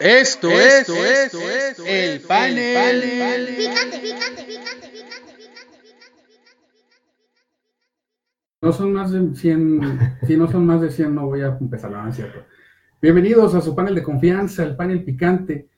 Esto, 0.00 0.48
esto, 0.48 0.94
esto, 0.94 1.38
esto, 1.38 1.82
el 1.84 2.20
panel. 2.20 3.46
Picante, 3.56 3.98
picante, 3.98 4.44
picante, 4.44 4.44
picante, 4.44 5.28
No 8.62 8.72
son 8.72 8.92
más 8.92 9.10
de 9.10 9.34
100, 9.34 10.18
si 10.24 10.36
no 10.36 10.48
son 10.48 10.66
más 10.66 10.80
de 10.80 10.92
100 10.92 11.14
no 11.14 11.26
voy 11.26 11.40
a 11.40 11.56
empezar, 11.60 11.90
no 11.90 12.08
es 12.08 12.14
cierto. 12.14 12.44
Bienvenidos 13.02 13.56
a 13.56 13.60
su 13.60 13.74
panel 13.74 13.96
de 13.96 14.04
confianza, 14.04 14.62
el 14.62 14.76
panel 14.76 15.02
picante. 15.02 15.68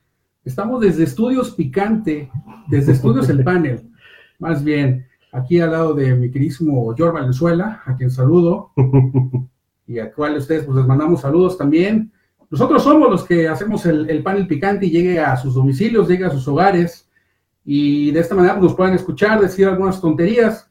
Estamos 0.45 0.81
desde 0.81 1.03
Estudios 1.03 1.55
Picante, 1.55 2.31
desde 2.67 2.91
Estudios 2.91 3.27
El 3.29 3.43
Panel, 3.43 3.91
más 4.37 4.63
bien, 4.63 5.07
aquí 5.31 5.59
al 5.59 5.71
lado 5.71 5.93
de 5.95 6.15
mi 6.15 6.29
querísimo 6.29 6.93
George 6.95 7.13
Valenzuela, 7.13 7.81
a 7.85 7.95
quien 7.95 8.11
saludo, 8.11 8.71
y 9.87 9.97
a 9.97 10.11
cual 10.11 10.37
ustedes 10.37 10.63
pues 10.63 10.77
les 10.77 10.85
mandamos 10.85 11.21
saludos 11.21 11.57
también. 11.57 12.11
Nosotros 12.51 12.83
somos 12.83 13.09
los 13.09 13.23
que 13.23 13.47
hacemos 13.47 13.85
el, 13.85 14.21
panel 14.21 14.45
picante 14.45 14.85
y 14.85 14.91
llegue 14.91 15.17
a 15.21 15.37
sus 15.37 15.53
domicilios, 15.55 16.09
llegue 16.09 16.25
a 16.25 16.29
sus 16.29 16.45
hogares, 16.49 17.09
y 17.63 18.11
de 18.11 18.19
esta 18.19 18.35
manera 18.35 18.55
pues, 18.55 18.65
nos 18.65 18.75
pueden 18.75 18.93
escuchar, 18.93 19.39
decir 19.39 19.67
algunas 19.67 20.01
tonterías, 20.01 20.69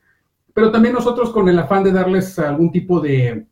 pero 0.52 0.70
también 0.70 0.94
nosotros 0.94 1.30
con 1.30 1.48
el 1.48 1.58
afán 1.58 1.82
de 1.82 1.92
darles 1.92 2.38
algún 2.38 2.70
tipo 2.70 3.00
de, 3.00 3.46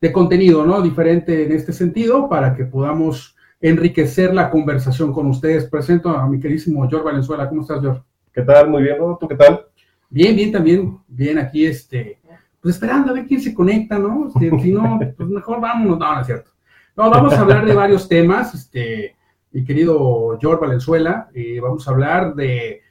de 0.00 0.12
contenido, 0.12 0.66
¿no? 0.66 0.82
Diferente 0.82 1.44
en 1.44 1.52
este 1.52 1.72
sentido, 1.72 2.28
para 2.28 2.56
que 2.56 2.64
podamos 2.64 3.36
enriquecer 3.60 4.34
la 4.34 4.50
conversación 4.50 5.12
con 5.12 5.28
ustedes. 5.28 5.66
Presento 5.66 6.08
a 6.08 6.26
mi 6.26 6.40
queridísimo 6.40 6.88
George 6.88 7.04
Valenzuela. 7.04 7.48
¿Cómo 7.48 7.60
estás, 7.60 7.80
George? 7.80 8.02
¿Qué 8.32 8.42
tal? 8.42 8.68
Muy 8.68 8.82
bien, 8.82 8.98
¿no? 8.98 9.16
¿Tú 9.20 9.28
qué 9.28 9.36
tal? 9.36 9.66
Bien, 10.08 10.34
bien, 10.34 10.50
también. 10.50 10.98
Bien, 11.06 11.38
aquí, 11.38 11.66
este, 11.66 12.18
pues 12.60 12.74
esperando 12.74 13.10
a 13.10 13.14
ver 13.14 13.26
quién 13.26 13.40
se 13.40 13.54
conecta, 13.54 13.96
¿no? 13.96 14.26
Este, 14.26 14.50
si 14.60 14.72
no, 14.72 14.98
pues 15.16 15.28
mejor 15.28 15.60
vámonos. 15.60 15.98
No, 15.98 16.14
no 16.14 16.20
es 16.20 16.26
cierto. 16.26 16.50
No, 16.96 17.10
vamos 17.10 17.32
a 17.34 17.40
hablar 17.40 17.64
de 17.64 17.74
varios 17.74 18.08
temas, 18.08 18.54
este, 18.54 19.16
mi 19.52 19.64
querido 19.64 20.38
George 20.40 20.60
Valenzuela. 20.60 21.28
Eh, 21.34 21.60
vamos 21.60 21.86
a 21.86 21.92
hablar 21.92 22.34
de, 22.34 22.82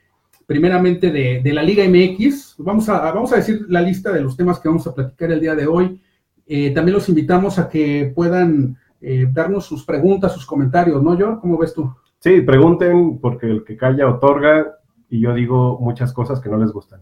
primeramente, 0.46 1.12
de, 1.12 1.54
la 1.54 1.64
Liga 1.64 1.84
MX. 1.84 2.56
Vamos 2.60 2.90
a, 2.90 3.00
vamos 3.00 3.32
a 3.34 3.38
decir 3.38 3.66
la 3.70 3.82
lista 3.82 4.12
de 4.12 4.22
los 4.22 4.36
temas 4.36 4.60
que 4.60 4.70
vamos 4.70 4.88
a 4.88 4.94
platicar 4.94 5.32
el 5.32 5.42
día 5.42 5.56
de 5.56 5.68
hoy. 5.68 6.02
Eh, 6.48 6.72
también 6.72 6.96
los 6.96 7.10
invitamos 7.10 7.60
a 7.60 7.70
que 7.70 8.12
puedan 8.16 8.78
eh, 9.02 9.28
darnos 9.32 9.66
sus 9.66 9.86
preguntas, 9.86 10.34
sus 10.34 10.46
comentarios, 10.46 11.04
¿no, 11.04 11.16
George? 11.16 11.40
¿Cómo 11.42 11.58
ves 11.58 11.74
tú? 11.74 11.94
Sí, 12.20 12.42
pregunten, 12.42 13.20
porque 13.20 13.46
el 13.48 13.64
que 13.64 13.78
calla 13.78 14.10
otorga, 14.10 14.80
y 15.10 15.22
yo 15.22 15.34
digo 15.34 15.78
muchas 15.80 16.12
cosas 16.12 16.40
que 16.40 16.50
no 16.50 16.58
les 16.58 16.72
gustan. 16.72 17.02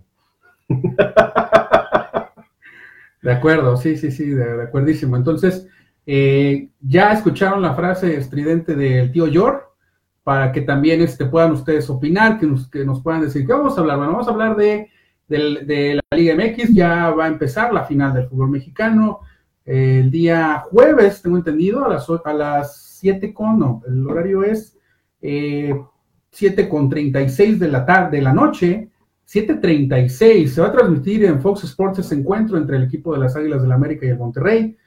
De 3.22 3.32
acuerdo, 3.32 3.78
sí, 3.78 3.98
sí, 3.98 4.12
sí, 4.12 4.30
de, 4.30 4.58
de 4.58 4.64
acuerdísimo. 4.64 5.16
Entonces, 5.18 5.68
eh, 6.08 6.70
ya 6.80 7.12
escucharon 7.12 7.62
la 7.62 7.76
frase 7.76 8.18
estridente 8.18 8.76
del 8.76 9.12
tío 9.12 9.28
George, 9.28 9.62
para 10.24 10.52
que 10.52 10.62
también 10.62 11.02
este, 11.02 11.26
puedan 11.26 11.52
ustedes 11.52 11.88
opinar, 11.90 12.40
que 12.40 12.48
nos, 12.48 12.68
que 12.70 12.84
nos 12.84 13.04
puedan 13.04 13.22
decir, 13.22 13.46
¿qué 13.46 13.54
vamos 13.54 13.78
a 13.78 13.82
hablar? 13.82 13.98
Bueno, 13.98 14.14
vamos 14.14 14.28
a 14.28 14.32
hablar 14.32 14.56
de, 14.56 14.90
de 15.28 16.02
la 16.10 16.18
Liga 16.18 16.36
MX, 16.36 16.74
ya 16.74 17.12
va 17.12 17.26
a 17.26 17.30
empezar 17.30 17.72
la 17.72 17.84
final 17.84 18.14
del 18.14 18.28
fútbol 18.28 18.50
mexicano, 18.50 19.20
el 19.68 20.10
día 20.10 20.64
jueves, 20.72 21.22
tengo 21.22 21.38
entendido, 21.38 21.86
a 21.86 21.90
las, 21.90 22.08
a 22.10 22.34
las 22.34 22.88
7 23.00 23.34
con, 23.34 23.60
no, 23.60 23.82
el 23.86 24.08
horario 24.08 24.44
es 24.44 24.78
eh, 25.22 25.78
7 26.32 26.70
con 26.70 26.90
36 26.90 27.60
de 27.60 27.68
la 27.68 27.86
tarde, 27.86 28.18
de 28.18 28.24
la 28.24 28.34
noche, 28.34 28.90
7.36, 29.28 30.48
se 30.48 30.62
va 30.62 30.68
a 30.68 30.72
transmitir 30.72 31.26
en 31.26 31.42
Fox 31.42 31.66
Sports 31.66 32.00
ese 32.00 32.16
encuentro 32.16 32.58
entre 32.58 32.78
el 32.78 32.84
equipo 32.84 33.14
de 33.14 33.20
las 33.20 33.36
Águilas 33.36 33.60
del 33.60 33.70
la 33.70 33.76
América 33.76 34.06
y 34.06 34.10
el 34.10 34.18
Monterrey. 34.18 34.78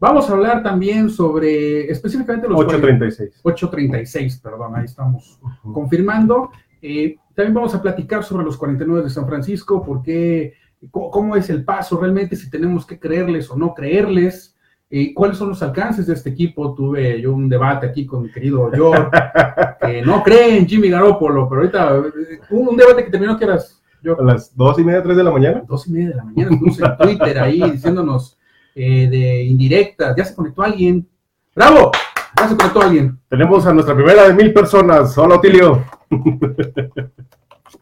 Vamos 0.00 0.30
a 0.30 0.32
hablar 0.32 0.62
también 0.62 1.10
sobre 1.10 1.90
específicamente 1.90 2.48
los 2.48 2.60
8.36. 2.60 3.42
8.36, 3.42 4.40
perdón, 4.40 4.76
ahí 4.76 4.84
estamos 4.84 5.40
confirmando. 5.72 6.50
Eh, 6.80 7.16
también 7.34 7.54
vamos 7.54 7.74
a 7.74 7.82
platicar 7.82 8.22
sobre 8.22 8.44
los 8.44 8.56
49 8.56 9.02
de 9.02 9.10
San 9.10 9.26
Francisco, 9.26 9.82
porque 9.84 10.54
cómo 10.90 11.34
es 11.34 11.50
el 11.50 11.64
paso 11.64 11.98
realmente, 12.00 12.36
si 12.36 12.48
tenemos 12.48 12.86
que 12.86 13.00
creerles 13.00 13.50
o 13.50 13.56
no 13.56 13.74
creerles, 13.74 14.56
y 14.90 15.12
cuáles 15.12 15.36
son 15.36 15.50
los 15.50 15.62
alcances 15.62 16.06
de 16.06 16.14
este 16.14 16.30
equipo. 16.30 16.74
Tuve 16.74 17.20
yo 17.20 17.32
un 17.32 17.48
debate 17.48 17.86
aquí 17.86 18.06
con 18.06 18.22
mi 18.22 18.30
querido 18.30 18.70
George, 18.72 19.10
que 19.80 20.02
no 20.02 20.22
cree 20.22 20.58
en 20.58 20.66
Jimmy 20.66 20.88
Garoppolo, 20.88 21.48
pero 21.48 21.62
ahorita 21.62 22.02
un, 22.50 22.76
debate 22.76 23.04
que 23.04 23.10
terminó 23.10 23.36
que 23.36 23.44
eras 23.44 23.82
yo. 24.02 24.18
A 24.18 24.22
las 24.22 24.56
dos 24.56 24.78
y 24.78 24.84
media, 24.84 25.02
tres 25.02 25.16
de 25.16 25.24
la 25.24 25.30
mañana. 25.30 25.62
Dos 25.66 25.86
y 25.88 25.92
media 25.92 26.10
de 26.10 26.14
la 26.14 26.24
mañana, 26.24 26.56
puse 26.58 26.84
en 26.84 26.96
Twitter 26.96 27.38
ahí 27.38 27.70
diciéndonos 27.72 28.37
eh, 28.74 29.08
de 29.08 29.42
indirectas, 29.44 30.16
ya 30.16 30.24
se 30.24 30.34
conectó 30.34 30.62
alguien. 30.62 31.08
¡Bravo! 31.54 31.92
Ya 32.36 32.48
se 32.48 32.56
conectó 32.56 32.82
alguien. 32.82 33.18
Tenemos 33.28 33.66
a 33.66 33.72
nuestra 33.72 33.94
primera 33.94 34.28
de 34.28 34.34
mil 34.34 34.52
personas. 34.52 35.16
Hola, 35.18 35.36
Otilio. 35.36 35.84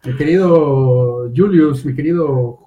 Mi 0.04 0.16
querido 0.16 1.30
Julius, 1.34 1.84
mi 1.84 1.94
querido 1.94 2.60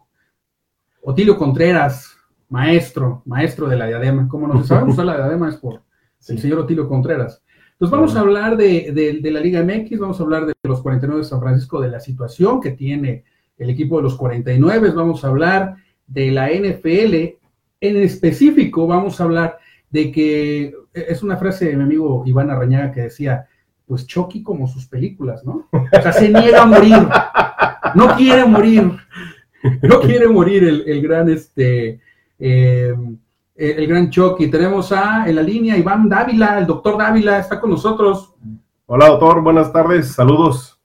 Otilio 1.02 1.38
Contreras, 1.38 2.18
maestro, 2.50 3.22
maestro 3.26 3.68
de 3.68 3.78
la 3.78 3.88
diadema. 3.88 4.28
Como 4.28 4.48
no 4.48 4.62
se 4.62 4.68
sabe 4.68 4.92
usar 4.92 5.06
la 5.06 5.16
diadema 5.16 5.50
es 5.50 5.56
por 5.56 5.82
el 6.28 6.40
señor 6.40 6.60
Otilio 6.60 6.88
Contreras. 6.88 7.42
Entonces 7.74 7.98
vamos 7.98 8.16
a 8.18 8.20
hablar 8.20 8.58
de, 8.58 9.22
la 9.24 9.40
Liga 9.40 9.64
MX, 9.64 10.00
vamos 10.00 10.20
a 10.20 10.24
hablar 10.24 10.46
de 10.46 10.54
los 10.64 10.82
49 10.82 11.22
de 11.22 11.26
San 11.26 11.40
Francisco, 11.40 11.80
de 11.80 11.90
la 11.90 12.02
situación 12.02 12.60
que 12.60 12.72
tiene 12.72 13.24
el 13.58 13.70
equipo 13.70 13.98
de 13.98 14.04
los 14.04 14.18
49, 14.18 14.92
vamos 14.92 15.24
a 15.24 15.30
hablar 15.30 15.76
de 16.06 16.30
la 16.30 16.50
NFL, 16.50 17.39
en 17.82 17.98
específico 17.98 18.88
vamos 18.88 19.20
a 19.20 19.24
hablar 19.24 19.58
de 19.90 20.12
que, 20.12 20.74
es 20.94 21.24
una 21.24 21.38
frase 21.38 21.66
de 21.66 21.76
mi 21.76 21.84
amigo 21.84 22.24
Iván 22.26 22.50
Arrañaga 22.50 22.92
que 22.92 23.02
decía, 23.02 23.48
pues 23.86 24.06
Chucky 24.06 24.44
como 24.44 24.68
sus 24.68 24.88
películas, 24.88 25.44
¿no? 25.46 25.68
O 25.72 26.02
sea, 26.02 26.12
se 26.12 26.30
niega 26.30 26.64
a 26.64 26.66
morir, 26.66 27.08
no 27.96 28.16
quiere 28.16 28.46
morir, 28.46 28.92
no 29.82 30.00
quiere 30.02 30.28
morir 30.28 30.64
el, 30.64 31.02
gran 31.02 31.30
este 31.30 32.00
eh, 32.38 32.94
el 33.56 33.88
gran 33.88 34.10
Chucky. 34.10 34.50
Tenemos 34.50 34.92
a 34.92 35.28
en 35.28 35.36
la 35.36 35.42
línea 35.42 35.78
Iván 35.78 36.08
Dávila, 36.08 36.60
el 36.60 36.68
doctor 36.68 36.98
Dávila 36.98 37.40
está 37.40 37.60
con 37.60 37.72
nosotros. 37.72 38.34
Hola 38.86 39.08
doctor, 39.08 39.42
buenas 39.42 39.72
tardes, 39.74 40.12
saludos. 40.14 40.79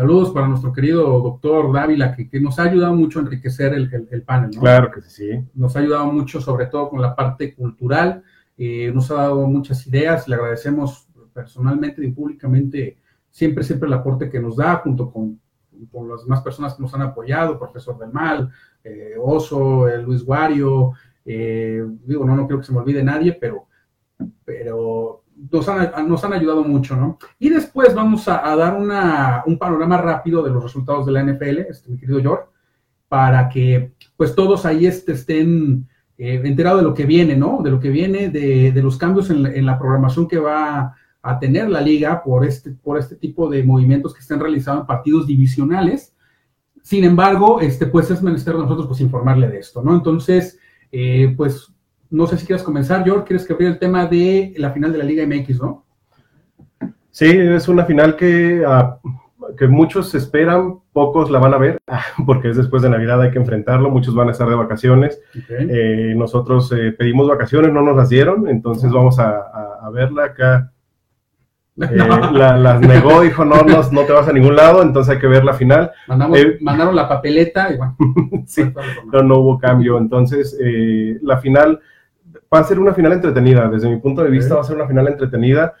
Saludos 0.00 0.30
para 0.30 0.48
nuestro 0.48 0.72
querido 0.72 1.20
doctor 1.20 1.70
Dávila, 1.74 2.16
que, 2.16 2.40
nos 2.40 2.58
ha 2.58 2.62
ayudado 2.62 2.94
mucho 2.94 3.18
a 3.18 3.22
enriquecer 3.22 3.74
el, 3.74 4.22
panel. 4.22 4.48
Claro 4.58 4.90
que 4.90 5.02
sí. 5.02 5.28
Nos 5.52 5.76
ha 5.76 5.80
ayudado 5.80 6.06
mucho, 6.06 6.40
sobre 6.40 6.64
todo 6.68 6.88
con 6.88 7.02
la 7.02 7.14
parte 7.14 7.54
cultural. 7.54 8.22
Eh, 8.56 8.90
nos 8.94 9.10
ha 9.10 9.16
dado 9.16 9.46
muchas 9.46 9.86
ideas. 9.86 10.26
Le 10.26 10.36
agradecemos 10.36 11.06
personalmente 11.34 12.02
y 12.02 12.10
públicamente 12.12 12.96
siempre, 13.28 13.62
siempre 13.62 13.88
el 13.88 13.92
aporte 13.92 14.30
que 14.30 14.40
nos 14.40 14.56
da, 14.56 14.76
junto 14.76 15.12
con 15.12 15.38
por 15.92 16.08
las 16.08 16.22
demás 16.22 16.40
personas 16.40 16.72
que 16.72 16.82
nos 16.82 16.94
han 16.94 17.02
apoyado, 17.02 17.58
Profesor 17.58 17.98
del 17.98 18.10
Mal, 18.10 18.50
eh, 18.82 19.16
Oso, 19.20 19.86
Luis 19.98 20.24
Guario, 20.24 20.92
eh, 21.26 21.84
digo, 22.06 22.24
no, 22.24 22.34
no 22.34 22.46
creo 22.46 22.60
que 22.60 22.66
se 22.66 22.72
me 22.72 22.78
olvide 22.78 23.04
nadie, 23.04 23.34
pero, 23.34 23.66
pero 24.46 25.19
nos 25.50 25.68
han, 25.68 26.08
nos 26.08 26.24
han 26.24 26.32
ayudado 26.32 26.64
mucho, 26.64 26.96
¿no? 26.96 27.18
Y 27.38 27.48
después 27.48 27.94
vamos 27.94 28.28
a, 28.28 28.54
dar 28.56 28.76
una, 28.76 29.42
un 29.46 29.58
panorama 29.58 29.96
rápido 29.98 30.42
de 30.42 30.50
los 30.50 30.62
resultados 30.62 31.06
de 31.06 31.12
la 31.12 31.22
NFL, 31.22 31.58
este, 31.68 31.90
mi 31.90 31.98
querido 31.98 32.20
George, 32.20 32.44
para 33.08 33.48
que 33.48 33.92
pues 34.16 34.34
todos 34.34 34.66
ahí 34.66 34.86
este, 34.86 35.12
estén 35.12 35.88
eh, 36.18 36.40
enterados 36.44 36.80
de 36.80 36.88
lo 36.88 36.94
que 36.94 37.06
viene, 37.06 37.36
¿no? 37.36 37.60
De 37.62 37.70
lo 37.70 37.80
que 37.80 37.90
viene, 37.90 38.28
de, 38.28 38.72
de 38.72 38.82
los 38.82 38.96
cambios 38.98 39.30
en 39.30 39.66
la 39.66 39.78
programación 39.78 40.28
que 40.28 40.38
va 40.38 40.94
a 41.22 41.38
tener 41.38 41.68
la 41.68 41.80
liga 41.80 42.22
por 42.22 42.46
este, 42.46 42.70
por 42.70 42.98
este 42.98 43.16
tipo 43.16 43.48
de 43.48 43.62
movimientos 43.62 44.14
que 44.14 44.20
están 44.20 44.40
realizados 44.40 44.80
en 44.80 44.86
partidos 44.86 45.26
divisionales. 45.26 46.14
Sin 46.82 47.04
embargo, 47.04 47.60
este, 47.60 47.86
pues 47.86 48.10
es 48.10 48.22
menester 48.22 48.54
nosotros 48.54 48.86
pues 48.86 49.00
informarle 49.00 49.48
de 49.48 49.58
esto, 49.58 49.82
¿no? 49.82 49.94
Entonces, 49.94 50.58
eh, 50.90 51.34
pues 51.36 51.72
no 52.10 52.26
sé 52.26 52.36
si 52.36 52.46
quieres 52.46 52.62
comenzar, 52.62 53.04
George, 53.04 53.24
quieres 53.24 53.46
que 53.46 53.52
abrir 53.52 53.68
el 53.68 53.78
tema 53.78 54.06
de 54.06 54.52
la 54.56 54.70
final 54.72 54.92
de 54.92 54.98
la 54.98 55.04
Liga 55.04 55.26
MX, 55.26 55.60
¿no? 55.60 55.84
Sí, 57.10 57.26
es 57.26 57.68
una 57.68 57.84
final 57.84 58.16
que, 58.16 58.62
ah, 58.66 58.98
que 59.56 59.66
muchos 59.66 60.14
esperan, 60.14 60.80
pocos 60.92 61.30
la 61.30 61.38
van 61.38 61.54
a 61.54 61.58
ver, 61.58 61.78
porque 62.26 62.50
es 62.50 62.56
después 62.56 62.82
de 62.82 62.90
Navidad, 62.90 63.20
hay 63.22 63.30
que 63.30 63.38
enfrentarlo, 63.38 63.90
muchos 63.90 64.14
van 64.14 64.28
a 64.28 64.32
estar 64.32 64.48
de 64.48 64.54
vacaciones. 64.54 65.20
Eh, 65.48 66.14
nosotros 66.16 66.72
eh, 66.72 66.92
pedimos 66.92 67.28
vacaciones, 67.28 67.72
no 67.72 67.82
nos 67.82 67.96
las 67.96 68.08
dieron, 68.08 68.48
entonces 68.48 68.92
vamos 68.92 69.18
a, 69.18 69.38
a 69.82 69.90
verla 69.90 70.24
acá 70.24 70.72
eh, 71.80 71.96
las 71.96 72.80
negó, 72.80 73.22
dijo, 73.22 73.44
no, 73.44 73.62
no, 73.62 73.80
no, 73.90 74.02
te 74.02 74.12
vas 74.12 74.28
a 74.28 74.32
ningún 74.32 74.54
lado, 74.54 74.82
entonces 74.82 75.14
hay 75.14 75.20
que 75.20 75.26
ver 75.26 75.44
la 75.44 75.54
final. 75.54 75.90
Eh, 76.34 76.58
mandaron 76.60 76.94
la 76.94 77.08
papeleta 77.08 77.72
y 77.72 77.78
bueno. 77.78 77.96
sí, 78.46 78.64
no, 79.10 79.22
no 79.22 79.38
hubo 79.38 79.58
cambio. 79.58 79.96
Entonces, 79.96 80.58
eh, 80.60 81.18
la 81.22 81.38
final 81.38 81.80
va 82.52 82.60
a 82.60 82.64
ser 82.64 82.78
una 82.78 82.94
final 82.94 83.12
entretenida. 83.12 83.68
Desde 83.68 83.88
mi 83.88 83.98
punto 83.98 84.22
de 84.22 84.30
vista, 84.30 84.54
va 84.54 84.60
a 84.60 84.64
ser 84.64 84.76
una 84.76 84.86
final 84.86 85.08
entretenida. 85.08 85.74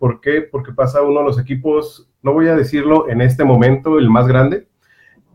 ¿Por 0.00 0.20
qué? 0.20 0.42
Porque 0.42 0.72
pasa 0.72 1.02
uno 1.02 1.20
de 1.20 1.26
los 1.26 1.38
equipos, 1.38 2.10
no 2.20 2.32
voy 2.32 2.48
a 2.48 2.56
decirlo 2.56 3.08
en 3.08 3.20
este 3.20 3.44
momento, 3.44 3.96
el 3.96 4.10
más 4.10 4.26
grande, 4.26 4.66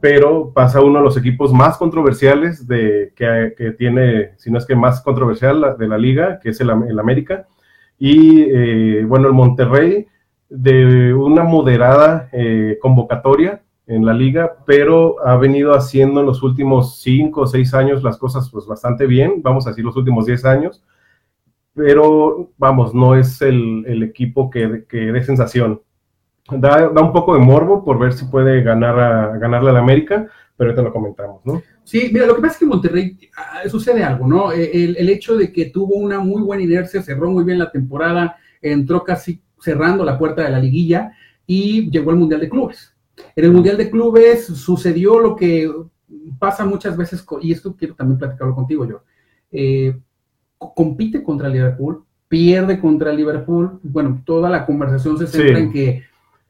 pero 0.02 0.52
pasa 0.54 0.82
uno 0.82 1.00
de 1.00 1.06
los 1.06 1.16
equipos 1.16 1.54
más 1.54 1.78
controversiales 1.78 2.68
de, 2.68 3.14
que, 3.16 3.72
tiene, 3.78 4.32
si 4.36 4.52
no 4.52 4.58
es 4.58 4.66
que 4.66 4.76
más 4.76 5.02
controversial 5.02 5.78
de 5.78 5.88
la 5.88 5.98
liga, 5.98 6.40
que 6.40 6.50
es 6.50 6.60
el, 6.60 6.70
el 6.70 7.00
América 7.00 7.48
y 8.00 8.42
eh, 8.42 9.06
bueno, 9.06 9.28
el 9.28 9.34
Monterrey 9.34 10.08
de 10.50 11.14
una 11.14 11.44
moderada 11.44 12.30
eh, 12.32 12.78
convocatoria 12.82 13.62
en 13.88 14.06
la 14.06 14.14
liga, 14.14 14.58
pero 14.66 15.16
ha 15.26 15.38
venido 15.38 15.74
haciendo 15.74 16.20
en 16.20 16.26
los 16.26 16.44
últimos 16.44 17.00
cinco 17.02 17.42
o 17.42 17.48
seis 17.48 17.74
años 17.74 18.04
las 18.04 18.18
cosas 18.18 18.50
pues 18.52 18.68
bastante 18.68 19.08
bien, 19.08 19.42
vamos 19.42 19.66
a 19.66 19.70
decir 19.70 19.86
los 19.86 19.96
últimos 19.96 20.26
diez 20.26 20.44
años, 20.44 20.84
pero 21.74 22.52
vamos, 22.58 22.94
no 22.94 23.16
es 23.16 23.42
el, 23.42 24.04
equipo 24.04 24.50
que, 24.50 24.86
que 24.90 24.98
dé 24.98 25.24
sensación. 25.24 25.82
Da, 26.50 26.90
un 26.90 27.14
poco 27.14 27.34
de 27.34 27.40
morbo 27.40 27.84
por 27.84 28.00
ver 28.00 28.14
si 28.14 28.26
puede 28.26 28.62
ganar 28.62 29.00
a, 29.00 29.38
ganarle 29.38 29.78
América, 29.78 30.28
pero 30.56 30.70
ahorita 30.70 30.82
lo 30.82 30.94
comentamos, 30.94 31.46
¿no? 31.46 31.62
Sí, 31.84 32.10
mira, 32.12 32.26
lo 32.26 32.36
que 32.36 32.42
pasa 32.42 32.54
es 32.54 32.60
que 32.60 32.66
Monterrey 32.66 33.18
ah, 33.38 33.70
sucede 33.70 34.04
algo, 34.04 34.28
¿no? 34.28 34.52
E, 34.52 34.84
el, 34.84 34.98
el, 34.98 35.10
hecho 35.10 35.38
de 35.38 35.52
que 35.52 35.66
tuvo 35.66 35.96
una 35.96 36.20
muy 36.20 36.42
buena 36.42 36.64
inercia, 36.64 37.02
cerró 37.02 37.30
muy 37.30 37.44
bien 37.44 37.60
la 37.60 37.72
temporada, 37.72 38.38
entró 38.62 39.04
casi 39.04 39.42
cerrando 39.60 40.04
la 40.04 40.18
puerta 40.18 40.44
de 40.44 40.50
la 40.50 40.60
liguilla 40.60 41.12
y 41.46 41.90
llegó 41.92 42.12
al 42.12 42.18
Mundial 42.18 42.42
de 42.42 42.50
Clubes. 42.50 42.97
En 43.36 43.46
el 43.46 43.52
Mundial 43.52 43.78
de 43.78 43.90
Clubes 43.90 44.46
sucedió 44.46 45.20
lo 45.20 45.36
que 45.36 45.72
pasa 46.40 46.66
muchas 46.66 46.96
veces, 46.96 47.26
y 47.42 47.52
esto 47.52 47.76
quiero 47.78 47.96
también 47.96 48.20
platicarlo 48.20 48.56
contigo, 48.56 48.86
yo. 48.86 49.02
Eh, 49.52 49.98
compite 50.58 51.24
contra 51.24 51.50
Liverpool, 51.50 52.04
pierde 52.28 52.80
contra 52.80 53.12
Liverpool. 53.12 53.80
Bueno, 53.84 54.22
toda 54.26 54.50
la 54.50 54.66
conversación 54.66 55.18
se 55.18 55.28
centra 55.28 55.60
en 55.60 55.72
que 55.72 56.04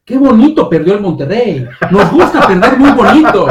qué 0.04 0.18
bonito 0.18 0.70
perdió 0.70 0.96
el 0.96 1.02
Monterrey. 1.02 1.68
Nos 1.92 2.12
gusta 2.12 2.48
perder 2.48 2.78
muy 2.78 2.92
bonito. 2.92 3.48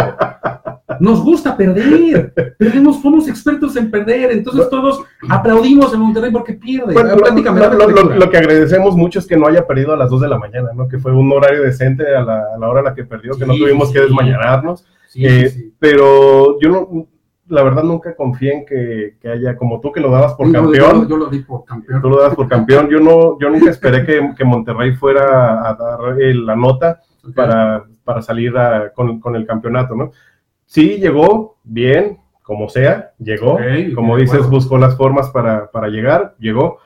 Nos 1.01 1.23
gusta 1.23 1.57
perder. 1.57 2.33
Perdemos, 2.59 3.01
somos 3.01 3.29
expertos 3.29 3.77
en 3.77 3.91
perder. 3.91 4.33
Entonces 4.33 4.69
todos 4.71 5.03
aplaudimos 5.29 5.93
en 5.93 6.01
Monterrey 6.01 6.31
porque 6.31 6.55
pierde. 6.55 6.95
lo, 6.95 8.31
que 8.31 8.37
agradecemos 8.37 8.97
mucho 8.97 9.19
es 9.19 9.27
que 9.27 9.37
no 9.37 9.47
haya 9.47 9.67
perdido 9.67 9.93
a 9.93 9.97
las 9.97 10.11
2 10.11 10.21
de 10.23 10.29
la 10.29 10.39
mañana, 10.39 10.71
¿no? 10.75 10.89
Que 10.89 10.99
fue 10.99 11.13
un 11.13 11.31
horario 11.33 11.63
decente 11.63 12.15
a 12.15 12.23
la, 12.23 12.69
hora 12.69 12.81
a 12.81 12.85
la 12.85 12.95
que 12.95 13.05
perdió, 13.05 13.37
que 13.37 13.47
no 13.47 13.55
tuvimos 13.55 13.93
que 13.93 14.01
desmañanarnos. 14.01 14.85
Eh, 15.15 15.71
pero 15.79 16.61
yo 16.61 16.69
no, 16.69 17.09
la 17.49 17.63
verdad 17.63 17.85
nunca 17.85 18.15
confié 18.15 18.53
en 18.53 18.67
que, 18.67 19.17
haya, 19.29 19.57
como 19.57 19.81
tú 19.81 19.93
que 19.93 20.01
lo 20.01 20.11
dabas 20.11 20.35
por 20.35 20.51
campeón. 20.51 21.09
Yo, 21.09 21.17
lo 21.17 21.27
di 21.27 21.41
por 21.41 21.65
campeón. 21.65 22.03
Tú 22.03 22.09
lo 22.09 22.19
dabas 22.19 22.35
por 22.35 22.49
campeón. 22.49 22.89
Yo 22.89 22.99
no, 22.99 23.39
yo 23.39 23.49
nunca 23.51 23.71
esperé 23.71 24.05
que, 24.05 24.45
Monterrey 24.45 24.95
fuera 24.95 25.69
a 25.69 25.75
dar 25.75 26.17
la 26.17 26.57
nota 26.57 27.01
para, 27.35 27.85
para, 28.05 28.23
salir 28.23 28.53
con, 28.95 29.37
el 29.37 29.47
campeonato, 29.47 29.95
¿no? 29.95 30.13
Sí, 30.67 30.99
llegó 30.99 31.57
bien, 31.65 32.19
como 32.43 32.69
sea, 32.69 33.13
llegó. 33.19 33.59
como 33.95 34.17
dices, 34.17 34.49
buscó 34.49 34.79
las 34.79 34.97
formas 34.97 35.31
para, 35.31 35.89
llegar, 35.89 36.35
llegó. 36.39 36.79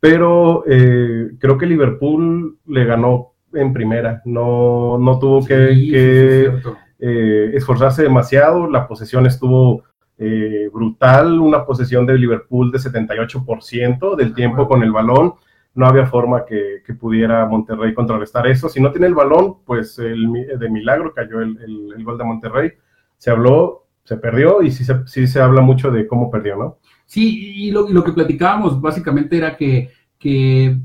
Pero 0.00 0.64
eh, 0.66 1.30
creo 1.38 1.56
que 1.56 1.66
Liverpool 1.66 2.58
le 2.66 2.84
ganó 2.84 3.32
en 3.52 3.72
primera. 3.72 4.22
No, 4.24 4.98
no 4.98 5.18
tuvo 5.18 5.46
que, 5.46 6.50
eh, 6.98 7.50
esforzarse 7.54 8.02
demasiado. 8.02 8.68
La 8.68 8.86
posesión 8.86 9.26
estuvo 9.26 9.84
eh, 10.16 10.68
brutal, 10.72 11.40
una 11.40 11.64
posesión 11.64 12.06
de 12.06 12.16
Liverpool 12.16 12.70
de 12.70 12.78
78% 12.78 14.16
del 14.16 14.34
tiempo 14.34 14.68
con 14.68 14.82
el 14.82 14.92
balón. 14.92 15.34
No 15.74 15.86
había 15.86 16.06
forma 16.06 16.44
que, 16.44 16.82
pudiera 16.98 17.46
Monterrey 17.46 17.94
contrarrestar 17.94 18.46
eso. 18.46 18.68
Si 18.68 18.80
no 18.80 18.92
tiene 18.92 19.08
el 19.08 19.14
balón, 19.14 19.56
pues 19.64 19.98
el, 19.98 20.32
de 20.58 20.70
milagro 20.70 21.12
cayó 21.12 21.40
el, 21.40 22.04
gol 22.04 22.16
de 22.16 22.24
Monterrey. 22.24 22.72
Se 23.24 23.30
habló, 23.30 23.86
se 24.02 24.18
perdió 24.18 24.60
y 24.60 24.70
sí 24.70 24.84
se, 24.84 25.00
sí 25.06 25.26
se 25.26 25.40
habla 25.40 25.62
mucho 25.62 25.90
de 25.90 26.06
cómo 26.06 26.30
perdió, 26.30 26.56
¿no? 26.56 26.78
Sí, 27.06 27.68
y 27.68 27.70
lo, 27.70 27.88
lo 27.88 28.04
que 28.04 28.12
platicábamos 28.12 28.78
básicamente 28.78 29.38
era 29.38 29.56
que, 29.56 29.90
que 30.18 30.78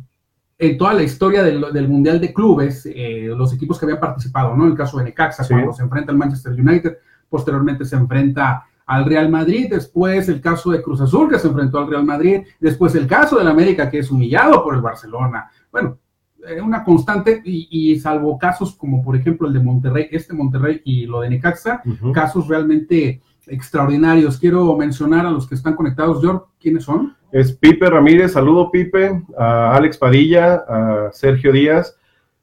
en 0.58 0.78
toda 0.78 0.94
la 0.94 1.04
historia 1.04 1.44
del, 1.44 1.90
Mundial 1.90 2.22
de 2.22 2.34
Clubes, 2.34 2.86
eh, 2.86 3.26
los 3.36 3.54
equipos 3.54 3.78
que 3.78 3.88
habían 3.88 4.00
participado, 4.00 4.56
¿no? 4.56 4.64
En 4.64 4.72
el 4.72 4.78
caso 4.78 5.00
de 5.00 5.04
Necaxa, 5.04 5.46
cuando 5.46 5.74
se 5.74 5.84
enfrenta 5.84 6.14
al 6.14 6.18
Manchester 6.18 6.54
United, 6.54 6.98
posteriormente 7.28 7.84
se 7.84 7.98
enfrenta 7.98 8.64
al 8.86 9.04
Real 9.04 9.28
Madrid, 9.28 9.68
después 9.70 10.30
el 10.30 10.40
caso 10.40 10.72
de 10.72 10.82
Cruz 10.82 11.02
Azul 11.02 11.30
que 11.30 11.40
se 11.40 11.50
enfrentó 11.50 11.80
al 11.80 11.90
Real 11.90 12.06
Madrid, 12.06 12.44
después 12.58 12.96
el 12.96 13.06
caso 13.06 13.38
del 13.38 13.50
América 13.50 13.90
que 13.90 14.00
es 14.00 14.10
humillado 14.10 14.64
por 14.64 14.76
el 14.76 14.82
Barcelona. 14.82 15.52
Bueno, 15.74 16.00
eh, 16.50 16.62
una 16.62 16.84
constante 16.84 17.42
y, 17.44 18.00
salvo 18.00 18.38
casos 18.38 18.76
como 18.76 19.04
por 19.04 19.16
ejemplo 19.16 19.48
el 19.48 19.54
de 19.54 19.60
Monterrey, 19.60 20.08
este 20.12 20.34
Monterrey 20.34 20.82
y 20.84 21.06
lo 21.06 21.22
de 21.22 21.30
Necaxa, 21.30 21.82
casos 22.14 22.48
realmente 22.48 23.22
extraordinarios. 23.48 24.38
Quiero 24.38 24.76
mencionar 24.76 25.26
a 25.26 25.32
los 25.32 25.48
que 25.48 25.56
están 25.56 25.76
conectados. 25.76 26.22
George, 26.22 26.46
¿quiénes 26.60 26.84
son? 26.84 27.16
Es 27.32 27.52
Pipe 27.54 27.90
Ramírez, 27.90 28.34
saludo 28.34 28.72
Pipe, 28.72 29.24
a 29.38 29.76
Alex 29.76 29.98
Padilla, 29.98 30.64
a 30.68 31.10
Sergio 31.12 31.52
Díaz, 31.52 31.96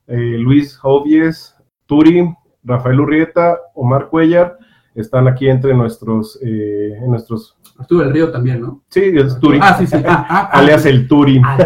eh, 0.06 0.36
Luis 0.38 0.76
Jovies, 0.76 1.56
Turi, 1.86 2.32
Rafael 2.62 3.00
Urrieta, 3.00 3.58
Omar 3.74 4.08
Cuellar, 4.08 4.58
están 4.94 5.28
aquí 5.28 5.48
entre 5.48 5.74
nuestros, 5.74 6.38
eh, 6.42 6.94
en 6.96 7.10
nuestros... 7.10 7.56
Arturo 7.78 8.04
del 8.04 8.12
Río 8.12 8.30
también, 8.30 8.60
¿no? 8.60 8.82
Sí, 8.88 9.00
es 9.14 9.38
Turín. 9.38 9.60
Ah, 9.62 9.76
sí, 9.78 9.86
sí. 9.86 9.96
Ah, 10.06 10.26
ah, 10.28 10.50
ah. 10.52 10.58
Alias 10.58 10.86
el 10.86 11.06
Turín. 11.06 11.42
Ah, 11.44 11.56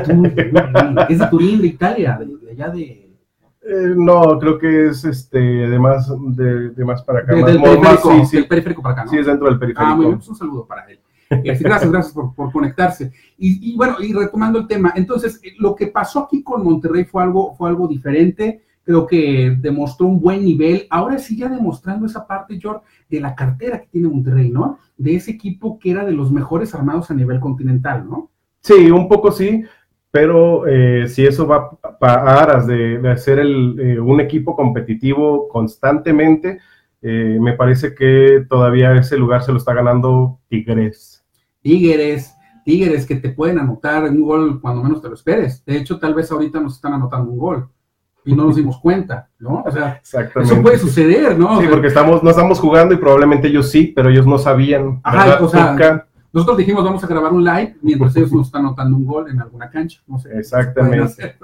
es 1.09 1.19
de 1.19 1.27
Turín, 1.27 1.61
de 1.61 1.67
Italia, 1.69 2.19
de, 2.19 2.51
allá 2.51 2.69
de... 2.69 3.17
Eh, 3.62 3.95
no, 3.95 4.39
creo 4.39 4.59
que 4.59 4.89
es 4.89 5.05
este 5.05 5.39
de 5.39 5.79
más, 5.79 6.11
de, 6.35 6.71
de 6.71 6.85
más 6.85 7.03
para 7.03 7.21
acá. 7.21 7.35
De, 7.35 7.43
más, 7.43 7.53
del, 7.53 7.62
periférico, 7.62 8.11
sí, 8.11 8.27
sí. 8.27 8.37
del 8.39 8.49
periférico 8.49 8.83
para 8.83 8.93
acá, 8.95 9.05
¿no? 9.05 9.11
Sí, 9.11 9.19
es 9.19 9.27
dentro 9.27 9.49
del 9.49 9.59
periférico. 9.59 9.93
Ah, 9.93 9.95
muy 9.95 10.07
bien, 10.07 10.17
pues 10.17 10.29
un 10.29 10.37
saludo 10.37 10.67
para 10.67 10.85
él. 10.91 10.99
Este, 11.45 11.62
gracias, 11.62 11.93
gracias 11.93 12.12
por, 12.12 12.35
por 12.35 12.51
conectarse. 12.51 13.12
Y, 13.39 13.73
y, 13.73 13.77
bueno, 13.77 13.97
y 14.01 14.12
retomando 14.12 14.59
el 14.59 14.67
tema, 14.67 14.93
entonces, 14.97 15.41
lo 15.59 15.77
que 15.77 15.87
pasó 15.87 16.25
aquí 16.25 16.43
con 16.43 16.65
Monterrey 16.65 17.05
fue 17.05 17.23
algo, 17.23 17.55
fue 17.55 17.69
algo 17.69 17.87
diferente 17.87 18.62
creo 18.85 19.06
que 19.06 19.56
demostró 19.59 20.06
un 20.06 20.21
buen 20.21 20.44
nivel. 20.44 20.87
Ahora 20.91 21.19
sí 21.19 21.37
ya 21.37 21.49
demostrando 21.49 22.06
esa 22.06 22.27
parte, 22.27 22.59
George, 22.61 22.85
de 23.09 23.21
la 23.21 23.35
cartera 23.35 23.81
que 23.81 23.88
tiene 23.88 24.09
Monterrey, 24.09 24.50
¿no? 24.50 24.79
De 24.97 25.15
ese 25.15 25.32
equipo 25.32 25.79
que 25.79 25.91
era 25.91 26.05
de 26.05 26.12
los 26.12 26.32
mejores 26.32 26.75
armados 26.75 27.11
a 27.11 27.15
nivel 27.15 27.41
continental, 27.41 28.09
¿no? 28.09 28.31
Sí, 28.61 28.91
un 28.91 29.09
poco 29.09 29.32
sí, 29.32 29.65
pero 30.11 30.67
eh, 30.67 31.09
si 31.09 31.25
eso 31.25 31.47
va 31.47 31.71
para 31.99 32.41
aras 32.41 32.67
de, 32.67 32.99
de 32.99 33.11
hacer 33.11 33.38
el, 33.38 33.79
eh, 33.81 34.00
un 34.00 34.21
equipo 34.21 34.56
competitivo 34.56 35.49
constantemente, 35.49 36.59
eh, 37.03 37.38
me 37.41 37.55
parece 37.55 37.94
que 37.94 38.44
todavía 38.49 38.94
ese 38.94 39.17
lugar 39.17 39.43
se 39.43 39.53
lo 39.53 39.59
está 39.59 39.73
ganando 39.73 40.41
Tigres. 40.49 41.25
Tigres, 41.62 42.35
Tigres 42.65 43.06
que 43.06 43.17
te 43.17 43.31
pueden 43.31 43.59
anotar 43.59 44.05
un 44.05 44.23
gol 44.23 44.61
cuando 44.61 44.83
menos 44.83 45.00
te 45.00 45.09
lo 45.09 45.15
esperes. 45.15 45.65
De 45.65 45.76
hecho, 45.76 45.99
tal 45.99 46.15
vez 46.15 46.31
ahorita 46.31 46.61
nos 46.61 46.75
están 46.75 46.93
anotando 46.93 47.31
un 47.31 47.38
gol 47.38 47.71
y 48.31 48.37
no 48.37 48.44
nos 48.44 48.56
dimos 48.56 48.79
cuenta, 48.79 49.29
¿no? 49.38 49.64
O 49.66 49.71
sea, 49.71 50.00
eso 50.02 50.62
puede 50.62 50.78
suceder, 50.78 51.38
¿no? 51.38 51.61
Sí, 51.61 51.66
porque 51.69 51.88
estamos, 51.88 52.23
no 52.23 52.31
estamos 52.31 52.61
jugando 52.61 52.95
y 52.95 52.99
probablemente 52.99 53.49
ellos 53.49 53.71
sí, 53.71 53.93
pero 53.95 54.09
ellos 54.09 54.26
no 54.26 54.38
sabían. 54.38 55.00
Ajá, 55.02 55.43
o 55.43 55.49
sea, 55.49 56.07
nosotros 56.33 56.59
dijimos 56.59 56.85
vamos 56.85 57.02
a 57.02 57.09
grabar 57.09 57.33
un 57.33 57.43
live 57.43 57.76
mientras 57.83 58.16
ellos 58.16 58.33
nos 58.33 58.47
están 58.47 58.64
anotando 58.64 58.97
un 58.97 59.04
gol 59.04 59.28
en 59.28 59.40
alguna 59.40 59.69
cancha, 59.69 60.00
no 60.07 60.19
sé. 60.19 60.31
Exactamente. 60.38 61.37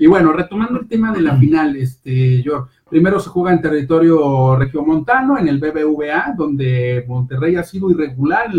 Y 0.00 0.08
bueno, 0.08 0.32
retomando 0.32 0.80
el 0.80 0.88
tema 0.88 1.12
de 1.12 1.20
la 1.20 1.36
final, 1.36 1.76
este, 1.76 2.42
yo, 2.42 2.66
primero 2.90 3.20
se 3.20 3.30
juega 3.30 3.52
en 3.52 3.62
territorio 3.62 4.56
regiomontano, 4.56 5.38
en 5.38 5.46
el 5.46 5.60
BBVA, 5.60 6.34
donde 6.36 7.04
Monterrey 7.06 7.54
ha 7.54 7.62
sido 7.62 7.88
irregular, 7.90 8.50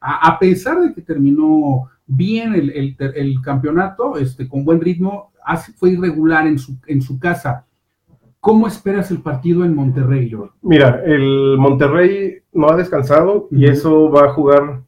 a, 0.00 0.38
pesar 0.38 0.80
de 0.80 0.94
que 0.94 1.00
terminó 1.00 1.88
bien 2.06 2.54
el, 2.54 2.70
el, 2.70 2.96
el 2.98 3.40
campeonato, 3.42 4.16
este, 4.16 4.48
con 4.48 4.64
buen 4.64 4.80
ritmo, 4.80 5.32
fue 5.76 5.90
irregular 5.90 6.46
en 6.46 6.58
su, 6.58 6.76
en 6.86 7.02
su 7.02 7.18
casa. 7.18 7.66
¿Cómo 8.40 8.66
esperas 8.66 9.10
el 9.10 9.22
partido 9.22 9.64
en 9.64 9.74
Monterrey, 9.74 10.28
George? 10.28 10.54
Mira, 10.62 11.02
el 11.04 11.56
Monterrey 11.58 12.42
no 12.52 12.68
ha 12.68 12.76
descansado 12.76 13.48
y 13.50 13.66
eso 13.66 14.10
va 14.10 14.26
a 14.26 14.32
jugar 14.34 14.82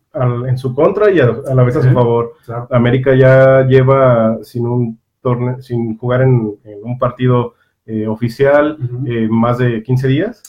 en 0.46 0.58
su 0.58 0.74
contra 0.74 1.10
y 1.10 1.20
a, 1.20 1.26
la 1.26 1.62
vez 1.62 1.76
a 1.76 1.82
su 1.82 1.90
favor. 1.90 2.34
América 2.70 3.14
ya 3.14 3.66
lleva 3.66 4.38
sin 4.42 4.66
un 4.66 4.98
torneo, 5.20 5.60
sin 5.60 5.96
jugar 5.96 6.22
en, 6.22 6.54
un 6.82 6.98
partido 6.98 7.54
eh, 7.86 8.06
oficial 8.06 8.78
eh, 9.06 9.28
más 9.30 9.58
de 9.58 9.82
15 9.82 10.08
días. 10.08 10.42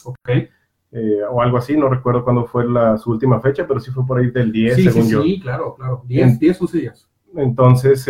Eh, 0.90 1.20
o 1.30 1.42
algo 1.42 1.58
así, 1.58 1.76
no 1.76 1.88
recuerdo 1.88 2.24
cuándo 2.24 2.46
fue 2.46 2.68
la, 2.68 2.96
su 2.96 3.10
última 3.10 3.40
fecha, 3.40 3.66
pero 3.66 3.78
sí 3.80 3.90
fue 3.90 4.06
por 4.06 4.18
ahí 4.18 4.30
del 4.30 4.50
10, 4.50 4.76
según 4.76 5.04
sí, 5.04 5.10
yo. 5.10 5.22
Sí, 5.22 5.40
claro, 5.40 5.74
claro. 5.74 6.02
10, 6.06 6.38
10 6.38 6.62
11 6.62 6.78
días. 6.78 7.08
Entonces, 7.36 8.08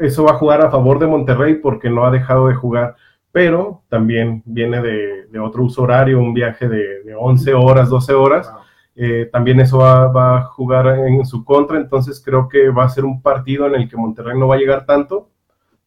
eso 0.00 0.24
va 0.24 0.32
a 0.32 0.38
jugar 0.38 0.62
a 0.62 0.70
favor 0.70 0.98
de 0.98 1.06
Monterrey 1.06 1.56
porque 1.56 1.90
no 1.90 2.06
ha 2.06 2.10
dejado 2.10 2.48
de 2.48 2.54
jugar, 2.54 2.96
pero 3.32 3.82
también 3.88 4.42
viene 4.44 4.80
de, 4.80 5.38
otro 5.38 5.64
uso 5.64 5.82
horario, 5.82 6.18
un 6.18 6.34
viaje 6.34 6.68
de, 6.68 7.14
11 7.18 7.54
horas, 7.54 7.88
12 7.90 8.14
horas. 8.14 8.52
Eh, 8.96 9.28
también 9.32 9.60
eso 9.60 9.78
va, 9.78 10.38
a 10.38 10.42
jugar 10.46 10.86
en 11.06 11.24
su 11.24 11.44
contra, 11.44 11.78
entonces 11.78 12.20
creo 12.24 12.48
que 12.48 12.70
va 12.70 12.84
a 12.84 12.88
ser 12.88 13.04
un 13.04 13.22
partido 13.22 13.66
en 13.66 13.74
el 13.74 13.88
que 13.88 13.96
Monterrey 13.96 14.38
no 14.38 14.48
va 14.48 14.56
a 14.56 14.58
llegar 14.58 14.84
tanto, 14.84 15.30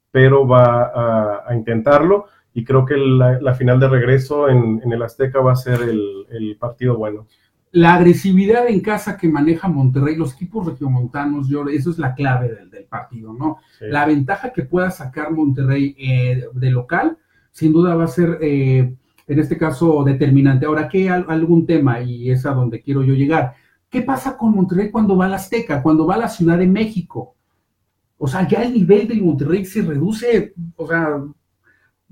pero 0.10 0.48
va 0.48 1.44
a, 1.48 1.56
intentarlo 1.56 2.26
y 2.54 2.64
creo 2.64 2.86
que 2.86 2.96
la, 2.98 3.56
final 3.56 3.80
de 3.80 3.90
regreso 3.90 4.48
en, 4.48 4.82
el 4.84 5.02
Azteca 5.02 5.40
va 5.40 5.54
a 5.54 5.56
ser 5.56 5.82
el, 5.82 6.56
partido 6.60 6.98
bueno. 6.98 7.28
la 7.72 7.96
agresividad 7.96 8.68
en 8.68 8.80
casa 8.80 9.18
que 9.18 9.28
maneja 9.28 9.68
Monterrey, 9.68 10.16
los 10.16 10.34
equipos 10.36 10.68
regiomontanos, 10.68 11.50
yo, 11.50 11.68
eso 11.68 11.90
es 11.90 11.98
la 11.98 12.14
clave 12.14 12.56
del, 12.72 12.86
partido, 12.86 13.34
¿no? 13.34 13.58
La 13.80 14.06
ventaja 14.06 14.54
que 14.54 14.64
pueda 14.64 14.92
sacar 14.92 15.32
Monterrey 15.32 15.96
eh, 15.98 16.46
de 16.54 16.70
local, 16.70 17.18
sin 17.52 17.74
duda 17.74 17.96
va 17.96 18.04
a 18.04 18.08
ser, 18.08 18.38
eh, 18.42 18.96
en 19.28 19.40
este 19.40 19.58
caso, 19.58 20.04
determinante. 20.04 20.68
Ahora, 20.68 20.88
¿qué 20.88 21.10
algún 21.10 21.66
tema? 21.66 22.02
Y 22.02 22.30
es 22.30 22.46
a 22.46 22.52
donde 22.52 22.82
quiero 22.82 23.04
yo 23.04 23.16
llegar. 23.16 23.56
¿Qué 23.90 24.02
pasa 24.02 24.38
con 24.38 24.54
Monterrey 24.54 24.92
cuando 24.92 25.18
va 25.18 25.26
a 25.26 25.30
la 25.30 25.36
Azteca, 25.38 25.82
cuando 25.82 26.06
va 26.06 26.16
a 26.16 26.20
la 26.20 26.30
Ciudad 26.30 26.58
de 26.58 26.68
México? 26.68 27.36
O 28.18 28.28
sea, 28.28 28.48
ya 28.48 28.64
el 28.64 28.74
nivel 28.74 29.08
del 29.08 29.24
Monterrey 29.24 29.66
se 29.66 29.82
reduce, 29.82 30.54
o 30.76 30.88
sea, 30.88 31.20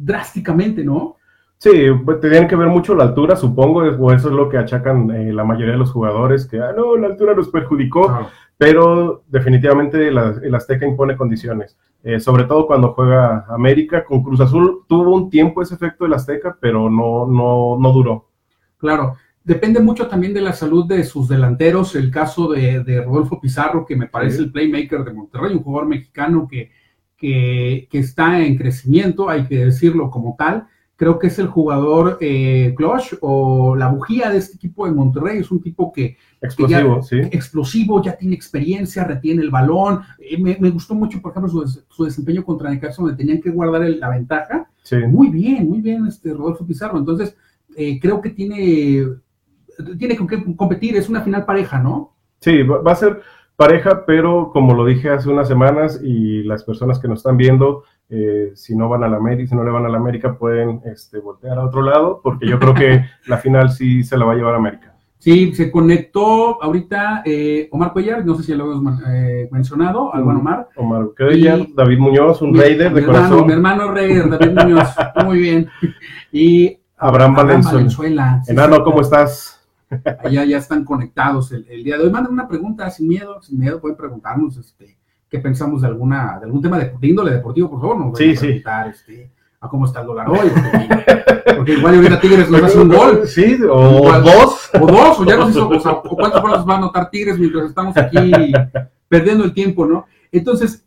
drásticamente, 0.04 0.84
¿no? 0.84 1.18
Sí, 1.58 1.72
pues 2.04 2.20
tenían 2.20 2.48
que 2.48 2.56
ver 2.56 2.70
mucho 2.70 2.96
la 2.96 3.04
altura, 3.04 3.36
supongo, 3.36 3.82
o 3.82 4.12
eso 4.12 4.30
es 4.30 4.34
lo 4.34 4.50
que 4.50 4.58
achacan 4.58 5.12
eh, 5.12 5.32
la 5.32 5.44
mayoría 5.44 5.74
de 5.74 5.80
los 5.80 5.92
jugadores, 5.92 6.48
que, 6.48 6.60
ah, 6.60 6.74
no, 6.76 6.98
la 6.98 7.08
altura 7.08 7.36
nos 7.36 7.50
perjudicó, 7.50 8.30
pero 8.58 9.24
definitivamente 9.28 10.08
el 10.08 10.56
Azteca 10.56 10.88
impone 10.88 11.16
condiciones, 11.16 11.78
eh, 12.04 12.20
sobre 12.20 12.46
todo 12.46 12.66
cuando 12.66 12.94
juega 12.94 13.46
América, 13.48 14.04
con 14.04 14.24
Cruz 14.24 14.42
Azul 14.42 14.86
tuvo 14.88 15.16
un 15.16 15.30
tiempo 15.30 15.62
ese 15.62 15.76
efecto 15.76 16.04
del 16.06 16.16
Azteca, 16.16 16.58
pero 16.60 16.90
no, 16.90 17.28
no, 17.28 17.78
no 17.80 17.92
duró. 17.92 18.30
Claro, 18.78 19.18
depende 19.44 19.80
mucho 19.80 20.08
también 20.08 20.34
de 20.34 20.42
la 20.42 20.54
salud 20.54 20.88
de 20.88 21.04
sus 21.04 21.28
delanteros, 21.28 21.96
el 21.96 22.10
caso 22.10 22.50
de, 22.50 23.04
Rodolfo 23.06 23.40
Pizarro, 23.40 23.86
que 23.86 23.96
me 23.96 24.08
parece 24.08 24.40
el 24.40 24.52
playmaker 24.52 25.04
de 25.04 25.14
Monterrey, 25.14 25.54
un 25.54 25.62
jugador 25.62 25.88
mexicano 25.88 26.48
que, 26.50 26.72
que, 27.22 27.88
que 27.90 28.00
está 28.00 28.42
en 28.44 28.58
crecimiento, 28.58 29.30
hay 29.30 29.46
que 29.46 29.66
decirlo 29.66 30.10
como 30.10 30.36
tal, 30.38 30.66
creo 31.02 31.18
que 31.18 31.28
es 31.28 31.40
el 31.40 31.48
jugador 31.48 32.20
eh, 32.22 32.76
clutch 32.78 33.16
o 33.22 33.76
la 33.76 33.88
bujía 33.88 34.30
de 34.30 34.38
este 34.38 34.58
equipo 34.58 34.86
de 34.86 34.92
Monterrey. 34.92 35.40
Es 35.40 35.50
un 35.50 35.60
tipo 35.60 35.92
que. 35.92 36.16
Explosivo, 36.40 36.98
ya, 36.98 37.02
sí. 37.02 37.18
Explosivo, 37.32 38.04
ya 38.04 38.16
tiene 38.16 38.36
experiencia, 38.36 39.04
retiene 39.04 39.42
el 39.42 39.50
balón. 39.50 40.02
Eh, 40.20 40.38
me, 40.38 40.70
gustó 40.70 40.94
mucho, 40.94 41.20
por 41.20 41.32
ejemplo, 41.32 41.66
su, 41.68 42.04
desempeño 42.04 42.46
contra 42.46 42.70
Necaxa, 42.70 43.02
donde 43.02 43.18
tenían 43.18 43.42
que 43.42 43.50
guardar 43.50 43.82
la 43.82 44.10
ventaja. 44.10 44.70
Sí. 44.84 44.98
Muy 44.98 45.30
bien, 45.30 45.68
muy 45.68 45.82
bien, 45.82 46.06
este 46.06 46.34
Rodolfo 46.34 46.68
Pizarro. 46.68 47.00
Entonces, 47.00 47.36
eh, 47.76 48.00
creo 48.00 48.22
que 48.22 48.30
tiene, 48.30 49.04
tiene 49.98 50.16
que 50.16 50.56
competir. 50.56 50.98
Es 50.98 51.10
una 51.10 51.22
final 51.22 51.46
pareja, 51.46 51.80
¿no? 51.80 52.14
Sí, 52.42 52.62
va 52.62 52.92
a 52.92 52.96
ser 52.96 53.22
pareja, 53.62 54.06
pero 54.08 54.50
como 54.52 54.74
lo 54.74 54.86
dije 54.86 55.12
hace 55.12 55.30
unas 55.30 55.48
semanas 55.48 56.02
y 56.04 56.42
las 56.42 56.64
personas 56.64 56.98
que 56.98 57.08
nos 57.08 57.20
están 57.20 57.38
viendo, 57.38 57.84
eh, 58.10 58.54
si 58.56 58.76
no 58.76 58.90
van 58.90 59.04
a 59.04 59.08
la 59.08 59.18
América, 59.18 59.50
si 59.50 59.56
no 59.56 59.64
le 59.64 59.70
van 59.70 59.86
a 59.86 59.90
la 59.90 60.00
América, 60.00 60.36
pueden 60.36 60.82
este, 60.86 61.20
voltear 61.20 61.60
a 61.60 61.66
otro 61.66 61.84
lado, 61.84 62.22
porque 62.24 62.48
yo 62.48 62.58
creo 62.58 62.74
que 62.74 63.06
la 63.28 63.38
final 63.38 63.70
sí 63.70 64.04
se 64.04 64.18
la 64.18 64.26
va 64.26 64.34
a 64.34 64.36
llevar 64.36 64.56
a 64.56 64.58
América. 64.58 64.96
Sí, 65.20 65.54
se 65.54 65.70
conectó 65.70 66.64
ahorita 66.64 67.22
eh, 67.24 67.70
Omar 67.72 67.94
Cuellar, 67.94 68.26
no 68.26 68.34
sé 68.34 68.42
si 68.42 68.56
lo 68.56 68.72
hemos 68.72 69.00
eh, 69.08 69.48
mencionado, 69.52 70.12
al 70.12 70.24
buen 70.24 70.38
Omar. 70.38 70.70
Omar 70.76 71.10
Cuellar, 71.16 71.68
David 71.76 72.00
Muñoz, 72.00 72.42
un 72.42 72.58
Raider 72.58 72.92
de 72.92 73.06
corazón. 73.06 73.46
mi 73.46 73.54
hermano 73.54 73.92
Raider, 73.92 74.28
David 74.28 74.58
Muñoz, 74.60 74.96
muy 75.24 75.38
bien. 75.38 75.70
Y 76.32 76.80
Abraham, 76.98 77.36
Valenzuela. 77.36 78.42
Enano, 78.48 78.84
¿cómo 78.84 79.02
estás? 79.02 79.61
Allá 80.24 80.46
ya 80.46 80.58
están 80.58 80.86
conectados 80.86 81.52
el, 81.52 81.84
día 81.84 81.98
de 81.98 82.04
hoy. 82.04 82.10
Manden 82.10 82.34
una 82.34 82.48
pregunta 82.48 82.90
sin 82.90 83.08
miedo, 83.08 83.42
sin 83.42 83.60
miedo, 83.60 83.82
pueden 83.82 83.98
preguntarnos 83.98 84.58
este, 84.58 84.98
qué 85.30 85.40
pensamos 85.40 85.82
de 85.82 85.88
alguna, 85.88 86.38
de 86.40 86.46
algún 86.46 86.62
tema 86.62 86.80
de, 86.80 86.94
índole 87.02 87.32
deportivo, 87.32 87.70
por 87.70 87.82
favor, 87.82 87.98
nos 87.98 88.18
sí, 88.18 88.36
a 88.36 88.40
preguntar 88.40 88.88
este, 88.88 89.32
a 89.60 89.68
cómo 89.68 89.86
está 89.86 90.02
el 90.02 90.08
dólar 90.08 90.30
hoy, 90.30 90.50
porque, 91.58 91.74
igual 91.74 91.96
ahorita 91.96 92.22
Tigres 92.22 92.50
nos 92.50 92.64
hace 92.64 92.80
un 92.80 92.90
gol. 92.90 93.28
Sí, 93.28 93.58
o 93.70 94.22
dos. 94.22 94.70
O 94.80 94.88
dos, 94.88 95.20
o 95.20 95.26
ya 95.26 95.36
nos 95.36 95.50
hizo, 95.52 95.68
o, 95.68 95.80
sea, 95.80 95.92
o 95.92 96.16
cuántos 96.16 96.42
goles 96.42 96.60
va 96.68 96.76
a 96.76 96.78
anotar 96.78 97.10
Tigres 97.10 97.38
mientras 97.38 97.66
estamos 97.66 97.96
aquí 97.98 98.32
perdiendo 99.10 99.44
el 99.44 99.54
tiempo, 99.54 99.86
¿no? 99.86 100.06
Entonces, 100.32 100.86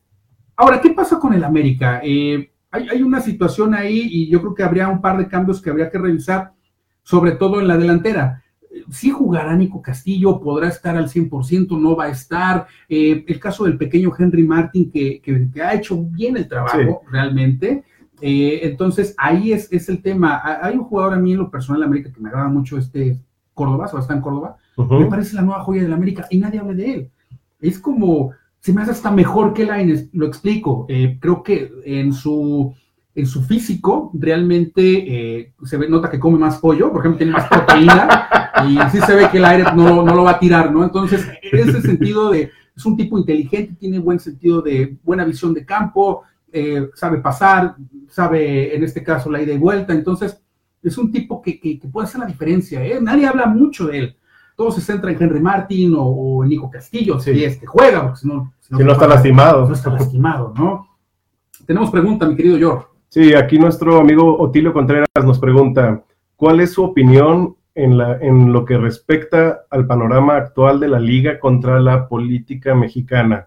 ahora, 0.57 0.81
¿qué 0.81 0.91
pasa 0.91 1.19
con 1.19 1.35
el 1.35 1.45
América? 1.45 2.01
Eh, 2.03 2.51
hay, 2.71 2.89
hay 2.89 3.03
una 3.03 3.21
situación 3.21 3.75
ahí 3.75 4.09
y 4.11 4.31
yo 4.31 4.41
creo 4.41 4.55
que 4.55 4.63
habría 4.63 4.89
un 4.89 5.03
par 5.03 5.19
de 5.19 5.29
cambios 5.29 5.61
que 5.61 5.69
habría 5.69 5.91
que 5.91 5.99
revisar, 5.99 6.53
sobre 7.03 7.33
todo 7.33 7.61
en 7.61 7.69
la 7.69 7.77
delantera 7.77 8.44
sí 8.91 9.11
jugará 9.11 9.55
Nico 9.57 9.81
Castillo, 9.83 10.41
podrá 10.41 10.69
estar 10.69 10.97
al 10.97 11.09
100%, 11.09 11.79
no 11.81 11.97
va 11.97 12.05
a 12.05 12.11
estar. 12.11 12.67
Eh, 12.89 13.25
el 13.27 13.41
caso 13.41 13.65
del 13.65 13.79
pequeño 13.79 14.13
Henry 14.17 14.43
Martin, 14.43 14.91
que, 14.91 15.23
ha 15.63 15.75
hecho 15.75 16.03
bien 16.03 16.37
el 16.37 16.49
trabajo 16.49 17.03
realmente. 17.11 17.85
Eh, 18.21 18.61
entonces, 18.63 19.15
ahí 19.19 19.53
es, 19.53 19.73
es, 19.73 19.89
el 19.89 20.01
tema. 20.01 20.41
Hay 20.63 20.77
un 20.77 20.85
jugador 20.85 21.15
a 21.15 21.19
mí 21.19 21.33
en 21.33 21.39
lo 21.39 21.51
personal 21.51 21.81
de 21.81 21.87
América 21.87 22.13
que 22.13 22.21
me 22.21 22.29
agrada 22.29 22.49
mucho, 22.49 22.79
este 22.79 23.19
Córdoba, 23.53 23.89
Sebastián 23.89 24.21
Córdoba. 24.21 24.57
Me 24.77 25.07
parece 25.07 25.37
la 25.37 25.43
nueva 25.43 25.63
joya 25.63 25.83
de 25.83 25.89
la 25.89 25.97
América 25.97 26.27
y 26.31 26.39
nadie 26.39 26.59
habla 26.59 26.75
de 26.75 26.93
él. 26.93 27.11
Es 27.61 27.79
como, 27.79 28.33
se 28.59 28.73
me 28.73 28.83
hace 28.83 28.91
hasta 28.91 29.11
mejor 29.11 29.55
que 29.55 29.65
Laines, 29.65 30.09
lo 30.13 30.27
explico. 30.27 30.87
Eh, 30.89 31.19
creo 31.21 31.43
que 31.43 31.71
en 31.85 32.13
su 32.13 32.75
en 33.15 33.27
su 33.27 33.43
físico 33.43 34.11
realmente 34.15 35.53
se 35.65 35.77
ve, 35.77 35.89
nota 35.89 36.11
que 36.11 36.19
come 36.19 36.39
más 36.39 36.59
pollo, 36.59 36.91
por 36.91 37.01
ejemplo, 37.01 37.19
tiene 37.19 37.33
más 37.33 37.49
proteína, 37.49 38.51
y 38.67 38.77
sí 38.91 39.01
se 39.01 39.15
ve 39.15 39.29
que 39.31 39.39
el 39.39 39.45
aire 39.45 39.65
no, 39.75 40.03
no 40.03 40.15
lo 40.15 40.25
va 40.25 40.33
a 40.33 40.39
tirar, 40.39 40.73
¿no? 40.73 40.83
Entonces, 40.83 41.27
en 41.43 41.69
ese 41.69 41.81
sentido 41.81 42.31
de, 42.31 42.51
es 42.77 42.87
un 42.87 42.97
tipo 42.97 43.19
inteligente, 43.19 43.77
tiene 43.79 43.99
buen 43.99 44.19
sentido 44.19 44.63
de 44.63 44.97
buena 45.03 45.25
visión 45.25 45.55
de 45.55 45.65
campo, 45.65 46.23
eh, 46.53 46.91
sabe 46.95 47.19
pasar, 47.19 47.77
sabe 48.09 48.77
en 48.77 48.85
este 48.85 49.03
caso 49.03 49.31
la 49.31 49.43
ida 49.43 49.53
y 49.53 49.59
vuelta, 49.59 49.93
entonces 49.93 50.41
es 50.83 50.99
un 50.99 51.11
tipo 51.11 51.43
que, 51.43 51.59
que, 51.59 51.81
puede 51.91 52.07
hacer 52.07 52.21
la 52.21 52.27
diferencia, 52.27 52.85
¿eh? 52.85 53.01
Nadie 53.01 53.27
habla 53.27 53.47
mucho 53.47 53.87
de 53.87 53.99
él. 53.99 54.17
Todo 54.55 54.71
se 54.71 54.81
centra 54.81 55.11
en 55.11 55.21
Henry 55.21 55.41
Martin 55.41 55.95
o, 55.97 56.45
en 56.45 56.51
Nico 56.51 56.71
Castillo, 56.71 57.19
si 57.19 57.43
es 57.43 57.57
que 57.57 57.67
juega, 57.67 58.03
porque 58.03 58.21
si 58.21 58.29
no, 58.29 58.53
si 58.61 58.73
no, 58.73 58.93
está 58.93 59.09
lastimado. 59.09 59.67
No 59.67 59.75
está 59.75 59.91
lastimado, 59.91 60.55
¿no? 60.57 60.87
Tenemos 61.67 61.91
pregunta, 61.91 62.27
mi 62.29 62.37
querido 62.37 62.57
George. 62.57 62.87
Sí, 63.15 63.33
aquí 63.33 63.61
nuestro 63.61 64.01
amigo 64.01 64.37
Otilio 64.39 64.73
Contreras 64.73 65.07
nos 65.23 65.39
pregunta, 65.39 66.03
¿cuál 66.35 66.59
es 66.59 66.73
su 66.73 66.83
opinión 66.83 67.55
en, 67.77 67.97
la, 67.97 68.19
en 68.19 68.53
lo 68.53 68.65
que 68.65 68.77
respecta 68.77 69.67
al 69.71 69.87
panorama 69.87 70.37
actual 70.37 70.81
de 70.81 70.89
la 70.89 70.99
liga 70.99 71.39
contra 71.39 71.79
la 71.79 72.09
política 72.09 72.75
mexicana. 72.75 73.47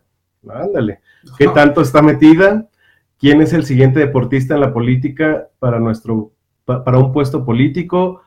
Ándale, 0.50 1.01
¿qué 1.38 1.50
tanto 1.50 1.81
está 1.81 2.01
metida? 2.01 2.69
¿Quién 3.19 3.41
es 3.41 3.51
el 3.51 3.65
siguiente 3.65 4.00
deportista 4.00 4.55
en 4.55 4.62
la 4.62 4.71
política 4.71 5.50
para, 5.59 5.79
nuestro, 5.81 6.31
para 6.63 6.97
un 6.97 7.12
puesto 7.12 7.43
político? 7.43 8.21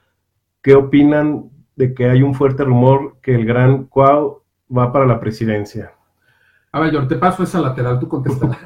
¿Qué 0.62 0.74
opinan 0.74 1.48
de 1.74 1.94
que 1.94 2.10
hay 2.10 2.22
un 2.22 2.34
fuerte 2.34 2.64
rumor 2.64 3.16
que 3.22 3.34
el 3.34 3.46
gran 3.46 3.84
Cuau 3.84 4.42
va 4.76 4.92
para 4.92 5.06
la 5.06 5.18
presidencia? 5.18 5.92
A 6.72 6.80
ver, 6.80 6.92
yo 6.92 7.08
te 7.08 7.16
paso 7.16 7.44
esa 7.44 7.62
lateral, 7.62 7.98
tú 7.98 8.08
contestas. 8.08 8.58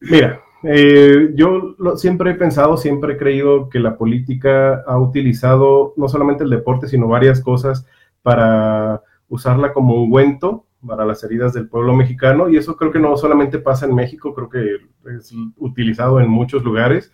Mira, 0.00 0.40
eh, 0.62 1.30
yo 1.34 1.76
siempre 1.96 2.32
he 2.32 2.34
pensado, 2.34 2.76
siempre 2.76 3.14
he 3.14 3.16
creído 3.16 3.68
que 3.68 3.78
la 3.78 3.96
política 3.96 4.82
ha 4.86 4.98
utilizado 4.98 5.94
no 5.96 6.08
solamente 6.08 6.44
el 6.44 6.50
deporte, 6.50 6.88
sino 6.88 7.08
varias 7.08 7.40
cosas 7.40 7.86
para 8.22 9.02
usarla 9.28 9.72
como 9.72 9.94
un 9.94 10.02
ungüento 10.02 10.66
para 10.86 11.04
las 11.04 11.22
heridas 11.24 11.52
del 11.52 11.68
pueblo 11.68 11.94
mexicano 11.94 12.48
y 12.48 12.56
eso 12.56 12.76
creo 12.76 12.90
que 12.90 12.98
no 12.98 13.16
solamente 13.16 13.58
pasa 13.58 13.86
en 13.86 13.94
México, 13.94 14.34
creo 14.34 14.48
que 14.48 14.76
es 15.16 15.32
utilizado 15.56 16.20
en 16.20 16.28
muchos 16.28 16.62
lugares. 16.64 17.12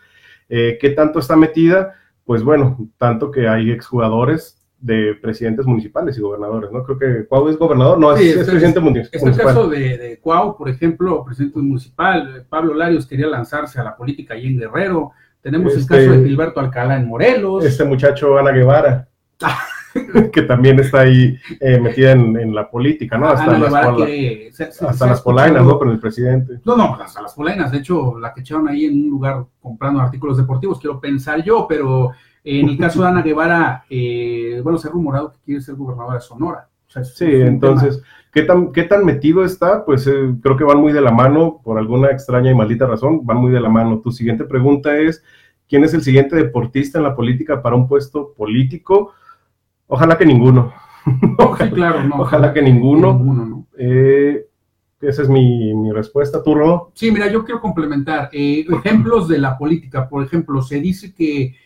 Eh, 0.49 0.79
¿Qué 0.81 0.91
tanto 0.91 1.19
está 1.19 1.37
metida? 1.37 1.95
Pues 2.25 2.43
bueno, 2.43 2.89
tanto 2.99 3.31
que 3.31 3.49
hay 3.49 3.71
exjugadores 3.71 4.56
de 4.79 5.15
presidentes 5.21 5.67
municipales 5.67 6.17
y 6.19 6.21
gobernadores, 6.21 6.71
¿no? 6.71 6.85
Creo 6.85 6.99
que 6.99 7.27
Cuau 7.27 7.49
es 7.49 7.59
gobernador, 7.59 7.99
no, 7.99 8.15
es, 8.15 8.37
presidente 8.47 8.81
municipal. 8.81 9.21
Es 9.31 9.39
el 9.39 9.45
caso 9.45 9.69
de, 9.69 9.97
de, 9.97 10.19
Cuau, 10.19 10.57
por 10.57 10.69
ejemplo, 10.69 11.25
presidente 11.25 11.59
municipal, 11.59 12.45
Pablo 12.49 12.75
Larios 12.75 13.07
quería 13.07 13.27
lanzarse 13.27 13.81
a 13.81 13.85
la 13.85 13.97
política 13.97 14.35
allí 14.35 14.49
en 14.49 14.59
Guerrero, 14.59 15.13
tenemos 15.47 15.77
el 15.77 15.87
caso 15.87 16.11
de 16.11 16.25
Gilberto 16.25 16.59
Alcalá 16.59 16.97
en 16.97 17.07
Morelos. 17.07 17.65
Este 17.65 17.85
muchacho 17.85 18.37
Ana 18.37 18.51
Guevara, 18.51 19.09
que 20.33 20.43
también 20.43 20.81
está 20.81 21.03
ahí 21.03 21.39
eh, 21.61 21.79
metida 21.79 22.11
en, 22.11 22.53
la 22.53 22.69
política, 22.69 23.17
¿no? 23.17 23.29
Hasta, 23.29 23.57
las, 23.57 24.83
hasta 24.83 25.07
las 25.07 25.23
polainas, 25.23 25.65
¿no? 25.65 25.79
Con 25.79 25.91
el 25.91 26.01
presidente. 26.01 26.59
No, 26.65 26.77
no, 26.77 26.97
hasta 27.01 27.23
las 27.23 27.33
polainas, 27.33 27.71
de 27.71 27.79
hecho, 27.79 28.19
la 28.19 28.35
que 28.35 28.41
echaron 28.41 28.69
ahí 28.69 28.87
en 28.87 29.05
un 29.05 29.11
lugar 29.11 29.45
comprando 29.61 30.01
artículos 30.01 30.37
deportivos, 30.37 30.81
quiero 30.81 31.01
pensar 31.01 31.45
yo, 31.45 31.67
pero 31.69 32.11
en 32.47 32.69
el 32.69 32.79
caso 32.79 33.03
de 33.03 33.09
Ana 33.09 33.23
Guevara, 33.23 33.85
eh, 33.91 34.61
bueno, 34.63 34.79
se 34.79 34.87
ha 34.87 34.93
rumorado 34.93 35.33
que 35.33 35.39
quiere 35.45 35.61
ser 35.61 35.75
gobernadora 35.75 36.15
de 36.15 36.21
Sonora. 36.21 36.69
sí, 37.03 37.25
entonces, 37.25 38.01
¿qué 38.33 38.43
tan, 38.43 38.71
¿qué 38.71 38.85
tan 38.85 39.05
metido 39.05 39.45
está? 39.45 39.85
Pues 39.85 40.07
eh, 40.07 40.33
creo 40.41 40.57
que 40.57 40.63
van 40.63 40.79
muy 40.79 40.93
de 40.93 41.01
la 41.01 41.11
mano, 41.11 41.61
por 41.65 41.77
alguna 41.77 42.09
extraña 42.13 42.53
y 42.53 42.55
maldita 42.55 42.87
razón, 42.87 43.27
van 43.27 43.39
muy 43.39 43.51
de 43.51 43.59
la 43.59 43.69
mano. 43.69 43.99
Tu 43.99 44.13
siguiente 44.13 44.45
pregunta 44.45 44.97
es, 44.97 45.25
¿quién 45.69 45.83
es 45.83 45.93
el 45.95 46.03
siguiente 46.03 46.37
deportista 46.37 46.99
en 46.99 47.05
la 47.05 47.17
política 47.17 47.61
para 47.61 47.75
un 47.75 47.89
puesto 47.89 48.33
político? 48.33 49.13
Ojalá 49.89 50.17
que 50.17 50.25
ninguno. 50.25 50.73
ojalá, 51.39 51.71
claro, 51.73 52.05
no, 52.05 52.21
ojalá 52.21 52.53
que 52.53 52.63
ninguno. 52.63 53.67
Eh, 53.77 54.47
esa 55.01 55.23
es 55.23 55.29
mi, 55.29 55.75
mi 55.75 55.91
respuesta, 55.91 56.45
¿tú, 56.45 56.55
Sí, 56.95 57.11
mira, 57.11 57.29
yo 57.29 57.45
quiero 57.45 57.61
complementar. 57.61 58.31
ejemplos 58.33 59.27
de 59.27 59.39
la 59.39 59.59
política, 59.59 60.09
por 60.09 60.23
ejemplo, 60.23 60.63
se 60.63 60.81
dice 60.81 61.13
que 61.13 61.57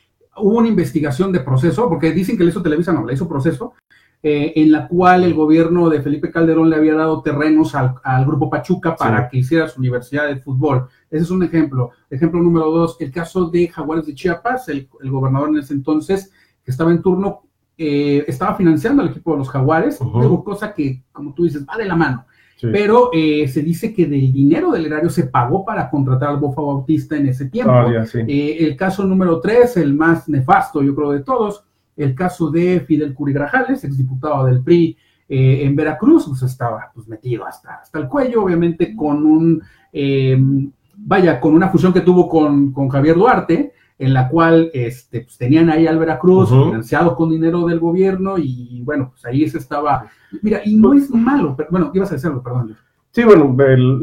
hubo 0.40 0.58
una 0.58 0.68
investigación 0.68 1.32
de 1.32 1.40
proceso, 1.40 1.88
porque 1.88 2.12
dicen 2.12 2.36
que 2.36 2.44
le 2.44 2.50
hizo 2.50 2.62
Televisa, 2.62 2.92
no, 2.92 3.04
le 3.04 3.14
hizo 3.14 3.28
proceso, 3.28 3.74
eh, 4.22 4.52
en 4.56 4.70
la 4.70 4.86
cual 4.86 5.24
el 5.24 5.32
gobierno 5.32 5.88
de 5.88 6.02
Felipe 6.02 6.30
Calderón 6.30 6.68
le 6.68 6.76
había 6.76 6.94
dado 6.94 7.22
terrenos 7.22 7.74
al, 7.74 8.26
grupo 8.26 8.50
Pachuca 8.50 8.94
para 8.94 9.28
que 9.28 9.38
hiciera 9.38 9.66
su 9.66 9.80
universidad 9.80 10.28
de 10.28 10.36
fútbol. 10.36 10.88
Ese 11.10 11.24
es 11.24 11.30
un 11.30 11.42
ejemplo. 11.42 11.90
Ejemplo 12.10 12.42
número 12.42 12.70
dos, 12.70 12.98
el 13.00 13.10
caso 13.10 13.48
de 13.48 13.68
Jaguares 13.68 14.04
de 14.04 14.14
Chiapas, 14.14 14.68
el, 14.68 14.88
gobernador 15.04 15.48
en 15.48 15.58
ese 15.58 15.72
entonces, 15.72 16.30
que 16.62 16.70
estaba 16.70 16.90
en 16.90 17.00
turno, 17.00 17.44
eh, 17.78 18.22
estaba 18.28 18.54
financiando 18.56 19.02
al 19.02 19.08
equipo 19.08 19.32
de 19.32 19.38
los 19.38 19.48
Jaguares, 19.48 19.98
cosa 20.44 20.74
que, 20.74 21.02
como 21.12 21.32
tú 21.32 21.44
dices, 21.44 21.64
va 21.66 21.78
de 21.78 21.86
la 21.86 21.96
mano. 21.96 22.26
Pero 22.60 23.10
eh, 23.12 23.48
se 23.48 23.62
dice 23.62 23.94
que 23.94 24.06
del 24.06 24.32
dinero 24.32 24.72
del 24.72 24.86
erario 24.86 25.10
se 25.10 25.24
pagó 25.24 25.64
para 25.64 25.88
contratar 25.88 26.30
al 26.30 26.36
Bofa 26.38 26.60
Bautista 26.60 27.16
en 27.16 27.28
ese 27.28 27.46
tiempo. 27.46 27.72
Ah, 27.72 28.04
el 28.12 28.76
caso 28.76 29.04
número 29.04 29.40
tres, 29.40 29.76
el 29.76 29.94
más 29.94 30.28
nefasto, 30.28 30.82
yo 30.82 30.94
creo, 30.94 31.12
de 31.12 31.20
todos, 31.20 31.64
el 31.96 32.14
caso 32.14 32.50
de 32.50 32.80
Fidel 32.80 33.14
Curi 33.14 33.32
Grajales, 33.32 33.84
exdiputado 33.84 34.46
del 34.46 34.62
PRI 34.62 34.96
eh, 35.28 35.64
en 35.64 35.76
Veracruz, 35.76 36.26
pues 36.26 36.42
estaba 36.42 36.90
pues, 36.92 37.06
metido 37.06 37.46
hasta, 37.46 37.74
hasta 37.74 37.98
el 37.98 38.08
cuello, 38.08 38.42
obviamente 38.42 38.96
con 38.96 39.24
un, 39.24 39.62
em, 39.92 40.70
vaya, 40.96 41.38
con 41.38 41.54
una 41.54 41.68
fusión 41.68 41.92
que 41.92 42.00
tuvo 42.00 42.28
con, 42.28 42.88
Javier 42.88 43.14
Duarte, 43.14 43.72
en 44.00 44.14
la 44.14 44.28
cual 44.28 44.70
este, 44.72 45.20
pues, 45.20 45.36
tenían 45.36 45.68
ahí 45.68 45.86
al 45.86 45.98
Veracruz, 45.98 46.48
financiado 46.48 47.14
con 47.14 47.30
dinero 47.30 47.66
del 47.66 47.78
gobierno, 47.78 48.38
y 48.38 48.80
bueno, 48.82 49.10
pues 49.10 49.24
ahí 49.26 49.46
se 49.48 49.58
estaba. 49.58 50.06
Mira, 50.42 50.62
y 50.64 50.76
no 50.76 50.94
es 50.94 51.10
malo, 51.10 51.54
pero 51.54 51.68
bueno, 51.70 51.90
ibas 51.92 52.10
a 52.10 52.14
decirlo, 52.14 52.42
perdón. 52.42 52.76
Sí, 53.12 53.24
bueno, 53.24 53.54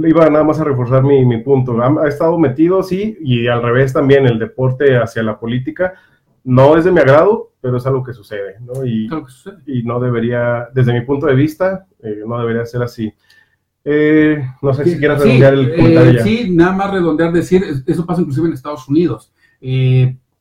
iba 0.05 0.29
nada 0.29 0.43
más 0.43 0.59
a 0.59 0.65
reforzar 0.65 1.01
mi, 1.01 1.25
mi 1.25 1.41
punto. 1.41 1.81
Ha, 1.81 2.03
ha, 2.03 2.07
estado 2.07 2.37
metido, 2.37 2.83
sí, 2.83 3.17
y 3.21 3.47
al 3.47 3.63
revés 3.63 3.91
también 3.91 4.27
el 4.27 4.37
deporte 4.37 4.97
hacia 4.97 5.23
la 5.23 5.39
política. 5.39 5.95
No 6.43 6.77
es 6.77 6.85
de 6.85 6.91
mi 6.91 6.99
agrado, 6.99 7.53
pero 7.59 7.77
es 7.77 7.85
algo 7.87 8.03
que 8.03 8.13
sucede, 8.13 8.57
¿no? 8.61 8.85
Y, 8.85 9.09
y 9.65 9.83
no 9.83 9.99
debería, 9.99 10.67
desde 10.73 10.93
mi 10.93 11.01
punto 11.01 11.25
de 11.25 11.35
vista, 11.35 11.87
eh, 12.03 12.21
no 12.25 12.39
debería 12.39 12.65
ser 12.65 12.83
así. 12.83 13.11
Eh, 13.83 14.45
no 14.61 14.73
sé 14.73 14.83
si 14.83 14.97
quieras 14.99 15.21
redondear 15.21 15.53
el 15.53 15.75
comentario. 15.75 16.19
Eh, 16.19 16.23
sí, 16.23 16.51
nada 16.51 16.73
más 16.73 16.91
redondear, 16.91 17.31
decir, 17.31 17.63
eso 17.85 18.05
pasa 18.05 18.21
inclusive 18.21 18.47
en 18.47 18.53
Estados 18.53 18.87
Unidos. 18.87 19.33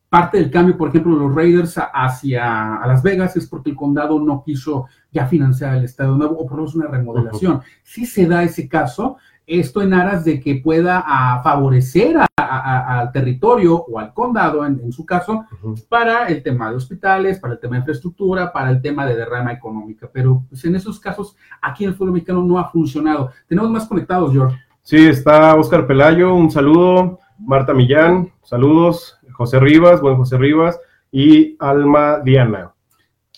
Parte 0.08 0.38
del 0.38 0.50
cambio, 0.50 0.76
por 0.76 0.88
ejemplo, 0.88 1.14
los 1.14 1.34
Raiders 1.34 1.78
hacia 1.92 2.80
Las 2.86 3.02
Vegas 3.02 3.36
es 3.36 3.46
porque 3.46 3.70
el 3.70 3.76
condado 3.76 4.18
no 4.20 4.42
quiso 4.44 4.86
ya 5.10 5.26
financiar 5.26 5.76
el 5.76 5.84
estadio 5.84 6.12
nuevo 6.12 6.36
o 6.36 6.46
por 6.46 6.52
lo 6.52 6.62
menos 6.62 6.74
una 6.74 6.88
remodelación. 6.88 7.60
Si 7.82 8.06
se 8.06 8.26
da 8.26 8.42
ese 8.42 8.68
caso, 8.68 9.16
esto 9.46 9.82
en 9.82 9.94
aras 9.94 10.24
de 10.24 10.40
que 10.40 10.56
pueda 10.56 11.04
favorecer 11.42 12.16
al 12.36 13.12
territorio 13.12 13.76
o 13.76 13.98
al 13.98 14.12
condado, 14.12 14.64
en, 14.64 14.92
su 14.92 15.04
caso, 15.04 15.44
para 15.88 16.26
el 16.28 16.42
tema 16.42 16.70
de 16.70 16.76
hospitales, 16.76 17.38
para 17.38 17.54
el 17.54 17.60
tema 17.60 17.76
de 17.76 17.80
infraestructura, 17.80 18.52
para 18.52 18.70
el 18.70 18.80
tema 18.80 19.06
de 19.06 19.16
derrama 19.16 19.52
económica. 19.52 20.08
Pero 20.12 20.44
pues, 20.48 20.64
en 20.64 20.76
esos 20.76 20.98
casos, 20.98 21.36
aquí 21.60 21.84
en 21.84 21.90
el 21.90 21.96
fútbol 21.96 22.12
mexicano 22.12 22.42
no 22.42 22.58
ha 22.58 22.70
funcionado. 22.70 23.30
Tenemos 23.46 23.70
más 23.70 23.86
conectados, 23.86 24.32
George. 24.32 24.56
Sí, 24.82 25.06
está 25.06 25.54
Oscar 25.56 25.86
Pelayo, 25.86 26.34
un 26.34 26.50
saludo. 26.50 27.20
Marta 27.38 27.74
Millán, 27.74 28.32
saludos. 28.42 29.18
José 29.32 29.58
Rivas, 29.60 30.00
buen 30.00 30.16
José 30.16 30.38
Rivas. 30.38 30.80
Y 31.10 31.56
Alma 31.58 32.20
Diana. 32.24 32.72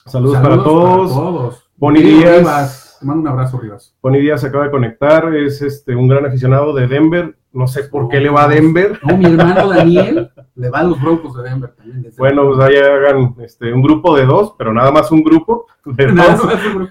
Saludos, 0.07 0.39
para 0.39 0.63
todos. 0.63 1.13
Para 1.13 1.25
todos. 1.25 1.71
Boni 1.77 2.03
Díaz. 2.03 2.97
Te 2.99 3.07
mando 3.07 3.23
un 3.23 3.29
abrazo, 3.29 3.59
Rivas. 3.59 3.95
Boni 4.03 4.19
Díaz 4.19 4.41
se 4.41 4.49
acaba 4.49 4.65
de 4.65 4.71
conectar, 4.71 5.33
es 5.35 5.63
este, 5.63 5.95
un 5.95 6.09
gran 6.09 6.27
aficionado 6.27 6.75
de 6.75 6.89
Denver. 6.89 7.38
No 7.51 7.67
sé 7.67 7.85
por 7.85 8.09
qué 8.09 8.21
le 8.21 8.29
va 8.29 8.45
a 8.45 8.49
Denver. 8.49 9.01
No, 9.03 9.17
mi 9.17 9.25
hermano 9.25 9.69
Daniel 9.69 10.31
le 10.55 10.71
va 10.71 10.81
a 10.81 10.85
los 10.85 11.01
Broncos 11.01 11.35
de 11.37 11.49
Denver 11.49 11.71
también. 11.71 12.13
Bueno, 12.19 12.47
pues 12.49 12.61
ahí 12.61 12.77
hagan 12.77 13.35
este, 13.41 13.73
un 13.73 13.83
grupo 13.83 14.15
de 14.17 14.27
dos, 14.27 14.55
pero 14.59 14.73
nada 14.73 14.93
más 14.93 15.11
un 15.11 15.23
grupo 15.23 15.67
de 15.87 16.07
dos. 16.09 16.43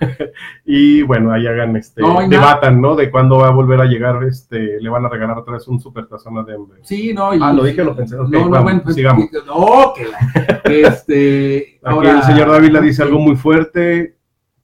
y 0.65 1.03
bueno, 1.03 1.31
ahí 1.31 1.45
hagan, 1.45 1.75
este, 1.75 2.01
debatan, 2.27 2.81
¿no? 2.81 2.95
De 2.95 3.11
cuándo 3.11 3.37
va 3.37 3.49
a 3.49 3.51
volver 3.51 3.81
a 3.81 3.85
llegar, 3.85 4.23
este, 4.23 4.81
le 4.81 4.89
van 4.89 5.05
a 5.05 5.09
regalar 5.09 5.37
otra 5.37 5.53
vez 5.53 5.67
un 5.67 5.79
supertazón 5.79 6.39
a 6.39 6.43
Denver. 6.43 6.79
Sí, 6.81 7.13
no. 7.13 7.29
ah, 7.29 7.53
lo 7.53 7.63
dije, 7.63 7.83
lo 7.83 7.95
pensé. 7.95 8.15
no, 8.15 8.25
no, 8.25 8.63
bueno, 8.63 8.81
pues, 8.83 8.95
sigamos. 8.95 9.25
No, 9.45 9.93
que 9.93 10.81
este. 10.81 11.79
Aquí 11.83 12.07
el 12.07 12.23
señor 12.23 12.51
Dávila 12.51 12.81
dice 12.81 13.03
algo 13.03 13.19
muy 13.19 13.35
fuerte 13.35 14.16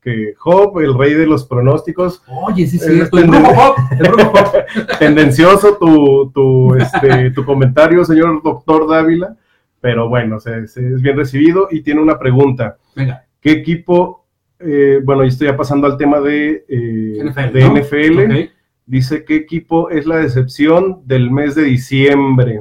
que 0.03 0.33
Job, 0.37 0.79
el 0.79 0.97
rey 0.97 1.13
de 1.13 1.25
los 1.25 1.45
pronósticos. 1.45 2.23
Oye, 2.27 2.67
sí, 2.67 2.77
sí, 2.77 3.01
Tendencioso 4.99 5.77
tu, 5.77 6.31
tu, 6.31 6.75
este, 6.79 7.31
tu 7.31 7.45
comentario, 7.45 8.03
señor 8.03 8.41
doctor 8.43 8.89
Dávila, 8.89 9.37
pero 9.79 10.09
bueno, 10.09 10.37
es 10.37 10.75
bien 11.01 11.17
recibido 11.17 11.67
y 11.71 11.81
tiene 11.81 12.01
una 12.01 12.19
pregunta. 12.19 12.77
Venga. 12.95 13.25
¿Qué 13.39 13.51
equipo, 13.51 14.25
eh, 14.59 15.01
bueno, 15.03 15.23
y 15.23 15.29
estoy 15.29 15.47
ya 15.47 15.57
pasando 15.57 15.87
al 15.87 15.97
tema 15.97 16.19
de, 16.19 16.65
eh, 16.67 17.23
NFL, 17.23 17.53
de 17.53 17.69
NFL 17.69 18.51
dice 18.85 19.23
qué 19.23 19.35
equipo 19.35 19.89
es 19.89 20.05
la 20.05 20.17
decepción 20.17 21.01
del 21.05 21.31
mes 21.31 21.55
de 21.55 21.63
diciembre? 21.63 22.59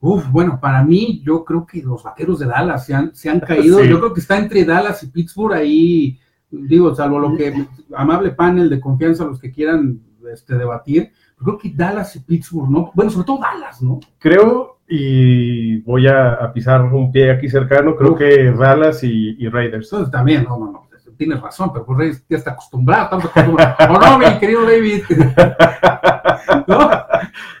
Uf, 0.00 0.30
bueno, 0.30 0.58
para 0.60 0.84
mí 0.84 1.22
yo 1.24 1.44
creo 1.44 1.66
que 1.66 1.82
los 1.82 2.02
vaqueros 2.02 2.38
de 2.38 2.46
Dallas 2.46 2.86
se 2.86 2.94
han, 2.94 3.14
se 3.14 3.28
han 3.30 3.40
caído. 3.46 3.82
Yo 3.84 3.98
creo 3.98 4.14
que 4.14 4.20
está 4.20 4.38
entre 4.38 4.64
Dallas 4.64 5.02
y 5.02 5.08
Pittsburgh 5.08 5.54
ahí 5.54 6.18
digo, 6.62 6.94
salvo 6.94 7.18
lo 7.18 7.36
que, 7.36 7.66
amable 7.94 8.30
panel 8.30 8.70
de 8.70 8.80
confianza, 8.80 9.24
los 9.24 9.40
que 9.40 9.52
quieran 9.52 10.00
este, 10.32 10.56
debatir, 10.56 11.12
creo 11.42 11.58
que 11.58 11.72
Dallas 11.74 12.16
y 12.16 12.20
Pittsburgh, 12.20 12.70
¿no? 12.70 12.90
Bueno, 12.94 13.10
sobre 13.10 13.26
todo 13.26 13.40
Dallas, 13.40 13.82
¿no? 13.82 14.00
Creo, 14.18 14.78
y 14.88 15.78
voy 15.82 16.06
a, 16.08 16.50
pisar 16.52 16.82
un 16.82 17.12
pie 17.12 17.30
aquí 17.30 17.48
cercano, 17.48 17.96
creo 17.96 18.14
que 18.14 18.52
Dallas 18.52 19.02
y, 19.02 19.48
Raiders. 19.48 19.86
Entonces, 19.92 20.10
también, 20.10 20.44
no, 20.44 20.58
no, 20.58 20.72
no, 20.72 20.86
tienes 21.16 21.40
razón, 21.40 21.72
pero 21.72 21.86
pues 21.86 21.98
Raiders 21.98 22.24
ya 22.28 22.36
está 22.36 22.50
acostumbrado, 22.52 23.04
estamos 23.04 23.24
acostumbrados. 23.26 23.76
no, 24.10 24.18
mi 24.18 24.38
querido 24.38 24.62
David? 24.64 25.02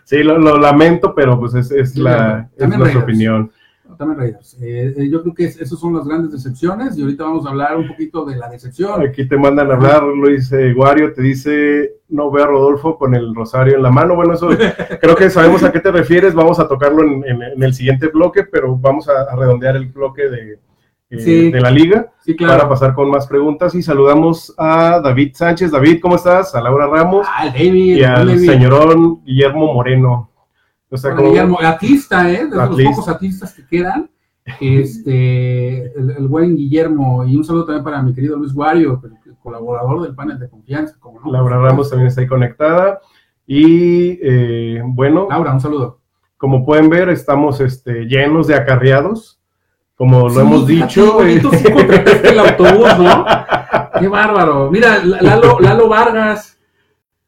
Sí, 0.04 0.22
lo, 0.22 0.38
lamento, 0.38 1.12
pero 1.16 1.36
pues 1.36 1.54
es, 1.54 1.72
es, 1.72 1.96
la, 1.96 2.48
es 2.56 2.68
nuestra 2.68 3.00
opinión 3.00 3.50
también 3.96 4.20
Raiders. 4.20 4.56
Eh, 4.60 4.94
eh, 4.96 5.10
yo 5.10 5.22
creo 5.22 5.34
que 5.34 5.44
esas 5.44 5.78
son 5.78 5.94
las 5.94 6.06
grandes 6.06 6.32
decepciones 6.32 6.96
y 6.96 7.02
ahorita 7.02 7.24
vamos 7.24 7.46
a 7.46 7.50
hablar 7.50 7.76
un 7.76 7.88
poquito 7.88 8.24
de 8.24 8.36
la 8.36 8.48
decepción. 8.48 9.02
Aquí 9.02 9.26
te 9.26 9.36
mandan 9.36 9.70
a 9.70 9.74
hablar, 9.74 10.02
Luis 10.02 10.52
eh, 10.52 10.72
Guario, 10.72 11.12
te 11.12 11.22
dice, 11.22 11.94
no 12.08 12.30
ve 12.30 12.42
a 12.42 12.46
Rodolfo 12.46 12.98
con 12.98 13.14
el 13.14 13.34
rosario 13.34 13.76
en 13.76 13.82
la 13.82 13.90
mano. 13.90 14.14
Bueno, 14.14 14.34
eso 14.34 14.48
creo 15.00 15.16
que 15.16 15.30
sabemos 15.30 15.62
a 15.62 15.72
qué 15.72 15.80
te 15.80 15.90
refieres, 15.90 16.34
vamos 16.34 16.60
a 16.60 16.68
tocarlo 16.68 17.02
en, 17.02 17.62
el 17.62 17.74
siguiente 17.74 18.08
bloque, 18.08 18.44
pero 18.44 18.76
vamos 18.76 19.08
a, 19.08 19.34
redondear 19.34 19.76
el 19.76 19.86
bloque 19.86 20.22
de, 20.28 21.50
de 21.50 21.60
la 21.60 21.70
liga 21.70 22.12
para 22.38 22.68
pasar 22.68 22.94
con 22.94 23.10
más 23.10 23.26
preguntas 23.26 23.74
y 23.74 23.82
saludamos 23.82 24.54
a 24.56 25.00
David 25.00 25.32
Sánchez. 25.34 25.70
David, 25.70 26.00
¿cómo 26.00 26.16
estás? 26.16 26.54
A 26.54 26.60
Laura 26.60 26.86
Ramos 26.86 27.26
ah, 27.30 27.46
David, 27.46 27.96
y 27.96 28.04
al 28.04 28.38
señorón 28.38 29.22
Guillermo 29.24 29.72
Moreno. 29.72 30.30
O 30.96 30.98
sea, 30.98 31.14
como, 31.14 31.28
Guillermo, 31.28 31.58
atista, 31.60 32.30
¿eh? 32.30 32.46
De 32.46 32.56
los 32.56 32.82
pocos 32.82 33.08
atistas 33.08 33.52
que 33.54 33.66
quedan. 33.66 34.10
Este, 34.60 35.92
el, 35.92 36.28
buen 36.28 36.56
Guillermo, 36.56 37.24
y 37.24 37.36
un 37.36 37.44
saludo 37.44 37.66
también 37.66 37.84
para 37.84 38.00
mi 38.00 38.14
querido 38.14 38.36
Luis 38.36 38.54
Guario, 38.54 39.02
colaborador 39.42 40.02
del 40.02 40.14
panel 40.14 40.38
de 40.38 40.48
confianza. 40.48 40.96
Como 40.98 41.20
no, 41.20 41.30
Laura 41.30 41.58
Ramos 41.58 41.90
también 41.90 42.08
está 42.08 42.22
ahí 42.22 42.26
conectada. 42.26 43.00
Y 43.46 44.18
eh, 44.22 44.82
bueno. 44.84 45.26
Laura, 45.28 45.52
un 45.52 45.60
saludo. 45.60 46.00
Como 46.38 46.64
pueden 46.64 46.88
ver, 46.88 47.10
estamos 47.10 47.60
este, 47.60 48.06
llenos 48.06 48.46
de 48.46 48.54
acarreados, 48.54 49.38
como 49.96 50.28
lo 50.28 50.40
hemos 50.40 50.66
dicho. 50.66 51.18
Qué 51.18 51.40
sí 51.40 52.28
el 52.28 52.38
autobús, 52.38 52.98
¿no? 52.98 53.26
Qué 53.98 54.08
bárbaro. 54.08 54.70
Mira, 54.70 55.04
Lalo, 55.04 55.60
Lalo 55.60 55.88
Vargas 55.88 56.55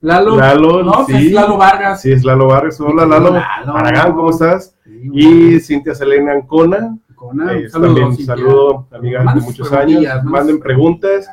Lalo, 0.01 0.37
Lalo, 0.37 1.05
sí, 1.07 1.15
es 1.15 1.33
Lalo 1.33 1.57
Vargas. 1.57 2.03
Sí, 2.03 2.13
es 2.13 2.25
Lalo 2.25 2.47
Vargas. 2.47 2.81
Hola, 2.81 3.05
Lalo. 3.05 3.33
Lalo. 3.33 4.15
¿cómo 4.15 4.31
estás? 4.31 4.77
y 4.87 5.59
Cintia 5.59 5.95
Selena 5.95 6.33
Ancona. 6.33 6.97
Ancona. 7.11 7.53
Eh, 7.55 7.69
también 7.69 8.07
un 8.07 8.17
saludo, 8.17 8.89
amiga 8.93 9.35
de 9.35 9.41
muchos 9.41 9.73
años. 9.73 10.05
Manden 10.25 10.61
preguntas. 10.61 11.29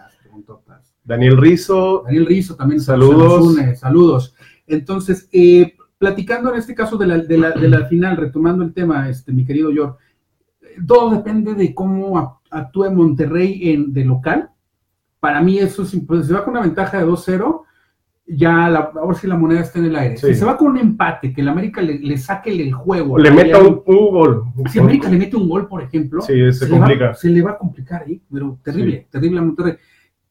Daniel 1.03 1.37
Rizo. 1.37 2.01
Daniel 2.05 2.25
Rizo 2.25 2.55
también. 2.55 2.81
Saludos. 2.81 3.55
saludos. 3.75 4.35
Entonces, 4.65 5.29
eh, 5.31 5.75
platicando 5.99 6.51
en 6.51 6.57
este 6.57 6.73
caso 6.73 6.97
de 6.97 7.05
la, 7.05 7.17
de, 7.19 7.37
la, 7.37 7.51
de 7.51 7.69
la, 7.69 7.85
final, 7.85 8.17
retomando 8.17 8.63
el 8.63 8.73
tema, 8.73 9.07
este, 9.09 9.31
mi 9.31 9.45
querido 9.45 9.71
George, 9.71 9.97
todo 10.87 11.11
depende 11.11 11.53
de 11.53 11.75
cómo 11.75 12.41
actúe 12.49 12.89
Monterrey 12.89 13.69
en, 13.69 13.93
de 13.93 14.05
local. 14.05 14.49
Para 15.19 15.39
mí 15.41 15.59
eso 15.59 15.83
es, 15.83 15.95
pues, 16.07 16.25
se 16.25 16.33
va 16.33 16.43
con 16.43 16.53
una 16.53 16.61
ventaja 16.61 16.97
de 16.97 17.05
2-0 17.05 17.64
ya 18.27 18.69
la, 18.69 18.91
ahora 18.95 19.15
sí 19.15 19.27
la 19.27 19.37
moneda 19.37 19.61
está 19.61 19.79
en 19.79 19.85
el 19.85 19.95
aire. 19.95 20.17
Si 20.17 20.33
se 20.33 20.45
va 20.45 20.57
con 20.57 20.71
un 20.71 20.77
empate, 20.77 21.31
que 21.31 21.41
el 21.41 21.47
América 21.47 21.81
le, 21.81 22.17
saque 22.17 22.51
el 22.51 22.73
juego. 22.73 23.17
Le 23.19 23.31
meta 23.31 23.59
un, 23.59 23.83
gol. 23.85 24.45
Si 24.71 24.79
América 24.79 25.09
le 25.09 25.17
mete 25.17 25.35
un 25.35 25.47
gol, 25.47 25.67
por 25.67 25.81
ejemplo, 25.83 26.21
se, 26.21 26.69
complica. 26.69 27.13
se 27.13 27.29
le 27.29 27.41
va 27.41 27.51
a 27.51 27.57
complicar 27.57 28.03
ahí, 28.03 28.21
pero 28.31 28.57
terrible, 28.63 29.07
terrible 29.11 29.39
a 29.39 29.43
Monterrey. 29.43 29.75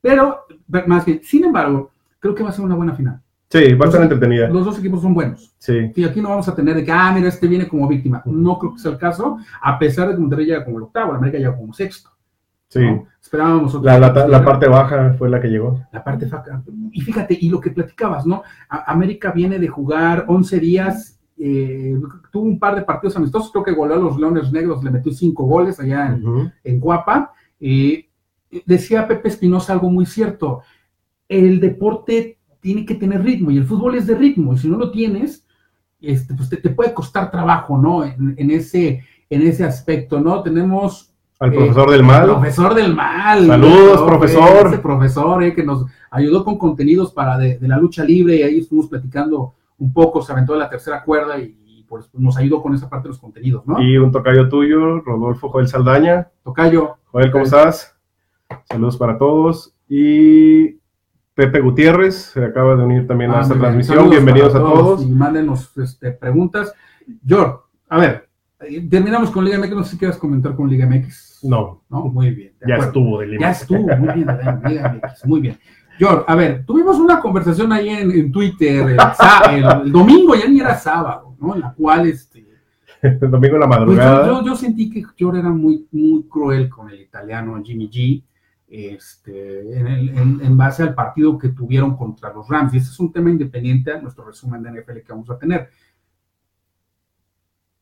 Pero, 0.01 0.41
más 0.87 1.05
bien, 1.05 1.21
sin 1.23 1.45
embargo, 1.45 1.91
creo 2.19 2.35
que 2.35 2.43
va 2.43 2.51
a 2.51 2.53
ser 2.53 2.65
una 2.65 2.75
buena 2.75 2.95
final. 2.95 3.21
Sí, 3.49 3.75
va 3.75 3.85
a 3.85 3.89
estar 3.89 4.03
entretenida. 4.03 4.49
Los 4.49 4.65
dos 4.65 4.79
equipos 4.81 5.01
son 5.01 5.15
buenos. 5.15 5.55
Sí. 5.59 5.93
Y 5.95 6.05
aquí 6.05 6.21
no 6.21 6.31
vamos 6.31 6.49
a 6.49 6.55
tener 6.57 6.75
de 6.75 6.85
que, 6.85 6.91
ah, 6.91 7.13
mira, 7.15 7.29
este 7.29 7.47
viene 7.47 7.69
como 7.69 7.87
víctima. 7.87 8.21
No 8.25 8.59
creo 8.59 8.75
que 8.75 8.81
sea 8.81 8.91
el 8.91 8.99
caso, 8.99 9.39
a 9.63 9.79
pesar 9.79 10.09
de 10.09 10.15
que 10.15 10.21
Monterrey 10.21 10.47
llega 10.47 10.65
como 10.65 10.79
el 10.79 10.85
octavo, 10.85 11.13
América 11.13 11.39
llega 11.39 11.57
como 11.57 11.73
sexto. 11.73 12.11
Sí. 12.75 12.81
Esperábamos 13.23 13.81
la, 13.83 13.99
la, 14.01 14.45
parte 14.45 14.69
baja 14.69 15.15
fue 15.17 15.31
la 15.31 15.41
que 15.41 15.47
llegó. 15.47 15.81
La 15.93 16.03
parte 16.03 16.27
baja. 16.27 16.63
Y 16.91 17.01
fíjate, 17.01 17.39
y 17.41 17.49
lo 17.49 17.61
que 17.61 17.71
platicabas, 17.71 18.27
¿no? 18.27 18.43
América 18.69 19.31
viene 19.31 19.61
de 19.61 19.69
jugar 19.69 20.25
11 20.27 20.59
días, 20.59 21.21
eh, 21.39 21.97
tuvo 22.33 22.45
un 22.45 22.59
par 22.59 22.75
de 22.75 22.83
partidos 22.83 23.17
amistosos, 23.17 23.53
creo 23.53 23.65
que 23.65 23.73
goleó 23.73 23.95
a 23.95 24.01
los 24.01 24.19
Leones 24.19 24.53
Negros, 24.53 24.83
le 24.83 24.91
metió 24.91 25.13
cinco 25.13 25.45
goles 25.45 25.79
allá 25.79 26.09
en, 26.09 26.53
en 26.65 26.81
Guapa. 26.81 27.33
Eh, 27.61 28.09
decía 28.67 29.07
Pepe 29.07 29.29
Espinosa 29.29 29.73
algo 29.73 29.89
muy 29.89 30.07
cierto, 30.07 30.63
el 31.29 31.61
deporte 31.61 32.39
tiene 32.61 32.85
que 32.85 32.97
tener 32.97 33.23
ritmo 33.23 33.53
y 33.53 33.59
el 33.59 33.65
fútbol 33.65 33.95
es 33.95 34.07
de 34.07 34.17
ritmo, 34.17 34.55
y 34.55 34.59
si 34.59 34.69
no 34.69 34.77
lo 34.77 34.91
tienes, 34.91 35.47
este, 36.01 36.35
pues 36.35 36.51
te, 36.51 36.57
puede 36.71 36.93
costar 36.93 37.31
trabajo, 37.31 37.79
¿no? 37.79 38.05
En, 38.05 38.51
ese, 38.51 39.03
en 39.31 39.43
ese 39.43 39.65
aspecto, 39.65 40.21
¿no? 40.21 40.43
Tenemos... 40.43 41.14
Al 41.45 41.53
profesor 41.53 41.91
del 41.91 42.03
mal. 42.03 42.25
profesor 42.25 42.75
del 42.75 42.95
mal. 42.95 43.47
Saludos, 43.47 44.03
profesor. 44.03 44.67
Ese 44.69 44.79
profesor 44.79 45.45
eh, 45.45 45.55
que 45.55 45.63
nos 45.63 45.85
ayudó 46.11 46.43
con 46.43 46.57
contenidos 46.57 47.13
para 47.13 47.37
de, 47.37 47.59
la 47.61 47.77
lucha 47.77 48.03
libre 48.03 48.37
y 48.37 48.43
ahí 48.43 48.59
estuvimos 48.61 48.89
platicando 48.89 49.55
un 49.77 49.93
poco, 49.93 50.23
se 50.23 50.33
aventó 50.33 50.55
de 50.55 50.61
la 50.61 50.71
tercera 50.71 51.05
cuerda 51.05 51.39
y, 51.39 51.85
pues, 51.87 52.09
nos 52.15 52.39
ayudó 52.39 52.63
con 52.63 52.75
esa 52.75 52.89
parte 52.89 53.09
de 53.09 53.11
los 53.11 53.19
contenidos, 53.19 53.67
¿no? 53.67 53.79
Y 53.83 53.99
un 53.99 54.11
tocayo 54.11 54.49
tuyo, 54.49 55.01
Rodolfo 55.01 55.51
Joel 55.51 55.69
Saldaña. 55.69 56.29
Tocayo. 56.43 56.97
Joel, 57.13 57.31
¿cómo 57.31 57.45
estás? 57.45 57.95
Saludos 58.65 58.97
para 58.97 59.19
todos. 59.19 59.77
Y 59.87 60.79
Pepe 61.35 61.61
Gutiérrez 61.61 62.15
se 62.15 62.43
acaba 62.43 62.75
de 62.75 62.85
unir 62.85 63.07
también 63.07 63.33
a 63.33 63.41
ah, 63.41 63.43
esta 63.43 63.59
transmisión. 63.59 64.09
Bienvenidos 64.09 64.55
a 64.55 64.61
todos. 64.61 65.03
Y 65.03 65.11
mándenos 65.11 65.77
este, 65.77 66.11
preguntas. 66.13 66.73
George, 67.27 67.59
a 67.91 67.99
ver, 67.99 68.29
terminamos 68.89 69.31
con 69.31 69.45
Liga 69.45 69.59
MX. 69.59 69.71
No 69.73 69.85
sé 69.85 69.91
si 69.91 69.99
quieres 69.99 70.17
comentar 70.17 70.57
con 70.57 70.71
Liga 70.71 70.87
MX. 70.87 71.34
No. 71.45 71.85
No, 71.89 72.07
muy 72.07 72.31
bien. 72.31 72.53
Ya 72.67 72.77
estuvo 72.77 73.21
de 73.21 73.39
Ya 73.39 73.51
estuvo, 73.51 73.97
muy 73.97 74.15
bien, 74.15 74.27
MX. 74.27 75.27
Muy 75.27 75.41
bien. 75.41 75.59
George, 75.99 76.25
a 76.27 76.35
ver, 76.35 76.65
tuvimos 76.67 76.99
una 76.99 77.21
conversación 77.21 77.73
ahí 77.73 77.89
en, 77.89 78.33
Twitter 78.33 78.97
el, 79.51 79.93
domingo, 79.93 80.35
ya 80.35 80.49
ni 80.49 80.59
era 80.59 80.77
sábado, 80.77 81.37
¿no? 81.39 81.55
En 81.55 81.61
la 81.61 81.73
cual, 81.73 82.09
este. 82.09 82.45
el 83.01 83.19
domingo 83.31 83.55
en 83.55 83.61
la 83.61 83.67
madrugada. 83.67 84.29
Pues 84.29 84.45
yo, 84.45 84.57
sentí 84.57 84.91
que 84.91 85.05
George 85.17 85.39
era 85.39 85.51
muy, 85.51 85.87
muy 85.93 86.25
cruel 86.25 86.69
con 86.69 86.91
el 86.91 87.01
italiano 87.01 87.61
Jimmy 87.63 87.89
G 87.89 88.25
este, 88.67 89.79
en, 89.79 90.57
base 90.57 90.83
al 90.83 90.95
partido 90.95 91.39
que 91.39 91.51
tuvieron 91.51 91.97
contra 91.97 92.33
los 92.33 92.49
Rams. 92.49 92.75
Y 92.75 92.79
ese 92.79 92.91
es 92.91 92.99
un 92.99 93.13
tema 93.13 93.31
independiente 93.31 93.93
a 93.93 94.01
nuestro 94.01 94.25
resumen 94.25 94.63
de 94.63 94.73
NFL 94.73 94.99
que 94.99 95.13
vamos 95.13 95.31
a 95.31 95.39
tener. 95.39 95.69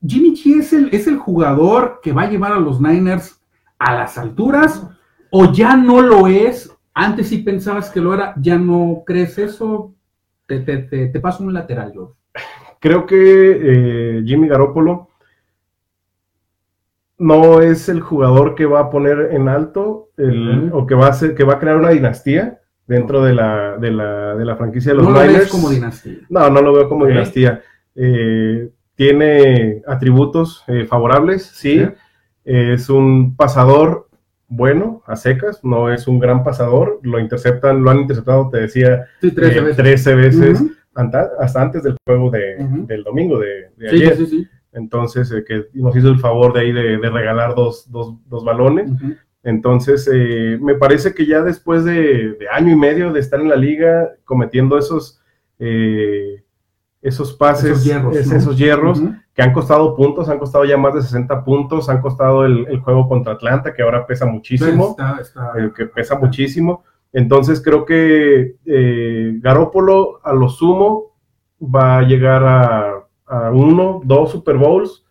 Jimmy 0.07 0.35
G 0.35 0.59
es 0.61 0.73
el, 0.73 0.91
es 0.93 1.07
el 1.07 1.17
jugador 1.17 2.01
que 2.03 2.13
va 2.13 2.23
a 2.23 2.31
llevar 2.31 2.53
a 2.53 2.59
los 2.59 2.81
Niners 2.81 3.42
a 3.83 3.95
las 3.95 4.17
alturas 4.19 4.87
o 5.31 5.53
ya 5.53 5.77
no 5.77 6.01
lo 6.01 6.29
es. 6.29 6.71
Antes 6.95 7.29
sí 7.29 7.39
pensabas 7.39 7.91
que 7.91 8.01
lo 8.01 8.15
era, 8.15 8.35
ya 8.37 8.59
no 8.59 9.03
crees 9.07 9.39
eso. 9.39 9.95
Te, 10.47 10.61
te, 10.61 11.21
paso 11.21 11.43
un 11.43 11.55
lateral, 11.55 11.93
yo. 11.95 12.17
Creo 12.79 13.07
que 13.07 13.17
eh, 13.17 14.23
Jimmy 14.27 14.49
Garoppolo 14.49 15.09
no 17.17 17.61
es 17.61 17.89
el 17.89 18.01
jugador 18.01 18.55
que 18.55 18.67
va 18.67 18.81
a 18.81 18.91
poner 18.91 19.31
en 19.33 19.49
alto 19.49 20.11
o 20.73 20.87
que 20.87 20.95
va 20.95 21.07
a 21.07 21.11
hacer, 21.11 21.35
que 21.35 21.45
va 21.45 21.55
a 21.55 21.59
crear 21.59 21.77
una 21.77 21.91
dinastía 21.91 22.61
dentro 22.87 23.23
de 23.23 23.33
la, 23.33 23.79
de 23.79 23.91
la, 23.91 24.35
de 24.35 24.45
la 24.45 24.57
franquicia 24.57 24.93
de 24.93 24.99
los 24.99 25.07
no 25.07 25.13
Niners. 25.13 25.33
Lo 25.33 25.39
ves 25.39 25.49
como 25.51 25.71
dinastía. 25.71 26.19
No, 26.29 26.51
no 26.51 26.61
lo 26.61 26.73
veo 26.75 26.89
como 26.89 27.07
dinastía. 27.07 27.63
Eh, 27.95 28.71
tiene 28.95 29.83
atributos 29.87 30.65
eh, 30.67 30.85
favorables, 30.85 31.45
sí. 31.45 31.87
Es 32.45 32.91
un 32.91 33.37
pasador 33.37 34.09
bueno, 34.49 35.03
a 35.07 35.17
secas, 35.17 35.65
no 35.65 35.91
es 35.91 36.07
un 36.07 36.19
gran 36.19 36.45
pasador. 36.45 37.01
Lo 37.03 37.19
interceptan, 37.19 37.83
lo 37.83 37.91
han 37.91 38.01
interceptado, 38.01 38.51
te 38.51 38.61
decía, 38.61 39.07
13 39.21 40.11
eh, 40.11 40.15
veces, 40.15 40.63
hasta, 40.95 41.63
antes 41.63 41.83
del 41.83 41.97
juego 42.05 42.31
de, 42.31 42.57
del 42.87 43.03
domingo 43.03 43.39
de, 43.39 43.71
ayer. 43.91 44.17
Sí, 44.17 44.27
sí, 44.27 44.31
sí 44.43 44.49
entonces 44.73 45.31
eh, 45.31 45.45
que 45.47 45.69
nos 45.75 45.95
hizo 45.95 46.09
el 46.09 46.19
favor 46.19 46.53
de 46.53 46.61
ahí 46.61 46.73
de, 46.73 46.97
regalar 47.11 47.55
dos, 47.55 47.91
dos, 47.91 48.17
dos 48.27 48.45
balones. 48.45 48.91
Entonces, 49.43 50.09
eh, 50.13 50.59
me 50.61 50.75
parece 50.75 51.15
que 51.15 51.27
ya 51.27 51.43
después 51.43 51.85
de, 51.85 52.39
año 52.53 52.73
y 52.73 52.77
medio 52.77 53.13
de 53.13 53.21
estar 53.21 53.41
en 53.41 53.49
la 53.49 53.57
liga 53.57 54.11
cometiendo 54.25 54.79
esos, 54.79 55.21
esos 57.03 57.35
pases, 57.35 57.87
esos 57.87 58.57
hierros, 58.57 59.03
que 59.35 59.43
han 59.43 59.53
costado 59.53 59.97
puntos, 59.97 60.29
han 60.29 60.39
costado 60.39 60.65
ya 60.65 60.77
más 60.77 60.95
de 60.95 61.03
60 61.03 61.45
puntos, 61.45 61.89
han 61.89 62.01
costado 62.01 62.45
el, 62.45 62.81
juego 62.81 63.09
contra 63.09 63.33
Atlanta, 63.33 63.73
que 63.73 63.83
ahora 63.83 64.07
pesa 64.07 64.27
muchísimo, 64.27 64.97
que 65.77 65.87
pesa 65.87 66.19
muchísimo. 66.19 66.85
Entonces, 67.13 67.63
creo 67.63 67.85
que 67.85 68.57
Garópolo 69.41 70.21
a 70.23 70.33
lo 70.33 70.49
sumo 70.49 71.13
va 71.63 71.99
a 71.99 72.03
llegar 72.03 72.45
a 72.45 73.03
a 73.33 73.51
uno, 73.51 74.03
dos 74.05 74.31
Super 74.31 74.59
Bowls, 74.59 75.05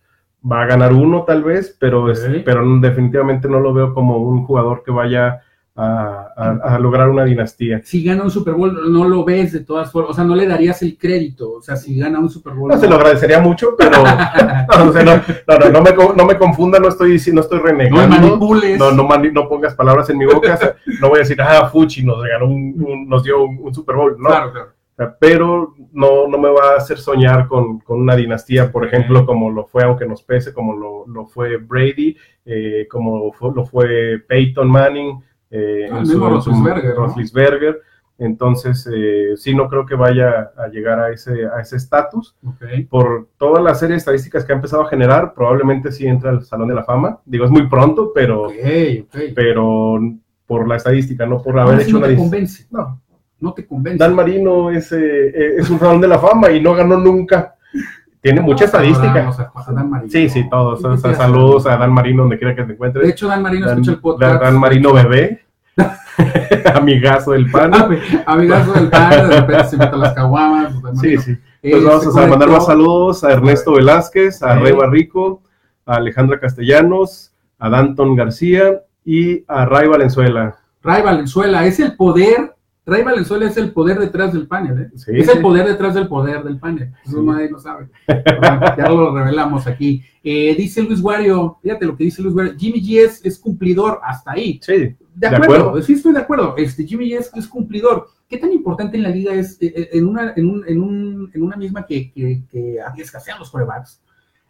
va 0.49 0.62
a 0.62 0.65
ganar 0.65 0.93
uno 0.93 1.23
tal 1.23 1.43
vez, 1.43 1.75
pero, 1.79 2.05
pero 2.45 2.79
definitivamente 2.79 3.47
no 3.47 3.60
lo 3.60 3.73
veo 3.73 3.93
como 3.93 4.17
un 4.17 4.45
jugador 4.45 4.84
que 4.84 4.91
vaya 4.91 5.41
a, 5.75 6.77
lograr 6.79 7.10
una 7.10 7.23
dinastía. 7.23 7.81
Si 7.84 8.03
gana 8.03 8.23
un 8.23 8.31
Super 8.31 8.53
Bowl, 8.53 8.91
no 8.91 9.07
lo 9.07 9.23
ves 9.23 9.53
de 9.53 9.62
todas 9.62 9.91
formas, 9.91 10.12
o 10.12 10.13
sea, 10.13 10.23
no 10.23 10.36
le 10.36 10.45
darías 10.47 10.81
el 10.81 10.97
crédito, 10.97 11.53
o 11.53 11.62
sea, 11.62 11.75
si 11.75 11.97
gana 11.97 12.19
un 12.19 12.29
Super 12.29 12.53
Bowl. 12.53 12.69
No, 12.69 12.77
se 12.77 12.88
lo 12.88 12.95
agradecería 12.95 13.39
mucho, 13.39 13.75
pero 13.77 13.91
no, 15.71 15.81
me, 15.81 15.91
no 16.15 16.25
me 16.25 16.38
confunda, 16.38 16.79
no 16.79 16.89
estoy, 16.89 17.21
no 17.34 17.41
estoy 17.41 17.60
renegando. 17.60 18.01
No 18.01 18.07
manipules. 18.07 18.79
No, 18.79 18.91
no, 18.91 19.49
pongas 19.49 19.75
palabras 19.75 20.10
en 20.10 20.17
mi 20.17 20.25
boca, 20.25 20.75
no 20.99 21.10
voy 21.10 21.17
a 21.17 21.21
decir, 21.21 21.41
ah, 21.41 21.69
Fuchi 21.69 22.03
nos, 22.03 22.21
regaló 22.21 22.47
un, 22.47 23.05
nos 23.07 23.23
dio 23.23 23.43
un, 23.43 23.73
Super 23.73 23.95
Bowl, 23.95 24.15
no. 24.19 24.29
Claro, 24.29 24.51
claro 24.51 24.81
pero 25.19 25.73
no, 25.93 26.27
no 26.27 26.38
me 26.38 26.49
va 26.49 26.73
a 26.73 26.77
hacer 26.77 26.97
soñar 26.97 27.47
con, 27.47 27.81
una 27.88 28.15
dinastía, 28.15 28.71
por 28.71 28.86
ejemplo, 28.86 29.25
como 29.25 29.49
lo 29.49 29.65
fue, 29.65 29.84
aunque 29.84 30.05
nos 30.05 30.21
pese, 30.21 30.53
como 30.53 31.05
lo, 31.07 31.25
fue 31.25 31.57
Brady, 31.57 32.15
eh, 32.45 32.88
como 32.89 33.34
lo 33.41 33.65
fue 33.65 34.19
Peyton 34.27 34.69
Manning, 34.69 35.19
eh, 35.52 35.88
en 35.92 36.06
su, 36.06 36.20
Roethlisberger, 36.20 37.82
Entonces, 38.18 38.90
eh, 38.92 39.34
sí, 39.36 39.54
no 39.54 39.68
creo 39.68 39.86
que 39.86 39.96
vaya 39.96 40.52
a 40.58 40.68
llegar 40.70 41.00
a 41.00 41.12
ese 41.12 41.46
a 41.46 41.60
ese 41.60 41.76
estatus. 41.76 42.36
Por 42.90 43.28
toda 43.38 43.62
la 43.62 43.76
serie 43.76 43.94
de 43.94 44.00
estadísticas 44.00 44.46
que 44.46 44.54
ha 44.54 44.56
empezado 44.56 44.84
a 44.84 44.90
generar, 44.90 45.34
probablemente 45.34 45.92
sí 45.92 46.08
entra 46.08 46.30
al 46.30 46.44
Salón 46.44 46.70
de 46.70 46.76
la 46.76 46.84
Fama. 46.84 47.20
Digo, 47.26 47.46
es 47.46 47.52
muy 47.52 47.68
pronto, 47.68 48.12
pero, 48.16 48.48
pero 49.36 50.00
por 50.52 50.68
la 50.68 50.76
estadística, 50.76 51.26
no 51.26 51.42
por 51.42 51.58
haber 51.60 51.82
hecho 51.82 51.98
no 51.98 52.06
una... 52.06 52.16
convence. 52.16 52.68
No, 52.72 53.02
no 53.40 53.54
te 53.54 53.66
convence. 53.66 53.98
Dan 53.98 54.16
Marino 54.16 54.70
es, 54.70 54.92
eh, 54.92 55.56
es 55.58 55.70
un 55.70 55.80
salón 55.80 56.02
de 56.02 56.08
la 56.08 56.20
fama 56.20 56.52
y 56.52 56.62
no 56.62 56.74
ganó 56.74 56.98
nunca. 56.98 57.56
Tiene 58.21 58.41
mucha 58.41 58.65
estadística. 58.65 59.31
Sí, 60.07 60.29
sí, 60.29 60.47
todos. 60.49 60.81
saludos 61.01 61.65
a 61.65 61.77
Dan 61.77 61.91
Marino 61.91 62.23
donde 62.23 62.38
quiera 62.38 62.55
que 62.55 62.63
te 62.63 62.73
encuentres. 62.73 63.03
De 63.05 63.12
hecho, 63.12 63.27
Dan 63.27 63.41
Marino 63.41 63.67
escucha 63.67 63.91
el 63.91 63.99
podcast. 63.99 64.41
Dan 64.41 64.60
Marino 64.60 64.93
bebé. 64.93 65.45
Amigazo 66.75 67.31
del 67.31 67.49
pan. 67.49 67.71
Amigazo 68.25 68.73
del 68.73 68.89
pan, 68.89 69.29
de 69.29 69.39
repente 69.39 69.63
se 69.65 69.77
mete 69.77 69.97
las 69.97 70.13
caguamas. 70.13 70.73
Sí, 71.01 71.17
sí. 71.17 71.38
Entonces 71.63 72.13
vamos 72.13 72.17
a 72.17 72.27
mandar 72.27 72.49
más 72.49 72.65
saludos 72.65 73.23
a 73.23 73.31
Ernesto 73.31 73.73
Velázquez, 73.73 74.41
a 74.43 74.55
Rey 74.55 74.73
Barrico, 74.73 75.41
a 75.86 75.95
Alejandra 75.95 76.39
Castellanos, 76.39 77.34
a 77.57 77.69
Danton 77.69 78.15
García 78.15 78.81
y 79.03 79.43
a 79.47 79.65
Ray 79.65 79.88
Valenzuela. 79.88 80.57
Ray 80.84 81.01
Valenzuela, 81.03 81.65
es 81.65 81.79
el 81.79 81.95
poder 81.95 82.55
Ray 82.91 83.04
Valenzuela 83.04 83.47
es 83.47 83.56
el 83.56 83.71
poder 83.71 83.97
detrás 83.99 84.34
del 84.34 84.47
panel, 84.47 84.82
¿eh? 84.82 84.89
es 84.93 85.08
el 85.30 85.39
poder 85.39 85.65
detrás 85.65 85.95
del 85.95 86.10
poder 86.10 86.43
del 86.43 86.60
panel. 86.60 86.91
Eso 87.06 87.23
nadie 87.23 87.49
lo 87.49 87.58
sabe. 87.58 87.88
ya 88.77 88.89
lo 88.89 89.15
revelamos 89.15 89.65
aquí. 89.65 90.04
Eh, 90.21 90.54
dice 90.58 90.84
Luis 90.84 91.01
Guario, 91.01 91.58
fíjate 91.63 91.86
lo 91.86 91.95
que 91.95 92.04
dice 92.04 92.21
Luis 92.21 92.34
Guario, 92.34 92.54
Jimmy 92.58 92.82
G 92.82 93.21
es, 93.23 93.39
cumplidor 93.39 94.01
hasta 94.04 94.32
ahí. 94.32 94.60
Sí. 94.62 94.93
De 95.15 95.27
acuerdo, 95.27 95.82
sí 95.82 95.93
estoy 95.93 96.12
de 96.12 96.19
acuerdo. 96.19 96.56
Este, 96.58 96.86
Jimmy 96.86 97.10
G 97.10 97.25
es, 97.34 97.47
cumplidor. 97.47 98.10
¿Qué 98.27 98.38
tan 98.38 98.51
importante 98.51 98.97
en 98.97 99.04
la 99.04 99.10
liga 99.10 99.34
es 99.34 99.58
eh, 99.62 99.89
en, 99.93 100.06
una, 100.06 100.34
en, 100.36 100.49
un, 100.49 100.67
en, 100.67 100.82
un, 100.82 101.32
en 101.34 101.43
una 101.43 101.56
misma 101.56 101.86
que, 101.86 102.12
que, 102.12 102.43
que 102.51 102.77
escasean 102.97 103.39
los 103.39 103.49
corebacks? 103.49 104.01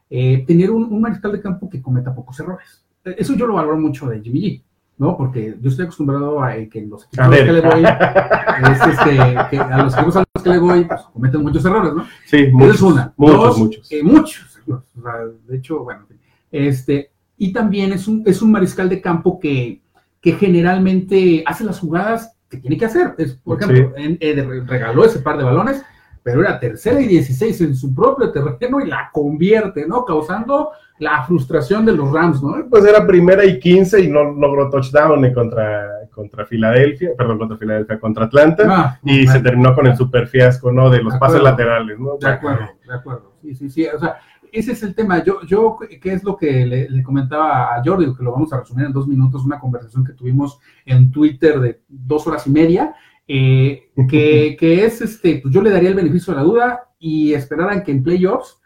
tener 0.09 0.71
un, 0.71 0.91
un 0.91 0.99
mariscal 0.99 1.31
de 1.31 1.41
campo 1.41 1.69
que 1.69 1.79
cometa 1.79 2.13
pocos 2.13 2.39
errores. 2.39 2.83
Eso 3.05 3.35
yo 3.35 3.45
lo 3.45 3.53
valoro 3.53 3.77
mucho 3.77 4.07
de 4.07 4.19
Jimmy 4.19 4.41
G. 4.41 4.63
¿no? 4.97 5.17
Porque 5.17 5.57
yo 5.59 5.69
estoy 5.69 5.85
acostumbrado 5.85 6.43
a 6.43 6.53
que 6.53 6.81
los 6.81 7.05
equipos 7.05 7.25
a 7.25 7.27
los 7.27 7.39
que 7.39 7.51
le 7.51 7.61
voy, 7.61 7.83
es 8.71 8.87
este, 8.87 9.37
que 9.49 9.57
a 9.57 9.83
los 9.83 9.93
equipos 9.93 10.15
a 10.17 10.23
los 10.33 10.43
que 10.43 10.49
le 10.49 10.59
voy, 10.59 10.85
pues, 10.85 11.01
cometen 11.13 11.41
muchos 11.41 11.65
errores, 11.65 11.93
¿no? 11.93 12.05
Sí, 12.25 12.47
muchos, 12.51 12.75
es 12.75 12.81
una. 12.81 13.13
Muchos, 13.17 13.57
muchos. 13.57 13.91
Eh, 13.91 14.03
muchos. 14.03 14.59
O 14.67 15.01
sea, 15.01 15.13
de 15.47 15.57
hecho, 15.57 15.83
bueno, 15.83 16.05
este, 16.51 17.11
y 17.37 17.51
también 17.51 17.93
es 17.93 18.07
un, 18.07 18.23
es 18.25 18.41
un 18.41 18.51
mariscal 18.51 18.89
de 18.89 19.01
campo 19.01 19.39
que, 19.39 19.81
que 20.21 20.33
generalmente 20.33 21.43
hace 21.45 21.63
las 21.63 21.79
jugadas 21.79 22.37
que 22.47 22.57
tiene 22.57 22.77
que 22.77 22.85
hacer. 22.85 23.15
Es, 23.17 23.33
por 23.33 23.57
ejemplo, 23.57 23.93
eh, 23.97 24.63
regaló 24.67 25.05
ese 25.05 25.19
par 25.19 25.37
de 25.37 25.43
balones, 25.43 25.81
pero 26.21 26.41
era 26.41 26.59
tercera 26.59 27.01
y 27.01 27.07
16 27.07 27.61
en 27.61 27.75
su 27.75 27.95
propio 27.95 28.31
terreno 28.31 28.79
y 28.81 28.87
la 28.87 29.09
convierte, 29.11 29.87
¿no? 29.87 30.05
Causando 30.05 30.71
la 31.01 31.23
frustración 31.23 31.83
de 31.83 31.93
los 31.93 32.11
Rams, 32.11 32.43
¿no? 32.43 32.63
Pues 32.69 32.85
era 32.85 33.07
primera 33.07 33.43
y 33.43 33.59
15 33.59 34.01
y 34.01 34.07
no 34.07 34.23
logró 34.23 34.69
touchdown 34.69 35.33
contra, 35.33 36.07
contra 36.11 36.45
Filadelfia, 36.45 37.13
perdón, 37.17 37.39
contra 37.39 37.57
Filadelfia, 37.57 37.99
contra 37.99 38.25
Atlanta, 38.25 38.63
Ah, 38.69 38.99
y 39.03 39.25
se 39.25 39.39
terminó 39.39 39.73
con 39.73 39.87
el 39.87 39.97
super 39.97 40.27
fiasco, 40.27 40.71
¿no? 40.71 40.91
De 40.91 41.01
los 41.01 41.13
De 41.13 41.19
pases 41.19 41.41
laterales, 41.41 41.99
¿no? 41.99 42.17
De 42.17 42.27
acuerdo, 42.27 42.67
de 42.87 42.93
acuerdo. 42.93 43.33
Sí, 43.41 43.55
sí, 43.55 43.69
sí. 43.71 43.87
O 43.87 43.97
sea, 43.97 44.17
ese 44.51 44.73
es 44.73 44.83
el 44.83 44.93
tema. 44.93 45.23
Yo, 45.23 45.41
yo 45.41 45.75
¿qué 45.99 46.13
es 46.13 46.23
lo 46.23 46.37
que 46.37 46.67
le, 46.67 46.87
le 46.87 47.01
comentaba 47.01 47.73
a 47.73 47.81
Jordi? 47.83 48.13
Que 48.15 48.23
lo 48.23 48.33
vamos 48.33 48.53
a 48.53 48.59
resumir 48.59 48.85
en 48.85 48.93
dos 48.93 49.07
minutos, 49.07 49.43
una 49.43 49.59
conversación 49.59 50.05
que 50.05 50.13
tuvimos 50.13 50.59
en 50.85 51.11
Twitter 51.11 51.59
de 51.59 51.81
dos 51.87 52.27
horas 52.27 52.45
y 52.45 52.51
media, 52.51 52.93
eh, 53.27 53.89
que, 54.07 54.55
que 54.59 54.85
es, 54.85 55.01
este, 55.01 55.39
pues 55.41 55.51
yo 55.51 55.63
le 55.63 55.71
daría 55.71 55.89
el 55.89 55.95
beneficio 55.95 56.31
de 56.31 56.37
la 56.37 56.45
duda 56.45 56.89
y 56.99 57.33
esperaran 57.33 57.81
que 57.81 57.91
en 57.91 58.03
playoffs 58.03 58.60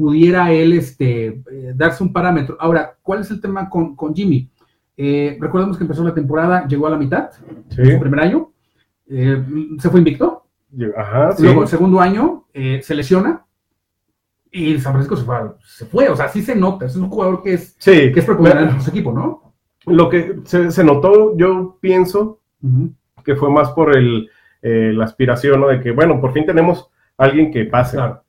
pudiera 0.00 0.50
él 0.50 0.72
este, 0.72 1.26
eh, 1.26 1.72
darse 1.74 2.02
un 2.02 2.10
parámetro. 2.10 2.56
Ahora, 2.58 2.96
¿cuál 3.02 3.20
es 3.20 3.30
el 3.30 3.38
tema 3.38 3.68
con, 3.68 3.94
con 3.94 4.14
Jimmy? 4.14 4.48
Eh, 4.96 5.36
recordemos 5.38 5.76
que 5.76 5.84
empezó 5.84 6.02
la 6.02 6.14
temporada, 6.14 6.66
llegó 6.66 6.86
a 6.86 6.90
la 6.90 6.96
mitad, 6.96 7.30
Sí, 7.68 7.84
su 7.84 8.00
primer 8.00 8.20
año, 8.20 8.50
eh, 9.10 9.44
se 9.78 9.90
fue 9.90 10.00
invicto, 10.00 10.46
ajá, 10.96 11.32
sí. 11.32 11.42
Luego, 11.42 11.62
el 11.62 11.68
segundo 11.68 12.00
año, 12.00 12.46
eh, 12.54 12.80
se 12.82 12.94
lesiona 12.94 13.44
y 14.50 14.78
San 14.78 14.92
Francisco 14.92 15.16
se 15.16 15.24
fue, 15.24 15.36
se 15.64 15.84
fue. 15.84 16.08
O 16.08 16.16
sea, 16.16 16.28
sí 16.28 16.40
se 16.40 16.56
nota. 16.56 16.86
Es 16.86 16.96
un 16.96 17.10
jugador 17.10 17.42
que 17.42 17.54
es, 17.54 17.76
Sí, 17.78 18.10
que 18.10 18.20
es 18.20 18.24
preponderante 18.24 18.74
en 18.74 18.80
su 18.80 18.90
equipo, 18.90 19.12
¿no? 19.12 19.52
lo 19.86 20.08
que 20.08 20.36
se, 20.44 20.70
se 20.70 20.84
notó, 20.84 21.36
yo 21.36 21.78
pienso 21.80 22.40
que 23.24 23.36
fue 23.36 23.50
más 23.50 23.70
por 23.70 23.96
el, 23.96 24.30
la 24.62 25.04
aspiración, 25.04 25.60
¿no? 25.60 25.68
De 25.68 25.80
que, 25.80 25.90
bueno, 25.90 26.20
por 26.20 26.32
fin 26.32 26.46
tenemos 26.46 26.90
alguien 27.16 27.50
que 27.50 27.64
pase. 27.64 27.96
Claro. 27.96 28.22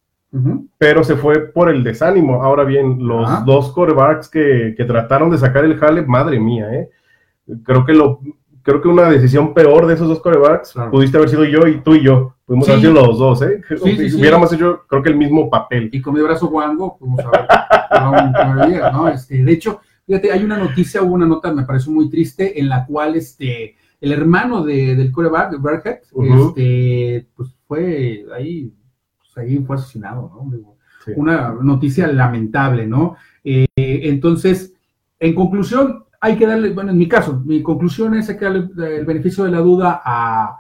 Pero 0.78 1.04
se 1.04 1.16
fue 1.18 1.40
por 1.52 1.70
el 1.70 1.84
desánimo. 1.84 2.42
Ahora 2.44 2.64
bien, 2.64 3.06
los 3.06 3.28
Ajá. 3.30 3.44
dos 3.46 3.72
corebacks 3.74 4.30
que, 4.30 4.74
que 4.78 4.86
trataron 4.86 5.30
de 5.30 5.38
sacar 5.38 5.66
el 5.66 5.78
jale, 5.78 6.04
madre 6.04 6.40
mía, 6.40 6.74
¿eh? 6.74 6.90
Creo 7.64 7.86
que 7.86 7.94
lo 7.94 8.20
creo 8.64 8.80
que 8.80 8.88
una 8.88 9.10
decisión 9.10 9.56
peor 9.56 9.88
de 9.88 9.96
esos 9.96 10.08
dos 10.08 10.20
corebacks 10.22 10.74
Claro. 10.74 10.92
pudiste 10.92 11.18
haber 11.18 11.30
sido 11.30 11.44
yo 11.46 11.68
y 11.68 11.82
tú 11.82 11.96
y 11.96 12.04
yo. 12.04 12.36
Pudimos 12.46 12.68
Sí. 12.68 12.72
haber 12.74 12.82
sido 12.86 12.94
los 12.94 13.18
dos, 13.18 13.42
¿eh? 13.42 13.60
Sí, 13.68 13.98
sí, 13.98 14.10
sí. 14.12 14.20
Hubiéramos 14.22 14.54
hecho, 14.54 14.84
creo 14.88 15.02
que 15.02 15.10
el 15.10 15.18
mismo 15.18 15.50
papel. 15.50 15.90
Y 15.92 16.00
con 16.00 16.14
mi 16.14 16.22
brazo 16.22 16.48
guango, 16.48 16.96
pues, 17.00 17.12
vamos 17.90 18.36
a 18.36 18.66
ver. 18.68 18.94
¿no? 18.94 19.08
Este, 19.10 19.44
de 19.44 19.52
hecho, 19.52 19.82
fíjate, 20.06 20.32
hay 20.32 20.44
una 20.44 20.58
noticia, 20.60 21.02
hubo 21.02 21.16
una 21.16 21.26
nota, 21.26 21.52
me 21.54 21.64
pareció 21.64 21.92
muy 21.92 22.08
triste, 22.10 22.60
en 22.60 22.70
la 22.70 22.86
cual 22.86 23.16
este, 23.16 23.76
el 24.00 24.12
hermano 24.12 24.64
de, 24.64 24.96
del 24.96 25.12
coreback, 25.12 25.52
de 25.52 26.02
Ujú. 26.14 26.50
este, 26.50 27.28
pues 27.36 27.50
fue 27.68 28.26
ahí, 28.36 28.72
pues 29.34 29.46
ahí 29.46 29.58
fue 29.60 29.76
asesinado, 29.76 30.32
¿no? 30.36 30.52
Digo, 30.52 30.78
Sí. 31.04 31.14
una 31.16 31.52
noticia 31.60 32.06
lamentable, 32.06 32.86
¿no? 32.86 33.16
Eh, 33.44 33.66
entonces, 33.76 34.74
en 35.20 35.34
conclusión, 35.34 36.04
hay 36.20 36.38
que 36.38 36.46
darle, 36.46 36.74
bueno, 36.74 36.92
en 36.92 36.98
mi 37.00 37.08
caso, 37.08 37.42
mi 37.44 37.64
conclusión 37.64 38.14
es 38.14 38.30
hay 38.30 38.38
que 38.38 38.46
darle 38.46 38.70
el 39.00 39.06
beneficio 39.06 39.44
de 39.44 39.50
la 39.50 39.58
duda 39.62 40.00
a, 40.06 40.60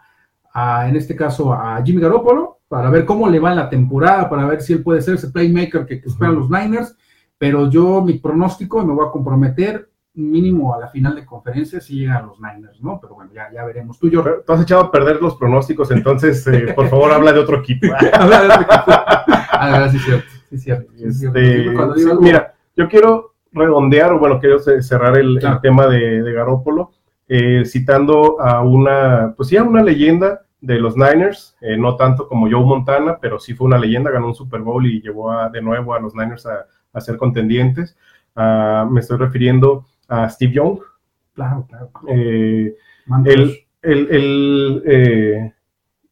a, 0.51 0.89
en 0.89 0.95
este 0.95 1.15
caso, 1.15 1.53
a 1.53 1.79
Jimmy 1.85 2.01
Garoppolo, 2.01 2.57
para 2.67 2.89
ver 2.89 3.05
cómo 3.05 3.29
le 3.29 3.39
va 3.39 3.51
en 3.51 3.57
la 3.57 3.69
temporada, 3.69 4.27
para 4.27 4.47
ver 4.47 4.61
si 4.61 4.73
él 4.73 4.81
puede 4.81 5.01
ser 5.01 5.13
ese 5.15 5.29
playmaker 5.29 5.85
que, 5.85 6.01
que 6.01 6.09
esperan 6.09 6.33
los 6.35 6.49
Niners, 6.49 6.97
pero 7.37 7.69
yo, 7.69 8.01
mi 8.01 8.13
pronóstico, 8.13 8.83
me 8.83 8.93
voy 8.95 9.05
a 9.07 9.11
comprometer 9.11 9.90
mínimo 10.13 10.73
a 10.75 10.79
la 10.79 10.87
final 10.89 11.15
de 11.15 11.25
conferencia 11.25 11.79
si 11.79 11.95
llegan 11.99 12.27
los 12.27 12.39
Niners, 12.39 12.81
¿no? 12.81 12.99
Pero 13.01 13.15
bueno, 13.15 13.31
ya, 13.33 13.49
ya 13.53 13.63
veremos. 13.63 13.97
Tú, 13.97 14.09
yo... 14.09 14.23
Tú 14.45 14.53
has 14.53 14.61
echado 14.61 14.81
a 14.81 14.91
perder 14.91 15.21
los 15.21 15.35
pronósticos, 15.35 15.89
entonces, 15.91 16.45
eh, 16.47 16.73
por 16.75 16.87
favor, 16.89 17.11
habla 17.11 17.31
de 17.33 17.39
otro 17.39 17.59
equipo. 17.59 17.87
Habla 18.13 18.41
de 18.41 18.47
otro 18.47 18.61
equipo. 18.61 18.83
Ah, 18.87 19.87
sí, 19.89 19.97
es 19.97 20.03
cierto. 20.03 20.25
Sí, 20.49 20.55
es 20.55 20.63
cierto. 20.63 20.91
sí, 20.95 21.11
cierto. 21.13 21.39
Este, 21.39 21.73
cuando 21.73 21.93
digo 21.95 22.07
sí, 22.07 22.11
algo- 22.11 22.21
mira, 22.21 22.53
yo 22.75 22.89
quiero 22.89 23.33
redondear, 23.53 24.13
o 24.13 24.19
bueno, 24.19 24.39
quiero 24.39 24.59
ce- 24.59 24.81
cerrar 24.81 25.17
el, 25.17 25.39
tema 25.61 25.87
de, 25.87 26.21
de 26.23 26.33
Garópolo, 26.33 26.91
eh, 27.27 27.63
citando 27.65 28.41
a 28.41 28.61
una, 28.61 29.33
pues 29.37 29.47
sí, 29.49 29.55
a 29.57 29.63
una 29.63 29.81
leyenda 29.81 30.41
de 30.59 30.77
los 30.79 30.95
Niners, 30.97 31.55
eh, 31.61 31.77
no 31.77 31.95
tanto 31.95 32.27
como 32.27 32.49
Joe 32.51 32.65
Montana, 32.65 33.17
pero 33.21 33.39
sí 33.39 33.53
fue 33.53 33.65
una 33.67 33.77
leyenda, 33.79 34.11
ganó 34.11 34.27
un 34.27 34.35
Super 34.35 34.59
Bowl 34.61 34.85
y 34.85 35.01
llevó 35.01 35.31
a- 35.31 35.49
de 35.49 35.61
nuevo 35.61 35.93
a 35.93 35.99
los 35.99 36.13
Niners 36.15 36.45
a, 36.45 36.65
a 36.93 37.01
ser 37.01 37.15
contendientes. 37.17 37.97
Ah, 38.35 38.85
me 38.89 38.99
estoy 38.99 39.17
refiriendo 39.17 39.85
a 40.11 40.29
Steve 40.29 40.53
Young. 40.53 40.79
Claro, 41.33 41.65
claro. 41.69 41.89
Eh, 42.09 42.75
Mantos. 43.05 43.33
él, 43.33 43.57
él- 43.81 44.07
él, 44.11 44.83
eh, 44.85 45.53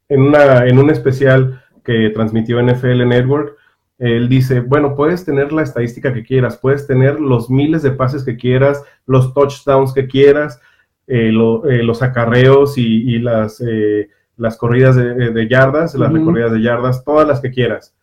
en, 0.08 0.22
una, 0.22 0.66
en 0.66 0.80
un 0.80 0.90
especial 0.90 1.62
que 1.84 2.10
transmitió 2.12 2.60
NFL 2.62 3.06
Network, 3.08 3.56
él 3.98 4.30
dice, 4.30 4.62
bueno, 4.62 4.96
puedes 4.96 5.26
tener 5.26 5.52
la 5.52 5.62
estadística 5.64 6.14
que 6.14 6.24
quieras, 6.24 6.58
puedes 6.58 6.88
tener 6.88 7.20
los 7.20 7.50
miles 7.50 7.84
de 7.84 7.92
pases 7.92 8.24
que 8.24 8.38
quieras, 8.38 8.82
los 9.06 9.34
touchdowns 9.34 9.94
que 9.94 10.08
quieras, 10.08 10.62
eh, 11.08 11.32
lo- 11.32 11.68
eh, 11.70 11.84
los 11.84 12.02
acarreos 12.02 12.78
y, 12.78 12.86
y 13.16 13.20
las, 13.20 13.62
eh, 13.68 14.10
las 14.38 14.56
corridas 14.58 14.96
de, 14.96 15.32
de 15.32 15.48
yardas, 15.50 15.96
las 15.96 16.14
recorridas 16.14 16.54
de 16.54 16.62
yardas, 16.62 17.04
todas 17.04 17.28
las 17.28 17.42
que 17.42 17.52
quieras. 17.52 17.94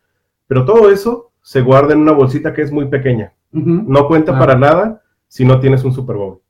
Pero 0.47 0.65
todo 0.67 0.91
eso 0.91 1.33
se 1.41 1.63
guarda 1.63 1.95
en 1.95 2.01
una 2.01 2.13
bolsita 2.13 2.53
que 2.53 2.61
es 2.63 2.71
muy 2.71 2.87
pequeña. 2.89 3.33
No 3.53 4.07
cuenta 4.07 4.33
Claro. 4.33 4.47
para 4.47 4.59
nada 4.59 5.03
si 5.29 5.45
no 5.45 5.61
tienes 5.61 5.85
un 5.85 5.93
Super 5.93 6.17
Bowl. 6.17 6.41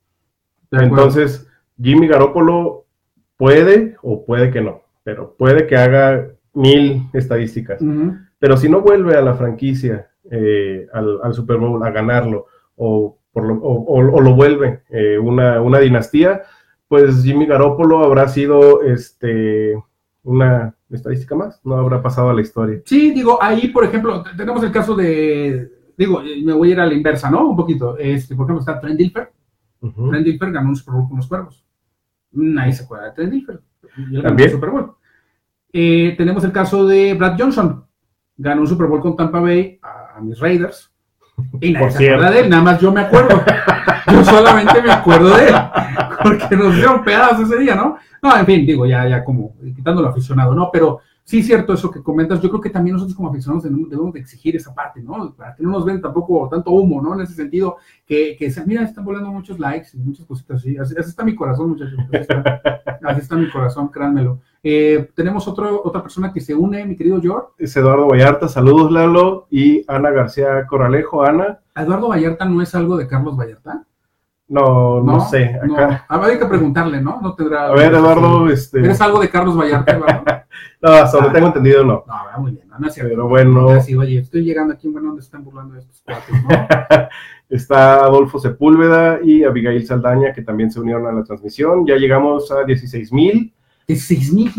Entonces, 0.71 1.47
Jimmy 1.81 2.09
Garoppolo 2.09 2.85
puede 3.37 3.97
o 4.03 4.25
puede 4.25 4.51
que 4.51 4.61
no, 4.61 4.83
pero 5.05 5.35
puede 5.39 5.67
que 5.67 5.77
haga 5.77 6.29
mil 6.55 7.09
estadísticas. 7.13 7.81
Pero 8.39 8.57
si 8.57 8.69
no 8.69 8.81
vuelve 8.81 9.15
a 9.15 9.21
la 9.23 9.35
franquicia, 9.35 10.11
eh, 10.31 10.87
al, 10.93 11.19
al 11.23 11.35
Super 11.35 11.57
Bowl, 11.59 11.83
a 11.85 11.91
ganarlo, 11.91 12.47
o, 12.77 13.19
por 13.33 13.45
lo, 13.47 13.55
o, 13.55 13.73
o- 13.85 14.17
o 14.17 14.21
lo 14.21 14.35
vuelve 14.35 14.83
eh, 14.91 15.19
una, 15.19 15.61
una 15.61 15.79
dinastía, 15.79 16.43
pues 16.89 17.23
Jimmy 17.23 17.47
Garoppolo 17.47 18.05
habrá 18.05 18.29
sido 18.29 18.83
este, 18.83 19.75
una 20.23 20.75
estadística 20.91 21.35
más, 21.35 21.61
no 21.65 21.77
habrá 21.77 22.03
pasado 22.03 22.31
a 22.31 22.35
la 22.35 22.41
historia. 22.43 22.81
Sí, 22.85 23.13
digo, 23.13 23.39
ahí, 23.43 23.69
por 23.69 23.85
ejemplo, 23.85 24.23
tenemos 24.37 24.63
el 24.63 24.73
caso 24.73 24.95
de, 24.95 25.71
digo, 25.97 26.23
eh, 26.23 26.43
me 26.45 26.53
voy 26.53 26.71
a 26.71 26.73
ir 26.73 26.81
a 26.81 26.87
la 26.87 26.95
inversa, 26.95 27.31
¿no? 27.31 27.49
Un 27.49 27.57
poquito. 27.57 27.97
Este, 27.99 28.35
por 28.35 28.45
ejemplo, 28.47 28.61
está 28.61 28.81
Trent 28.81 28.99
Dilfer. 28.99 29.33
Ujú. 29.81 30.11
Trent 30.11 30.25
Dilfer 30.25 30.53
ganó 30.53 30.69
un 30.71 30.77
Super 30.77 30.95
Bowl 30.95 31.09
con 31.09 31.17
los 31.19 31.27
cuervos. 31.27 31.65
Nadie 32.33 32.73
se 32.73 32.85
acuerda 32.85 33.07
de 33.07 33.13
Trent 33.13 33.33
Dilfer. 33.33 33.61
Y 33.97 34.01
él 34.03 34.23
ganó 34.23 34.23
También. 34.29 34.49
un 34.51 34.55
Super 34.55 34.71
Bowl. 34.71 34.93
Eh, 35.73 36.15
tenemos 36.17 36.45
el 36.45 36.53
caso 36.53 36.87
de 36.87 37.15
Brad 37.15 37.37
Johnson. 37.39 37.85
Ganó 38.37 38.61
un 38.63 38.67
Super 38.69 38.87
Bowl 38.87 39.01
con 39.01 39.17
Tampa 39.17 39.41
Bay 39.41 39.79
a, 39.83 40.17
a 40.17 40.21
mis 40.21 40.39
Raiders. 40.39 40.93
Y 41.61 41.73
nadie 41.73 41.87
Por 41.87 41.93
se 41.93 42.11
acuerda 42.11 42.31
de 42.31 42.41
él, 42.41 42.51
nada 42.51 42.63
más 42.63 42.81
yo 42.81 42.93
me 42.93 43.01
acuerdo. 43.03 43.43
Yo 44.11 44.25
solamente 44.25 44.81
me 44.81 44.91
acuerdo 44.93 45.37
de 45.37 45.49
él. 45.49 45.55
Porque 46.23 46.57
nos 46.57 46.75
dieron 46.77 47.03
pedazos 47.03 47.51
ese 47.51 47.59
día, 47.61 47.75
¿no? 47.75 47.99
No, 48.23 48.37
en 48.39 48.47
fin, 48.47 48.65
digo, 48.65 48.87
ya, 48.87 49.07
ya 49.09 49.25
como 49.25 49.57
quitando 49.75 50.01
lo 50.01 50.09
aficionado, 50.09 50.55
¿no? 50.55 50.71
Pero 50.73 51.01
sí 51.27 51.41
es 51.41 51.47
cierto 51.47 51.73
eso 51.75 51.91
que 51.91 52.03
comentas. 52.03 52.41
Yo 52.41 52.49
creo 52.49 52.61
que 52.61 52.71
también 52.71 52.95
nosotros 52.95 53.17
como 53.17 53.31
aficionados 53.31 53.65
debemos, 53.65 53.91
debemos 53.91 54.15
de 54.15 54.21
exigir 54.21 54.55
esa 54.55 54.73
parte, 54.73 55.03
¿no? 55.03 55.35
Para 55.35 55.55
que 55.55 55.63
no 55.63 55.71
nos 55.71 55.85
ven 55.85 56.01
tampoco 56.01 56.49
tanto 56.49 56.71
humo, 56.71 57.03
¿no? 57.03 57.15
En 57.15 57.21
ese 57.21 57.35
sentido, 57.35 57.77
que, 58.07 58.37
que 58.39 58.49
se, 58.51 58.65
mira, 58.65 58.85
están 58.85 59.05
volando 59.05 59.31
muchos 59.33 59.59
likes 59.59 59.89
y 59.93 59.99
muchas 59.99 60.25
cositas 60.25 60.59
así. 60.59 60.79
Así, 60.79 60.95
así 60.97 61.11
está 61.11 61.25
mi 61.25 61.35
corazón, 61.35 61.71
muchachos. 61.71 61.99
Así 61.99 62.17
está, 62.17 62.63
así 63.03 63.21
está 63.21 63.37
mi 63.37 63.51
corazón, 63.51 63.89
créanmelo. 63.89 64.41
Eh, 64.63 65.11
tenemos 65.15 65.49
otro, 65.49 65.83
otra 65.85 66.01
persona 66.01 66.33
que 66.33 66.41
se 66.41 66.55
une, 66.55 66.87
mi 66.87 66.97
querido 66.97 67.21
George. 67.21 67.49
Es 67.59 67.77
Eduardo 67.77 68.09
Vallarta, 68.09 68.49
saludos 68.49 68.93
Lalo, 68.93 69.49
y 69.51 69.85
Ana 69.89 70.11
García 70.11 70.65
Coralejo. 70.67 71.25
Ana, 71.25 71.59
¿Eduardo 71.75 72.09
Vallarta 72.09 72.45
no 72.45 72.63
es 72.63 72.73
algo 72.75 72.97
de 72.97 73.09
Carlos 73.09 73.37
Vallarta? 73.37 73.85
No, 74.49 75.03
no, 75.03 75.21
sé, 75.21 75.59
acá. 75.61 76.05
A 76.09 76.19
ver, 76.19 76.31
hay 76.33 76.39
que 76.39 76.47
preguntarle, 76.47 77.01
¿no? 77.01 77.21
No 77.21 77.35
tendrá. 77.35 77.67
A 77.67 77.73
ver, 77.73 77.93
Eduardo, 77.93 78.49
este, 78.49 78.79
¿Eres 78.79 79.01
algo 79.01 79.21
de 79.21 79.29
Carlos 79.29 79.59
Vallarta, 79.59 79.93
Eduardo? 79.93 80.23
no, 80.83 80.91
hasta 80.93 81.17
donde 81.17 81.31
Ah. 81.31 81.33
tengo 81.33 81.47
entendido, 81.49 81.85
no. 81.85 82.05
No, 82.07 82.15
va 82.15 82.39
muy 82.39 82.53
bien, 82.53 82.69
no 82.79 82.87
es 82.87 82.95
cierto. 82.95 83.11
Pero 83.11 83.29
bueno, 83.29 83.69
Así, 83.71 83.97
oye, 83.97 84.19
estoy 84.21 84.45
llegando 84.45 84.75
aquí, 84.75 84.89
bueno, 84.89 85.09
¿dónde 85.09 85.23
están 85.23 85.43
burlando 85.43 85.75
de 85.75 85.81
estos 85.81 86.01
cuates, 86.03 86.35
no? 86.45 86.49
está 87.49 87.97
Adolfo 88.05 88.39
Sepúlveda 88.39 89.19
y 89.23 89.45
Abigail 89.45 89.85
Saldaña, 89.87 90.33
que 90.33 90.43
también 90.43 90.71
se 90.71 90.81
unieron 90.81 91.07
a 91.07 91.13
la 91.13 91.25
transmisión. 91.25 91.87
Ya 91.87 91.97
llegamos 91.97 92.51
a 92.53 92.65
16 92.65 93.13
mil. 93.13 93.53
¿De 93.89 93.95
6 93.95 94.33
mil 94.33 94.53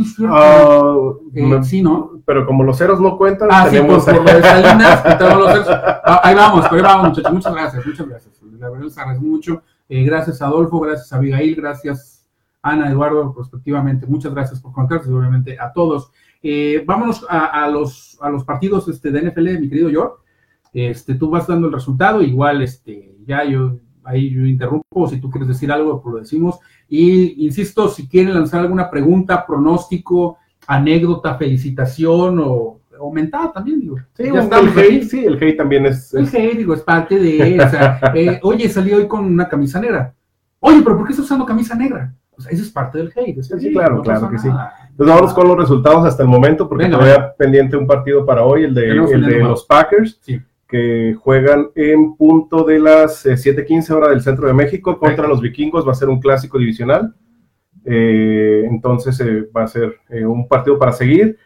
Eh, 1.33 1.59
sí, 1.63 1.81
¿no? 1.81 2.11
Pero 2.25 2.45
como 2.45 2.63
los 2.63 2.77
ceros 2.77 2.99
no 3.01 3.17
cuentan, 3.17 3.49
Ah, 3.51 3.65
sí, 3.65 3.75
tenemos 3.75 4.05
por, 4.05 4.17
por 4.17 4.41
Salinas, 4.41 5.03
los 5.19 5.51
ceros. 5.51 5.67
Ah, 6.09 6.21
ahí 6.23 6.35
vamos, 6.35 6.65
pero 6.69 6.75
ahí 6.75 6.81
vamos, 6.81 7.09
muchachos. 7.09 7.33
Muchas 7.33 7.53
gracias, 7.53 7.85
muchas 7.85 8.07
gracias. 8.07 8.41
La 8.57 8.69
verdad 8.69 8.85
les 8.85 8.97
agradezco 8.97 9.25
mucho. 9.25 9.61
Eh, 9.89 10.03
gracias 10.03 10.41
Adolfo, 10.41 10.79
gracias 10.79 11.13
Abigail, 11.13 11.55
gracias 11.55 12.27
Ana, 12.61 12.89
Eduardo, 12.89 13.33
respectivamente. 13.37 14.05
Muchas 14.05 14.33
gracias 14.33 14.59
por 14.59 14.73
contarse 14.73 15.09
y 15.09 15.13
obviamente 15.13 15.57
a 15.59 15.71
todos. 15.71 16.11
Eh, 16.43 16.83
vámonos 16.85 17.25
a, 17.29 17.67
los, 17.69 18.17
a 18.21 18.29
los 18.29 18.43
partidos 18.43 18.87
este, 18.87 19.11
de 19.11 19.29
NFL, 19.29 19.59
mi 19.59 19.69
querido 19.69 19.89
George. 19.89 20.15
Este, 20.73 21.15
tú 21.15 21.29
vas 21.29 21.47
dando 21.47 21.67
el 21.67 21.73
resultado, 21.73 22.21
igual 22.21 22.61
este, 22.61 23.15
ya 23.25 23.43
yo 23.45 23.79
ahí 24.03 24.29
yo 24.29 24.45
interrumpo, 24.45 25.07
si 25.09 25.19
tú 25.19 25.29
quieres 25.29 25.49
decir 25.49 25.71
algo, 25.71 26.01
pues 26.01 26.13
lo 26.13 26.19
decimos. 26.19 26.59
Y 26.87 27.45
insisto, 27.45 27.89
si 27.89 28.07
quieren 28.07 28.33
lanzar 28.33 28.61
alguna 28.61 28.89
pregunta, 28.89 29.45
pronóstico, 29.45 30.37
anécdota, 30.65 31.35
felicitación 31.35 32.39
o 32.41 32.76
aumentada 32.99 33.51
también, 33.51 33.79
digo. 33.79 33.97
Sí, 34.13 34.23
el, 34.23 34.37
hate, 34.77 35.03
sí, 35.03 35.25
el 35.25 35.35
hate 35.35 35.57
también 35.57 35.85
es, 35.85 36.13
El 36.13 36.27
hate, 36.27 36.57
digo, 36.57 36.73
es 36.73 36.81
parte 36.81 37.17
de, 37.17 37.59
o 37.59 37.69
sea, 37.69 37.99
eh, 38.15 38.39
oye, 38.43 38.69
salí 38.69 38.93
hoy 38.93 39.07
con 39.07 39.25
una 39.25 39.47
camisa 39.47 39.79
negra. 39.79 40.13
Oye, 40.59 40.81
pero 40.83 40.97
¿por 40.97 41.05
qué 41.05 41.13
estás 41.13 41.25
usando 41.25 41.45
camisa 41.45 41.75
negra? 41.75 42.13
O 42.31 42.41
sea, 42.41 42.51
eso 42.51 42.63
es 42.63 42.69
parte 42.69 42.97
del 42.97 43.11
hate. 43.15 43.41
sí, 43.41 43.71
claro, 43.71 44.01
claro 44.01 44.29
que 44.29 44.37
sí. 44.37 44.47
Entonces 44.47 45.15
vamos 45.15 45.33
con 45.33 45.47
los 45.47 45.57
resultados 45.57 46.05
hasta 46.05 46.23
el 46.23 46.29
momento, 46.29 46.67
porque 46.67 46.87
todavía 46.87 47.33
pendiente 47.37 47.77
un 47.77 47.87
partido 47.87 48.25
para 48.25 48.43
hoy, 48.43 48.63
el 48.63 48.73
de, 48.73 48.89
el 48.89 49.25
de 49.25 49.39
los 49.39 49.65
Packers. 49.65 50.19
Sí 50.21 50.39
que 50.67 51.15
juegan 51.17 51.69
en 51.75 52.15
punto 52.15 52.63
de 52.63 52.79
las 52.79 53.25
7:15 53.25 53.89
eh, 53.89 53.93
horas 53.93 54.09
del 54.09 54.21
centro 54.21 54.47
de 54.47 54.53
México 54.53 54.99
contra 54.99 55.27
los 55.27 55.41
vikingos. 55.41 55.87
Va 55.87 55.93
a 55.93 55.95
ser 55.95 56.09
un 56.09 56.19
clásico 56.19 56.57
divisional. 56.57 57.15
Eh, 57.85 58.65
entonces 58.69 59.17
eh, 59.21 59.47
va 59.55 59.63
a 59.63 59.67
ser 59.67 59.99
un 60.25 60.47
partido 60.47 60.77
para 60.77 60.91
seguir. 60.91 61.37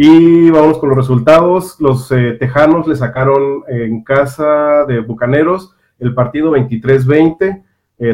Y 0.00 0.48
vamos 0.50 0.78
con 0.78 0.90
los 0.90 0.98
resultados. 0.98 1.74
Los 1.80 2.08
Tejanos 2.38 2.86
le 2.86 2.94
sacaron 2.94 3.64
en 3.66 4.04
casa 4.04 4.84
de 4.86 5.00
Bucaneros 5.00 5.74
el 5.98 6.14
partido 6.14 6.52
23-20. 6.52 7.64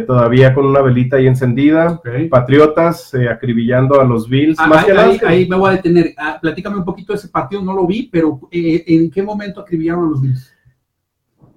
todavía 0.06 0.54
con 0.54 0.64
una 0.64 0.80
velita 0.80 1.16
ahí 1.16 1.26
encendida. 1.26 2.00
Patriotas 2.30 3.14
acribillando 3.30 4.00
a 4.00 4.04
los 4.04 4.30
Bills. 4.30 4.56
Ah, 4.58 4.82
ahí, 5.26 5.46
me 5.46 5.56
voy 5.56 5.68
a 5.68 5.76
detener. 5.76 6.14
Ah, 6.16 6.38
platícame 6.40 6.78
un 6.78 6.86
poquito 6.86 7.12
de 7.12 7.18
ese 7.18 7.28
partido, 7.28 7.60
no 7.60 7.74
lo 7.74 7.86
vi, 7.86 8.08
pero 8.10 8.40
¿en 8.50 9.10
qué 9.10 9.22
momento 9.22 9.60
acribillaron 9.60 10.06
a 10.06 10.08
los 10.08 10.22
Bills? 10.22 10.54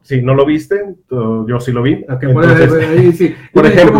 Si 0.01 0.21
no 0.21 0.33
lo 0.33 0.45
viste, 0.45 0.93
yo 1.09 1.59
sí 1.61 1.71
lo 1.71 1.83
vi. 1.83 2.03
por 3.53 3.65
ejemplo, 3.65 3.99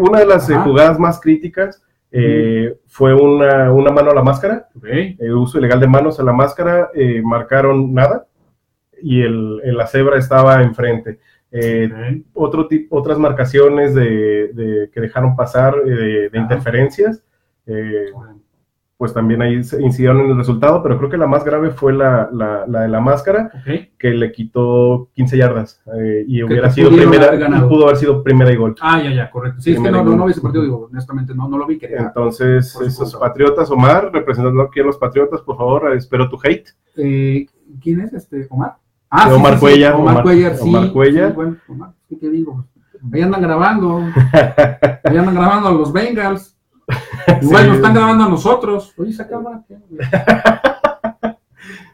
una 0.00 0.20
de 0.20 0.26
las 0.26 0.48
eh, 0.48 0.54
jugadas 0.54 0.96
más 1.00 1.20
críticas 1.20 1.82
eh, 2.12 2.78
fue 2.86 3.14
una, 3.14 3.70
mano 3.92 4.10
a 4.10 4.14
la 4.14 4.22
máscara, 4.22 4.68
el 4.82 5.32
uso 5.34 5.58
ilegal 5.58 5.80
de 5.80 5.86
manos 5.86 6.18
a 6.18 6.24
la 6.24 6.32
máscara, 6.32 6.90
eh, 6.94 7.22
marcaron 7.22 7.92
nada 7.94 8.26
y 9.02 9.22
el, 9.22 9.58
la 9.76 9.86
cebra 9.86 10.18
estaba 10.18 10.62
enfrente. 10.62 11.18
otro 12.34 12.68
otras 12.90 13.18
marcaciones 13.18 13.94
de, 13.94 14.90
que 14.92 15.00
dejaron 15.00 15.36
pasar 15.36 15.74
de, 15.84 16.30
interferencias 16.34 17.22
pues 19.00 19.14
también 19.14 19.40
ahí 19.40 19.54
incidieron 19.54 20.20
en 20.20 20.32
el 20.32 20.36
resultado, 20.36 20.82
pero 20.82 20.98
creo 20.98 21.08
que 21.08 21.16
la 21.16 21.26
más 21.26 21.42
grave 21.42 21.70
fue 21.70 21.94
la, 21.94 22.28
la, 22.30 22.82
de 22.82 22.88
la 22.88 23.00
máscara, 23.00 23.50
que 23.96 24.10
le 24.10 24.30
quitó 24.30 25.08
15 25.14 25.38
yardas 25.38 25.82
eh, 25.98 26.26
y 26.28 26.42
hubiera 26.42 26.70
sido 26.70 26.90
primera, 26.90 27.34
y 27.34 27.60
pudo 27.62 27.84
haber 27.86 27.96
sido 27.96 28.22
primera 28.22 28.52
y 28.52 28.56
gol. 28.56 28.74
Ah, 28.78 29.02
ya, 29.02 29.10
ya, 29.10 29.30
correcto. 29.30 29.62
Sí, 29.62 29.72
es 29.72 29.80
que 29.80 29.90
no, 29.90 30.04
no, 30.04 30.26
vi 30.26 30.32
ese 30.32 30.42
partido, 30.42 30.64
digo, 30.64 30.90
honestamente 30.92 31.34
no, 31.34 31.48
no 31.48 31.56
lo 31.56 31.66
vi. 31.66 31.78
Entonces, 31.80 32.78
esos 32.78 33.16
patriotas, 33.16 33.70
Omar, 33.70 34.10
representando 34.12 34.60
aquí 34.60 34.80
a 34.80 34.84
los 34.84 34.98
patriotas, 34.98 35.40
por 35.40 35.56
favor, 35.56 35.96
espero 35.96 36.28
tu 36.28 36.38
hate. 36.44 36.68
Eh, 36.98 37.46
¿Quién 37.80 38.02
es 38.02 38.12
este, 38.12 38.48
Omar? 38.50 38.74
Ah, 39.08 39.28
sí, 39.30 39.34
Omar 39.34 39.54
sí, 39.54 39.60
Cuellar. 39.60 39.94
Omar, 39.94 40.22
Cuellar, 40.22 40.56
sí. 40.56 40.68
Omar 40.68 40.92
Cuellar. 40.92 41.32
bueno, 41.32 41.56
Omar, 41.68 41.92
¿qué 42.20 42.28
digo? 42.28 42.66
Ahí 43.10 43.22
andan 43.22 43.40
grabando, 43.40 44.00
ahí 45.04 45.16
andan 45.16 45.34
grabando 45.34 45.68
a 45.68 45.72
los 45.72 45.90
Bengals. 45.90 46.54
Igual 47.42 47.68
nos 47.68 47.76
están 47.76 47.94
grabando 47.94 48.24
a 48.24 48.28
nosotros. 48.28 48.92
Oye, 48.96 49.10
esa 49.10 49.28
cámara. 49.28 49.62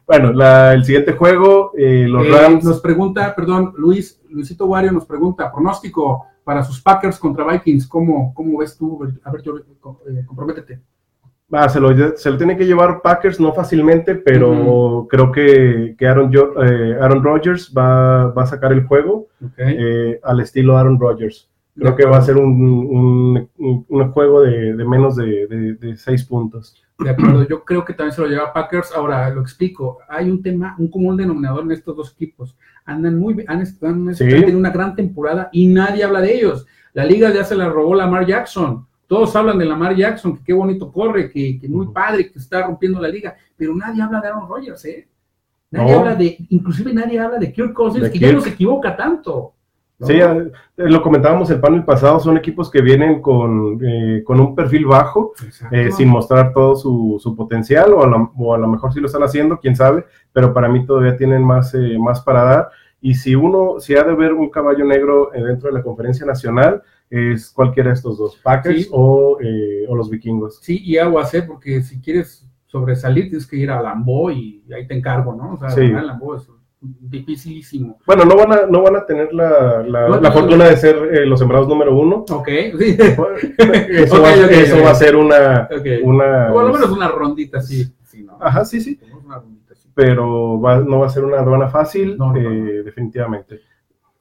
bueno, 0.07 0.31
el 0.73 0.85
siguiente 0.85 1.13
juego, 1.13 1.73
eh, 1.77 2.07
los 2.09 2.27
eh, 2.27 2.31
Rams. 2.31 2.65
Nos 2.65 2.81
pregunta, 2.81 3.35
perdón, 3.35 3.73
Luis, 3.77 4.21
Luisito 4.29 4.67
Wario 4.67 4.93
nos 4.93 5.07
pregunta, 5.07 5.53
pronóstico 5.53 6.27
para 6.45 6.63
sus 6.63 6.81
Packers 6.81 7.19
contra 7.19 7.45
Vikings, 7.45 7.89
¿cómo, 7.89 8.33
cómo 8.33 8.59
ves 8.59 8.77
tú? 8.77 9.01
A 9.25 9.31
ver, 9.33 9.43
yo, 9.43 9.57
eh, 9.59 10.25
comprométete. 10.27 10.81
Ah, 11.53 11.69
se, 11.69 11.79
lo, 11.79 12.17
se, 12.17 12.31
lo, 12.31 12.37
tiene 12.37 12.57
que 12.57 12.67
llevar 12.67 13.03
Packers, 13.03 13.39
no 13.39 13.53
fácilmente, 13.53 14.17
pero 14.17 15.07
creo 15.09 15.31
que, 15.31 15.95
que 15.97 16.07
Aaron, 16.07 16.33
Aaron 17.01 17.23
Rodgers 17.23 17.73
va, 17.77 18.33
va, 18.33 18.43
a 18.43 18.47
sacar 18.47 18.73
el 18.73 18.85
juego 18.85 19.29
al 20.25 20.41
estilo 20.41 20.77
Aaron 20.77 20.99
Rodgers. 20.99 21.49
Creo 21.79 21.95
que 21.95 22.07
va 22.07 22.17
a 22.17 22.23
ser 22.23 22.37
un, 22.39 23.49
un, 23.59 24.13
juego 24.13 24.41
de, 24.41 24.75
de 24.75 24.85
menos 24.85 25.17
de, 25.17 25.77
de, 25.79 25.97
seis 25.97 26.25
puntos. 26.25 26.83
De 26.99 27.11
acuerdo, 27.11 27.47
yo 27.47 27.63
creo 27.65 27.85
que 27.85 27.93
también 27.93 28.15
se 28.15 28.23
lo 28.23 28.29
lleva 28.29 28.53
Packers. 28.53 28.93
Ahora 28.95 29.29
lo 29.29 29.43
explico. 29.43 29.99
Hay 30.09 30.31
un 30.31 30.43
tema, 30.43 30.75
un 30.79 30.89
común 30.89 31.19
denominador 31.19 31.65
en 31.65 31.73
estos 31.73 31.95
dos 31.95 32.13
equipos. 32.13 32.57
Andan 32.87 33.19
muy, 33.19 33.45
han, 33.47 33.61
han, 33.61 34.15
tenido 34.15 34.59
una 34.59 34.71
gran 34.71 34.97
temporada 34.97 35.51
y 35.53 35.67
nadie 35.67 36.05
habla 36.05 36.23
de 36.23 36.35
ellos. 36.35 36.67
La 36.95 37.05
liga 37.05 37.31
ya 37.31 37.45
se 37.45 37.55
la 37.55 37.69
robó 37.69 37.95
Lamar 37.95 38.25
Jackson. 38.27 38.87
Todos 39.07 39.37
hablan 39.37 39.59
de 39.59 39.67
Lamar 39.67 39.95
Jackson, 39.95 40.37
que 40.37 40.45
qué 40.45 40.53
bonito 40.55 40.91
corre, 40.91 41.31
que, 41.31 41.59
que 41.61 41.69
muy 41.69 41.89
padre, 41.89 42.33
que 42.33 42.39
está 42.39 42.67
rompiendo 42.67 43.01
la 43.01 43.09
liga, 43.09 43.37
pero 43.57 43.75
nadie 43.75 44.03
habla 44.03 44.21
de 44.21 44.29
Aaron 44.29 44.49
Rodgers, 44.49 44.85
¿eh? 44.87 45.07
Nadie 45.71 45.95
habla 45.95 46.15
de, 46.15 46.37
inclusive 46.49 46.93
nadie 46.93 47.21
habla 47.21 47.39
de 47.39 47.53
Kirk 47.53 47.73
Cousins, 47.73 48.09
que 48.09 48.19
ya 48.19 48.33
no 48.33 48.41
se 48.41 48.51
equivoca 48.51 48.97
tanto. 48.97 49.53
Sí, 50.01 50.13
eh, 50.13 50.51
lo 50.77 51.01
comentábamos 51.01 51.49
el 51.51 51.61
panel 51.61 51.85
pasado, 51.85 52.21
son 52.21 52.37
equipos 52.37 52.71
que 52.71 52.83
vienen 52.83 53.23
con, 53.23 53.81
eh, 53.83 54.23
con 54.25 54.39
un 54.41 54.55
perfil 54.55 54.85
bajo, 54.85 55.33
eh, 55.71 55.91
sin 55.91 56.09
mostrar 56.09 56.53
todo 56.53 56.77
su, 56.77 57.17
su 57.19 57.35
potencial, 57.35 57.95
o 57.95 58.55
a, 58.55 58.59
lo 58.59 58.69
mejor 58.69 58.93
sí 58.93 59.01
lo 59.01 59.07
están 59.07 59.23
haciendo, 59.23 59.59
quién 59.59 59.75
sabe, 59.75 60.05
pero 60.33 60.53
para 60.53 60.69
mí 60.69 60.85
todavía 60.85 61.17
tienen 61.17 61.43
más, 61.43 61.75
más 61.99 62.21
para 62.21 62.43
dar. 62.43 62.69
Y 63.01 63.15
si 63.15 63.35
uno, 63.35 63.77
si 63.79 63.97
ha 63.97 64.05
de 64.05 64.15
ver 64.15 64.35
un 64.35 64.51
caballo 64.51 64.85
negro 64.85 65.31
dentro 65.33 65.69
de 65.71 65.75
la 65.75 65.83
conferencia 65.83 66.27
nacional, 66.27 66.83
es 67.09 67.51
cualquiera 67.51 67.91
de 67.91 67.95
estos 67.95 68.19
dos, 68.19 68.37
Packers 68.43 68.89
o, 68.91 69.39
o, 69.89 69.97
los 69.97 70.11
vikingos. 70.11 70.59
Sí, 70.61 70.83
y 70.85 70.99
hacer, 70.99 71.47
porque 71.47 71.83
si 71.83 72.01
quieres 72.01 72.47
sobresalir, 72.67 73.29
tienes 73.29 73.47
que 73.47 73.57
ir 73.57 73.71
a 73.71 73.81
Lambo 73.81 74.31
y 74.31 74.63
ahí 74.75 74.87
te 74.87 74.95
encargo, 74.95 75.35
¿no? 75.35 75.55
O 75.55 75.59
sea, 75.59 75.71
sí. 75.71 75.87
Lambo 75.89 76.35
es 76.35 76.49
dificilísimo. 76.81 77.99
Bueno, 78.07 78.25
no 78.25 78.37
van 78.37 78.53
a, 78.53 78.67
no 78.67 78.83
van 78.83 78.97
a 78.97 79.07
tener 79.07 79.33
la, 79.33 79.83
la, 79.83 80.33
fortuna 80.33 80.67
de 80.67 80.77
ser 80.77 80.97
eh, 80.97 81.27
los 81.27 81.39
sembrados 81.39 81.69
número 81.69 81.97
uno. 81.97 82.25
Ok, 82.31 82.49
Eso, 82.49 84.23
va, 84.23 84.35
eso 84.35 84.83
va, 84.83 84.91
a 84.91 84.95
ser 84.95 85.17
una... 85.17 85.69
una 86.03 86.49
lo 86.49 86.73
menos 86.73 86.91
una 86.91 87.09
rondita, 87.09 87.61
sí. 87.61 87.93
Ajá, 88.41 88.65
sí, 88.65 88.81
sí. 88.81 88.99
Pero 89.95 90.61
no 90.87 90.99
va 91.01 91.07
a 91.07 91.11
ser 91.11 91.25
una 91.25 91.39
aduana 91.39 91.69
fácil, 91.69 92.19
eh, 92.37 92.83
definitivamente. 92.85 93.61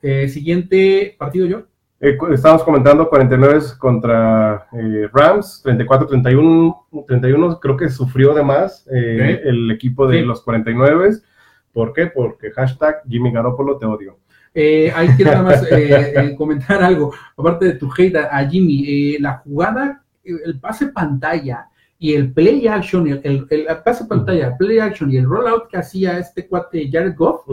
Eh, 0.02 0.30
siguiente 0.30 1.16
partido, 1.18 1.48
yo. 1.48 1.64
estábamos 2.00 2.64
comentando 2.64 3.10
49 3.10 3.60
contra 3.78 4.68
Rams, 5.12 5.62
34-31, 5.66 7.06
31, 7.08 7.60
creo 7.60 7.78
que 7.78 7.90
sufrió 7.90 8.34
de 8.34 8.44
más 8.44 8.88
el 8.88 9.70
equipo 9.72 10.08
de 10.08 10.22
los 10.22 10.42
49 10.42 11.20
¿Por 11.76 11.92
qué? 11.92 12.08
Porque 12.08 12.52
hashtag 12.52 13.02
Jimmy 13.06 13.34
Garoppolo 13.34 13.78
te 13.78 13.86
odio. 13.86 14.18
Eh, 14.54 14.94
hay 14.96 15.14
que 15.18 15.26
nada 15.26 15.44
más 15.44 15.62
eh, 15.72 16.14
eh, 16.16 16.36
comentar 16.38 16.82
algo, 16.82 17.14
aparte 17.36 17.66
de 17.66 17.74
tu 17.74 17.92
hate 17.92 18.16
a, 18.16 18.48
Jimmy, 18.48 18.86
eh, 18.88 19.18
la 19.20 19.40
jugada, 19.40 20.02
el 20.24 20.58
pase 20.58 20.88
pantalla 20.88 21.68
y 22.00 22.14
el 22.14 22.32
play 22.32 22.66
action, 22.66 23.06
el, 23.08 23.46
el, 23.50 23.68
pase 23.84 24.06
pantalla, 24.06 24.48
el 24.48 24.56
play 24.56 24.80
action 24.80 25.12
y 25.12 25.18
el 25.18 25.26
rollout 25.26 25.68
que 25.68 25.76
hacía 25.76 26.18
este 26.18 26.48
cuate 26.48 26.90
Jared 26.90 27.16
Goff, 27.18 27.46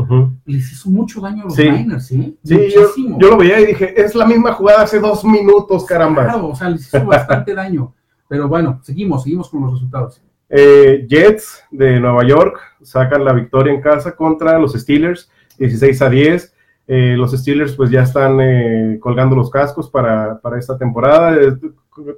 les 0.44 0.70
hizo 0.70 0.88
mucho 0.90 1.20
daño 1.20 1.42
a 1.42 1.46
los 1.46 1.58
Niners, 1.58 2.06
¿sí? 2.06 2.38
Sí, 2.44 2.68
yo, 2.72 3.28
lo 3.28 3.36
veía 3.36 3.60
y 3.60 3.66
dije, 3.66 4.00
es 4.00 4.14
la 4.14 4.24
misma 4.24 4.52
jugada 4.52 4.82
hace 4.82 5.00
dos 5.00 5.24
minutos, 5.24 5.84
caramba. 5.84 6.26
Claro, 6.26 6.50
o 6.50 6.54
sea, 6.54 6.70
les 6.70 6.82
hizo 6.82 7.04
bastante 7.04 7.54
daño. 7.56 7.92
Pero 8.28 8.46
bueno, 8.46 8.78
seguimos, 8.84 9.24
seguimos 9.24 9.48
con 9.48 9.62
los 9.62 9.72
resultados. 9.72 10.22
Eh, 10.54 11.06
Jets 11.08 11.64
de 11.70 11.98
Nueva 11.98 12.26
York 12.26 12.71
sacan 12.82 13.24
la 13.24 13.32
victoria 13.32 13.72
en 13.72 13.80
casa 13.80 14.14
contra 14.16 14.58
los 14.58 14.72
Steelers, 14.72 15.30
16 15.58 16.02
a 16.02 16.10
10. 16.10 16.54
Eh, 16.88 17.14
los 17.16 17.32
Steelers 17.32 17.74
pues 17.74 17.90
ya 17.90 18.02
están 18.02 18.40
eh, 18.40 18.98
colgando 19.00 19.36
los 19.36 19.50
cascos 19.50 19.88
para, 19.90 20.40
esta 20.58 20.76
temporada. 20.76 21.36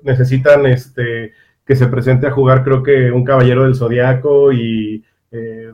necesitan 0.02 0.66
este, 0.66 1.32
que 1.66 1.76
se 1.76 1.86
presente 1.86 2.26
a 2.26 2.30
jugar 2.30 2.64
creo 2.64 2.82
que 2.82 3.10
un 3.10 3.24
caballero 3.24 3.64
del 3.64 3.74
zodiaco 3.74 4.52
y 4.52 5.04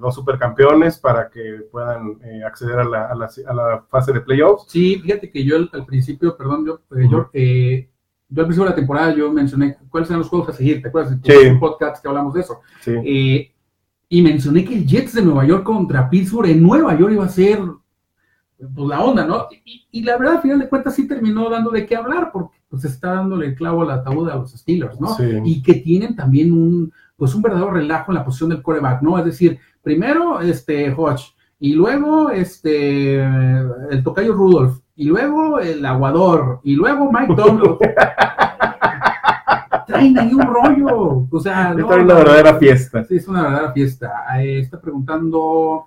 dos 0.01 0.15
supercampeones 0.15 0.99
para 0.99 1.29
que 1.29 1.67
puedan 1.71 2.19
acceder 2.47 2.79
a 2.79 3.15
la, 3.15 3.85
fase 3.91 4.11
de 4.11 4.23
playoffs. 4.23 4.65
Sí, 4.69 4.99
fíjate 5.03 5.31
que 5.31 5.45
yo 5.45 5.57
al, 5.57 5.85
principio, 5.85 6.35
perdón, 6.35 6.65
yo, 6.65 6.81
yo 7.11 7.31
yo 8.31 8.43
al 8.43 8.47
principio 8.47 8.65
de 8.65 8.71
la 8.71 8.77
temporada 8.77 9.15
yo 9.15 9.31
mencioné 9.33 9.77
cuáles 9.89 10.09
eran 10.09 10.21
los 10.21 10.29
juegos 10.29 10.51
a 10.51 10.53
seguir, 10.53 10.81
¿te 10.81 10.89
acuerdas? 10.89 11.17
Sí. 11.23 11.33
En 11.33 11.59
podcast 11.59 12.01
que 12.01 12.09
hablamos 12.09 12.35
de 12.35 12.41
eso. 12.41 12.61
Sí. 12.81 13.53
Y 14.13 14.23
mencioné 14.23 14.65
que 14.65 14.75
el 14.75 14.87
Jets 14.87 15.15
de 15.15 15.23
Nueva 15.23 15.47
York 15.47 15.63
contra 15.63 16.11
Pittsburgh 16.11 16.51
en 16.51 16.63
Nueva 16.63 16.99
York 16.99 17.13
iba 17.15 17.25
a 17.25 17.29
ser 17.29 17.61
pues, 18.59 18.89
la 18.89 19.01
onda, 19.01 19.25
¿no? 19.25 19.47
Y, 19.65 20.03
la 20.03 20.19
verdad, 20.19 20.35
al 20.35 20.43
final 20.43 20.59
de 20.59 20.69
cuentas, 20.69 20.97
sí 20.97 21.07
terminó 21.07 21.49
dando 21.49 21.71
de 21.71 21.87
qué 21.87 21.95
hablar, 21.95 22.31
porque 22.33 22.59
pues 22.69 22.85
está 22.85 23.15
dándole 23.15 23.47
el 23.47 23.55
clavo 23.55 23.83
al 23.83 23.91
ataúd 23.93 24.29
a 24.29 24.35
los 24.35 24.51
Steelers, 24.51 25.01
¿no? 25.01 25.15
Sí. 25.15 25.25
Y 25.45 25.63
que 25.63 25.75
tienen 25.75 26.17
también 26.17 26.53
un, 26.53 26.93
pues 27.17 27.35
un 27.37 27.43
verdadero 27.43 27.71
relajo 27.71 28.11
en 28.11 28.19
la 28.19 28.25
posición 28.25 28.51
del 28.51 28.63
coreback, 28.63 29.01
¿no? 29.01 29.17
Es 29.17 29.25
decir, 29.25 29.61
primero, 29.81 30.41
este, 30.41 30.93
Hodge, 30.93 31.33
y 31.61 31.75
luego, 31.75 32.31
este, 32.31 33.23
el 33.23 34.03
tocayo 34.03 34.33
Rudolph, 34.33 34.81
y 34.97 35.05
luego 35.05 35.61
el 35.61 35.87
aguador, 35.87 36.61
y 36.65 36.75
luego 36.75 37.13
Mike 37.13 37.35
Donald. 37.37 37.79
Traen 39.91 40.19
ahí 40.19 40.33
un 40.33 40.43
rollo. 40.43 41.27
O 41.31 41.41
sea, 41.41 41.75
no, 41.75 41.91
es 41.93 42.03
una 42.03 42.15
verdadera 42.15 42.55
fiesta. 42.55 43.05
Sí, 43.05 43.17
es 43.17 43.29
una 43.29 43.43
verdadera 43.43 43.73
fiesta. 43.73 44.13
está 44.43 44.81
preguntando. 44.81 45.87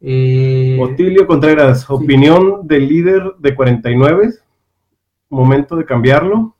Eh, 0.00 0.78
Otilio 0.82 1.26
Contreras, 1.26 1.88
opinión 1.88 2.66
del 2.66 2.88
líder 2.88 3.34
de 3.38 3.54
49. 3.54 4.34
Momento 5.30 5.76
de 5.76 5.84
cambiarlo. 5.84 6.54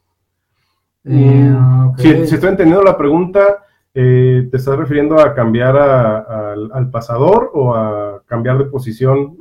Eh, 1.04 1.10
mm, 1.10 1.98
si, 1.98 2.08
estoy 2.08 2.48
entendiendo 2.48 2.82
la 2.82 2.96
pregunta, 2.96 3.64
eh, 3.92 4.48
¿te 4.50 4.56
estás 4.56 4.78
refiriendo 4.78 5.20
a 5.20 5.34
cambiar 5.34 5.76
al 5.76 6.90
pasador 6.90 7.50
o 7.52 7.74
a 7.74 8.22
cambiar 8.26 8.58
de 8.58 8.64
posición? 8.64 9.36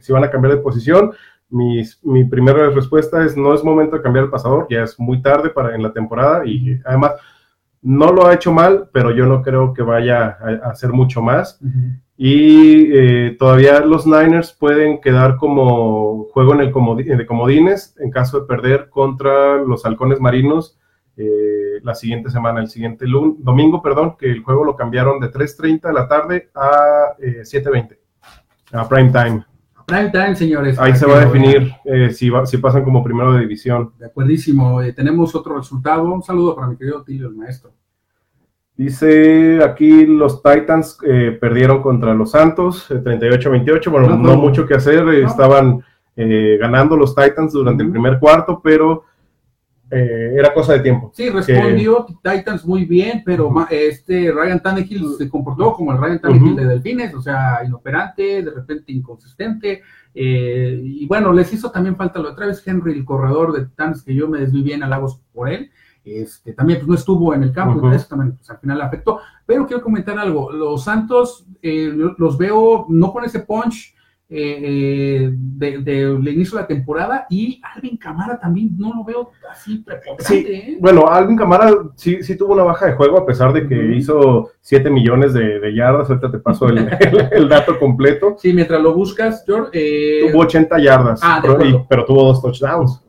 si 0.00 0.12
van 0.12 0.24
a 0.24 0.30
cambiar 0.30 0.56
de 0.56 0.60
posición, 0.60 1.12
mi 1.50 2.24
primera 2.24 2.70
respuesta 2.70 3.24
es 3.24 3.36
no 3.36 3.54
es 3.54 3.62
momento 3.62 3.96
de 3.96 4.02
cambiar 4.02 4.24
el 4.24 4.30
pasador, 4.30 4.66
ya 4.68 4.82
es 4.82 4.98
muy 4.98 5.22
tarde 5.22 5.50
para 5.50 5.74
en 5.74 5.82
la 5.82 5.92
temporada 5.92 6.44
y 6.44 6.80
además 6.84 7.12
no 7.84 8.10
lo 8.12 8.26
ha 8.26 8.34
hecho 8.34 8.50
mal, 8.50 8.88
pero 8.92 9.10
yo 9.10 9.26
no 9.26 9.42
creo 9.42 9.74
que 9.74 9.82
vaya 9.82 10.38
a, 10.40 10.70
hacer 10.70 10.90
mucho 10.90 11.20
más. 11.20 11.60
Y 12.16 12.90
eh, 12.92 13.36
todavía 13.38 13.80
los 13.80 14.06
Niners 14.06 14.52
pueden 14.52 15.00
quedar 15.00 15.36
como 15.36 16.24
juego 16.32 16.54
en 16.54 16.60
el 16.60 16.72
de 16.72 17.26
comodines 17.26 17.94
en 17.98 18.10
caso 18.10 18.40
de 18.40 18.46
perder 18.46 18.88
contra 18.88 19.58
los 19.58 19.84
halcones 19.84 20.18
marinos 20.18 20.78
eh, 21.16 21.80
la 21.82 21.94
siguiente 21.94 22.30
semana, 22.30 22.60
el 22.60 22.68
siguiente 22.68 23.04
domingo, 23.38 23.82
perdón, 23.82 24.16
que 24.18 24.30
el 24.30 24.42
juego 24.42 24.64
lo 24.64 24.76
cambiaron 24.76 25.20
de 25.20 25.30
3.30 25.30 25.88
de 25.88 25.92
la 25.92 26.08
tarde 26.08 26.50
a 26.54 27.16
7.20, 27.18 27.92
eh, 27.92 27.98
a 28.72 28.88
prime 28.88 29.10
time. 29.10 29.44
Prime 29.86 30.10
time, 30.10 30.34
señores. 30.34 30.78
Ahí 30.78 30.94
se 30.96 31.06
va 31.06 31.18
a 31.18 31.24
definir 31.26 31.72
si, 32.12 32.30
si 32.44 32.58
pasan 32.58 32.84
como 32.84 33.04
primero 33.04 33.32
de 33.32 33.40
división. 33.40 33.92
De 33.98 34.06
acuerdísimo. 34.06 34.80
tenemos 34.94 35.34
otro 35.34 35.56
resultado. 35.56 36.04
Un 36.04 36.22
saludo 36.22 36.54
para 36.54 36.68
mi 36.68 36.76
querido 36.76 37.02
Tilio, 37.02 37.28
el 37.28 37.34
maestro. 37.34 37.72
Dice 38.76 39.62
aquí 39.62 40.04
los 40.04 40.42
Titans 40.42 40.98
eh, 41.06 41.38
perdieron 41.40 41.80
contra 41.80 42.12
los 42.12 42.32
Santos, 42.32 42.90
38-28. 42.90 43.86
Eh, 43.86 43.90
bueno, 43.90 44.16
no, 44.16 44.36
mucho 44.36 44.66
que 44.66 44.74
hacer, 44.74 45.08
estaban 45.10 45.84
eh, 46.16 46.56
ganando 46.60 46.96
los 46.96 47.14
Titans 47.14 47.52
durante 47.52 47.84
el 47.84 47.90
primer 47.90 48.18
cuarto, 48.18 48.60
pero 48.62 49.04
era 49.94 50.52
cosa 50.52 50.74
de 50.74 50.80
tiempo. 50.80 51.10
Sí, 51.14 51.28
respondió 51.30 52.06
Titans 52.22 52.64
muy 52.64 52.84
bien, 52.84 53.22
pero 53.24 53.52
este 53.70 54.32
Ryan 54.32 54.60
Tannehill 54.60 55.14
se 55.18 55.28
comportó 55.28 55.72
como 55.74 55.92
el 55.92 55.98
Ryan 55.98 56.20
Tannehill 56.20 56.56
de 56.56 56.66
Delfines, 56.66 57.14
o 57.14 57.22
sea, 57.22 57.60
inoperante, 57.64 58.42
de 58.42 58.50
repente 58.50 58.92
inconsistente. 58.92 59.82
y 60.14 61.06
bueno, 61.06 61.32
les 61.32 61.52
hizo 61.52 61.70
también 61.70 61.96
falta 61.96 62.20
lo 62.20 62.30
de 62.30 62.36
Travis 62.36 62.62
Henry, 62.66 62.92
el 62.92 63.04
corredor 63.04 63.52
de 63.52 63.66
Titans, 63.66 64.02
que 64.02 64.14
yo 64.14 64.28
me 64.28 64.40
desví 64.40 64.62
bien 64.62 64.82
halagos 64.82 65.20
por 65.32 65.48
él. 65.48 65.70
Este, 66.04 66.52
también 66.52 66.80
pues, 66.80 66.88
no 66.88 66.94
estuvo 66.94 67.32
en 67.32 67.42
el 67.42 67.52
campo, 67.52 67.90
eso 67.90 68.08
también 68.08 68.36
pues, 68.36 68.50
al 68.50 68.58
final 68.58 68.80
afectó. 68.82 69.20
Pero 69.46 69.66
quiero 69.66 69.82
comentar 69.82 70.18
algo, 70.18 70.52
los 70.52 70.84
Santos 70.84 71.46
eh, 71.62 71.90
los 72.18 72.36
veo 72.36 72.86
no 72.88 73.12
con 73.12 73.24
ese 73.24 73.40
punch 73.40 73.94
eh, 74.28 74.60
eh 74.62 75.30
del 75.32 76.28
inicio 76.28 76.56
de 76.56 76.62
la 76.62 76.66
temporada 76.66 77.26
y 77.30 77.60
Alvin 77.62 77.96
Camara 77.96 78.38
también 78.38 78.76
no 78.76 78.92
lo 78.94 79.04
veo 79.04 79.30
así 79.50 79.78
prepotente. 79.78 80.24
Sí, 80.24 80.46
¿eh? 80.48 80.78
bueno, 80.80 81.08
Alvin 81.08 81.36
Camara 81.36 81.72
sí, 81.94 82.22
sí 82.22 82.36
tuvo 82.36 82.54
una 82.54 82.64
baja 82.64 82.86
de 82.86 82.94
juego 82.94 83.18
a 83.18 83.26
pesar 83.26 83.52
de 83.52 83.68
que 83.68 83.94
hizo 83.96 84.50
7 84.60 84.90
millones 84.90 85.32
de, 85.34 85.74
yardas, 85.74 86.08
ahorita 86.08 86.30
te 86.30 86.38
paso 86.38 86.68
el, 86.68 86.88
el, 87.32 87.48
dato 87.48 87.78
completo. 87.78 88.36
Sí, 88.38 88.52
mientras 88.52 88.80
lo 88.80 88.94
buscas, 88.94 89.44
George. 89.46 90.28
tuvo 90.30 90.42
80 90.42 90.78
yardas, 90.80 91.20
ah, 91.22 91.40
pero, 91.42 91.86
pero 91.88 92.04
tuvo 92.04 92.24
dos 92.24 92.42
touchdowns. 92.42 93.04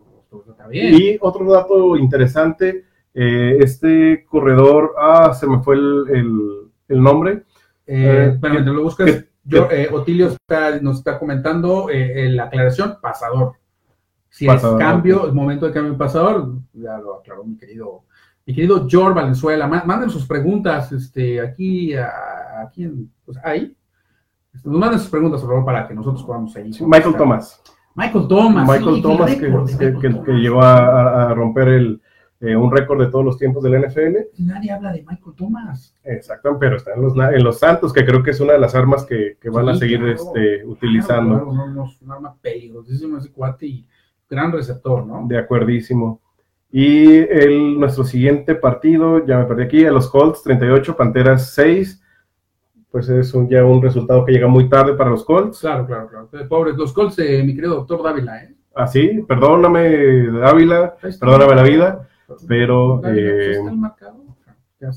Y 0.71 1.17
otro 1.21 1.49
dato 1.51 1.95
interesante, 1.95 2.85
eh, 3.13 3.57
este 3.61 4.25
corredor, 4.27 4.93
ah, 4.99 5.33
se 5.33 5.47
me 5.47 5.59
fue 5.61 5.75
el, 5.75 6.71
nombre. 6.89 7.43
Eh, 7.87 8.37
eh 8.41 8.59
lo 8.65 8.83
buscas. 8.83 9.25
Yo, 9.45 9.69
eh, 9.69 9.89
Otilio 9.91 10.35
nos 10.81 10.97
está 10.97 11.19
comentando 11.19 11.87
la 11.91 12.43
aclaración, 12.45 12.97
pasador. 13.01 13.53
Si 14.29 14.47
es 14.47 14.61
cambio, 14.77 15.27
el 15.27 15.33
momento 15.33 15.65
de 15.65 15.71
cambio 15.71 15.97
pasador, 15.97 16.57
ya 16.73 16.97
lo 16.97 17.19
aclaró 17.19 17.45
mi 17.45 17.55
querido, 17.55 18.03
mi 18.45 18.53
querido 18.53 18.85
George 18.89 19.13
Valenzuela. 19.13 19.65
Manden 19.67 20.09
sus 20.09 20.25
preguntas 20.25 20.91
este, 20.91 21.39
aquí, 21.39 21.93
aquí 21.95 23.09
pues 23.23 23.37
ahí. 23.43 23.75
Este, 24.53 24.69
nos 24.69 24.79
manden 24.79 24.99
sus 24.99 25.09
preguntas, 25.09 25.41
por 25.41 25.51
favor, 25.51 25.65
para 25.65 25.87
que 25.87 25.93
nosotros 25.93 26.23
podamos 26.23 26.51
seguir. 26.51 26.75
Michael 26.81 27.15
Thomas. 27.15 27.61
Michael 27.95 28.27
Thomas. 28.27 28.67
Michael 28.67 29.01
Thomas, 29.01 29.35
que, 29.35 30.31
llegó 30.33 30.61
a, 30.61 31.33
romper 31.33 31.69
el, 31.69 32.01
eh, 32.41 32.55
un 32.55 32.71
récord 32.71 32.99
de 32.99 33.07
todos 33.07 33.23
los 33.23 33.37
tiempos 33.37 33.63
del 33.63 33.81
NFL. 33.81 34.43
Nadie 34.43 34.71
habla 34.71 34.91
de 34.91 34.99
Michael 34.99 35.35
Thomas. 35.35 35.95
Exacto, 36.03 36.57
pero 36.59 36.77
está 36.77 36.93
en 36.93 37.01
los, 37.01 37.15
en 37.15 37.43
los 37.43 37.59
Santos, 37.59 37.93
que 37.93 38.05
creo 38.05 38.21
que 38.21 38.31
es 38.31 38.39
una 38.39 38.53
de 38.53 38.59
las 38.59 38.75
armas 38.75 39.05
que, 39.05 39.37
van 39.51 39.69
a 39.69 39.75
seguir 39.75 40.03
este, 40.05 40.65
utilizando. 40.65 41.49
Claro, 41.49 41.89
un 42.01 42.11
arma 42.11 42.35
peligrosísima 42.41 43.19
ese 43.19 43.31
cuate 43.31 43.65
y 43.67 43.87
gran 44.29 44.51
receptor, 44.51 45.05
¿no? 45.05 45.25
De 45.27 45.37
acuerdísimo. 45.37 46.21
Y 46.71 47.15
el, 47.15 47.79
nuestro 47.79 48.03
siguiente 48.03 48.55
partido, 48.55 49.25
ya 49.25 49.37
me 49.37 49.45
perdí 49.45 49.63
aquí, 49.63 49.85
a 49.85 49.91
los 49.91 50.09
Colts, 50.09 50.43
38, 50.43 50.97
Panteras 50.97 51.53
6 51.53 52.01
pues 52.95 53.09
es 53.09 53.33
un, 53.33 53.49
ya 53.49 53.65
un 53.65 53.81
resultado 53.81 54.23
que 54.23 54.31
llega 54.31 54.47
muy 54.47 54.69
tarde 54.69 54.93
para 54.93 55.09
los 55.09 55.25
Colts. 55.25 55.59
Claro, 55.59 55.85
claro, 55.85 56.07
claro. 56.07 56.29
Pobres, 56.47 56.77
los 56.77 56.93
Colts 56.93 57.17
de 57.17 57.43
mi 57.43 57.53
querido 57.53 57.75
doctor 57.75 58.01
Dávila, 58.01 58.41
¿eh? 58.41 58.55
Ah, 58.73 58.87
sí, 58.87 59.21
perdóname, 59.27 60.27
Dávila, 60.31 60.95
perdóname 61.19 61.55
la 61.55 61.63
vida, 61.63 62.07
pero... 62.47 63.01
Eh, 63.05 63.59
¿Qué 64.79 64.87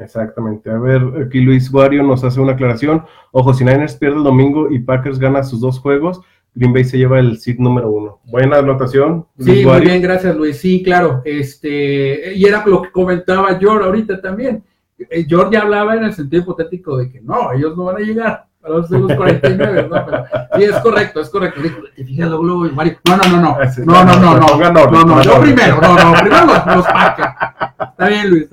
Exactamente. 0.00 0.70
A 0.70 0.78
ver, 0.78 1.02
aquí 1.26 1.40
Luis 1.40 1.72
Wario 1.72 2.02
nos 2.02 2.22
hace 2.22 2.40
una 2.40 2.52
aclaración. 2.52 3.04
Ojo, 3.32 3.52
si 3.52 3.64
Niners 3.64 3.96
pierde 3.96 4.16
el 4.18 4.24
domingo 4.24 4.70
y 4.70 4.78
Packers 4.78 5.18
gana 5.18 5.42
sus 5.42 5.60
dos 5.60 5.80
juegos, 5.80 6.20
Green 6.54 6.72
Bay 6.72 6.84
se 6.84 6.98
lleva 6.98 7.18
el 7.18 7.38
seed 7.38 7.58
número 7.58 7.90
uno. 7.90 8.20
Buena 8.24 8.58
anotación. 8.58 9.26
sí, 9.38 9.64
muy 9.64 9.80
bien, 9.80 10.00
gracias 10.00 10.36
Luis. 10.36 10.58
Sí, 10.58 10.82
claro. 10.82 11.22
Este, 11.24 12.34
y 12.34 12.44
era 12.44 12.64
lo 12.66 12.82
que 12.82 12.90
comentaba 12.90 13.58
yo 13.58 13.72
ahorita 13.72 14.20
también. 14.20 14.62
Eh, 14.98 15.26
George 15.28 15.52
ya 15.52 15.62
hablaba 15.62 15.94
en 15.96 16.04
el 16.04 16.12
sentido 16.12 16.42
hipotético 16.42 16.96
de 16.96 17.10
que 17.10 17.20
no, 17.20 17.52
ellos 17.52 17.76
no 17.76 17.84
van 17.84 17.96
a 17.96 18.00
llegar 18.00 18.47
a 18.62 18.68
los, 18.70 18.88
49, 18.88 19.88
¿no? 19.90 20.06
Pero, 20.06 20.24
sí, 20.56 20.64
es 20.64 20.76
correcto, 20.80 21.20
es 21.20 21.30
correcto. 21.30 21.60
Te 21.94 22.04
fijas 22.04 22.28
luego, 22.28 22.68
Mario. 22.72 22.98
No, 23.04 23.16
no, 23.16 23.28
no, 23.28 23.40
no. 23.40 23.58
No, 23.84 24.04
no, 24.04 24.16
no, 24.20 24.38
no. 24.38 24.90
No, 24.90 25.04
no, 25.04 25.22
yo 25.22 25.40
primero, 25.40 25.80
no, 25.80 25.94
no, 25.94 26.12
primero 26.20 26.46
los, 26.46 26.66
los 26.66 26.86
Está 26.86 28.08
bien, 28.08 28.30
Luis. 28.30 28.48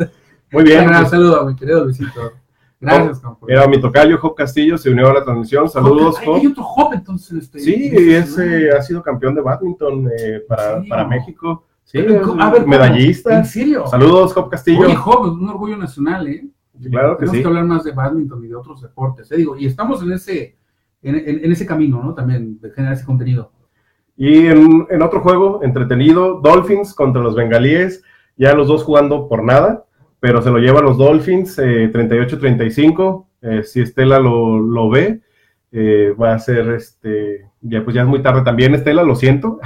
Muy 0.51 0.63
bien. 0.63 0.87
Un 0.87 1.05
saludo, 1.07 1.45
mi 1.45 1.55
querido 1.55 1.83
Luisito. 1.83 2.33
Gracias, 2.79 3.21
Era 3.47 3.67
mi 3.67 3.79
tocayo, 3.79 4.17
Job 4.17 4.35
Castillo, 4.35 4.77
se 4.77 4.89
unió 4.89 5.09
a 5.09 5.13
la 5.13 5.23
transmisión. 5.23 5.67
Saludos, 5.69 6.19
Job. 6.23 6.35
Hay 6.35 6.47
otro 6.47 6.63
Job, 6.63 6.93
entonces. 6.93 7.43
Este, 7.43 7.59
sí, 7.59 7.91
ese 8.13 8.69
ha 8.71 8.81
sido 8.81 9.01
campeón 9.01 9.33
de 9.33 9.41
badminton 9.41 10.09
eh, 10.17 10.41
para, 10.47 10.83
para 10.87 11.07
México. 11.07 11.65
Sí, 11.83 11.99
a 12.39 12.51
ver, 12.51 12.67
medallista. 12.67 13.37
¿En 13.37 13.45
serio? 13.45 13.87
Saludos, 13.87 14.33
Job 14.33 14.49
Castillo. 14.49 14.81
Oye, 14.81 14.95
Job, 14.95 15.23
un 15.23 15.49
orgullo 15.49 15.77
nacional, 15.77 16.27
¿eh? 16.27 16.45
Claro 16.89 17.17
que 17.17 17.26
Tenemos 17.26 17.41
que 17.41 17.47
hablar 17.47 17.65
más 17.65 17.84
de 17.84 17.91
badminton 17.91 18.43
y 18.43 18.47
de 18.47 18.55
otros 18.55 18.82
deportes, 18.82 19.32
¿eh? 19.32 19.38
Digo, 19.38 19.57
y 19.57 19.65
estamos 19.65 20.01
en 20.03 20.11
ese, 20.11 20.57
en, 21.01 21.51
ese 21.51 21.65
camino, 21.65 22.03
¿no? 22.03 22.13
También 22.13 22.59
de 22.59 22.71
generar 22.71 22.95
ese 22.95 23.05
contenido. 23.05 23.51
Y 24.17 24.47
en, 24.47 25.01
otro 25.01 25.21
juego 25.21 25.61
entretenido, 25.63 26.39
Dolphins 26.41 26.93
contra 26.93 27.21
los 27.21 27.36
Bengalíes, 27.36 28.03
ya 28.38 28.53
los 28.53 28.67
dos 28.67 28.84
jugando 28.84 29.28
por 29.28 29.43
nada, 29.43 29.86
pero 30.19 30.41
se 30.41 30.51
lo 30.51 30.57
llevan 30.57 30.86
los 30.86 30.97
Dolphins, 30.97 31.57
38-35, 31.57 33.26
eh, 33.41 33.63
si 33.63 33.82
Estela 33.82 34.19
lo, 34.19 34.59
lo 34.59 34.89
ve, 34.89 35.21
eh, 35.71 36.15
va 36.19 36.34
a 36.34 36.39
ser 36.39 36.69
este, 36.69 37.49
ya 37.68 37.84
pues 37.84 37.95
ya 37.95 38.03
es 38.03 38.07
muy 38.07 38.22
tarde 38.22 38.43
también, 38.43 38.76
Estela, 38.76 39.03
lo 39.03 39.16
siento. 39.16 39.59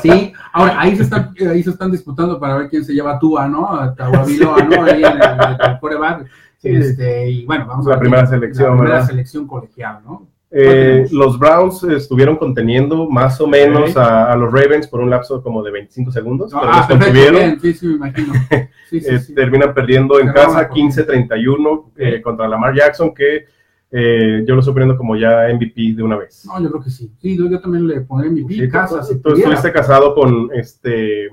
Sí, 0.00 0.32
ahora 0.52 0.80
ahí 0.80 0.96
se 0.96 1.02
están, 1.02 1.34
ahí 1.48 1.62
se 1.62 1.70
están 1.70 1.92
disputando 1.92 2.40
para 2.40 2.56
ver 2.56 2.68
quién 2.68 2.84
se 2.84 2.92
lleva 2.92 3.16
a 3.16 3.18
Tua, 3.18 3.48
¿no? 3.48 3.70
A 3.70 3.94
Tahuabiloa, 3.94 4.62
¿no? 4.64 4.82
Ahí 4.82 5.02
en 5.02 6.72
el, 6.72 6.80
Este, 6.80 7.30
y 7.30 7.44
bueno, 7.44 7.66
vamos 7.66 7.86
la 7.86 7.92
a 7.92 7.96
ver. 7.96 8.00
Primera 8.00 8.26
selección, 8.26 8.70
la 8.70 8.82
primera 8.82 9.06
selección 9.06 9.46
colegial, 9.46 10.00
¿no? 10.04 10.26
Eh, 10.52 11.06
los 11.12 11.38
Browns 11.38 11.84
estuvieron 11.84 12.36
conteniendo 12.36 13.08
más 13.08 13.40
o 13.40 13.46
menos 13.46 13.96
a, 13.96 14.34
los 14.34 14.52
Ravens 14.52 14.88
por 14.88 15.00
un 15.00 15.08
lapso 15.08 15.40
como 15.42 15.62
de 15.62 15.70
25 15.70 16.10
segundos. 16.10 16.50
pero 16.50 16.72
ah, 16.72 16.86
perfecto, 16.88 17.60
sí, 17.62 17.74
sí, 17.74 17.86
me 17.86 17.94
imagino. 17.94 18.32
Sí, 18.90 19.00
eh, 19.06 19.20
terminan 19.36 19.72
perdiendo 19.72 20.18
en 20.18 20.32
casa 20.32 20.68
15-31 20.68 21.92
eh, 21.96 22.20
contra 22.20 22.48
Lamar 22.48 22.74
Jackson, 22.74 23.14
que 23.14 23.44
eh, 23.90 24.44
yo 24.46 24.54
lo 24.54 24.60
estoy 24.60 24.74
poniendo 24.74 24.96
como 24.96 25.16
ya 25.16 25.48
MVP 25.52 25.94
de 25.94 26.02
una 26.02 26.16
vez. 26.16 26.44
No, 26.46 26.62
yo 26.62 26.70
creo 26.70 26.82
que 26.82 26.90
sí. 26.90 27.10
Sí, 27.20 27.36
yo, 27.36 27.60
también 27.60 27.86
le 27.86 28.00
pondré 28.02 28.30
MVP. 28.30 28.54
Sí, 28.54 28.68
casa, 28.68 29.00
tú, 29.22 29.32
estuviste 29.34 29.72
casado 29.72 30.14
con 30.14 30.50
este. 30.54 31.28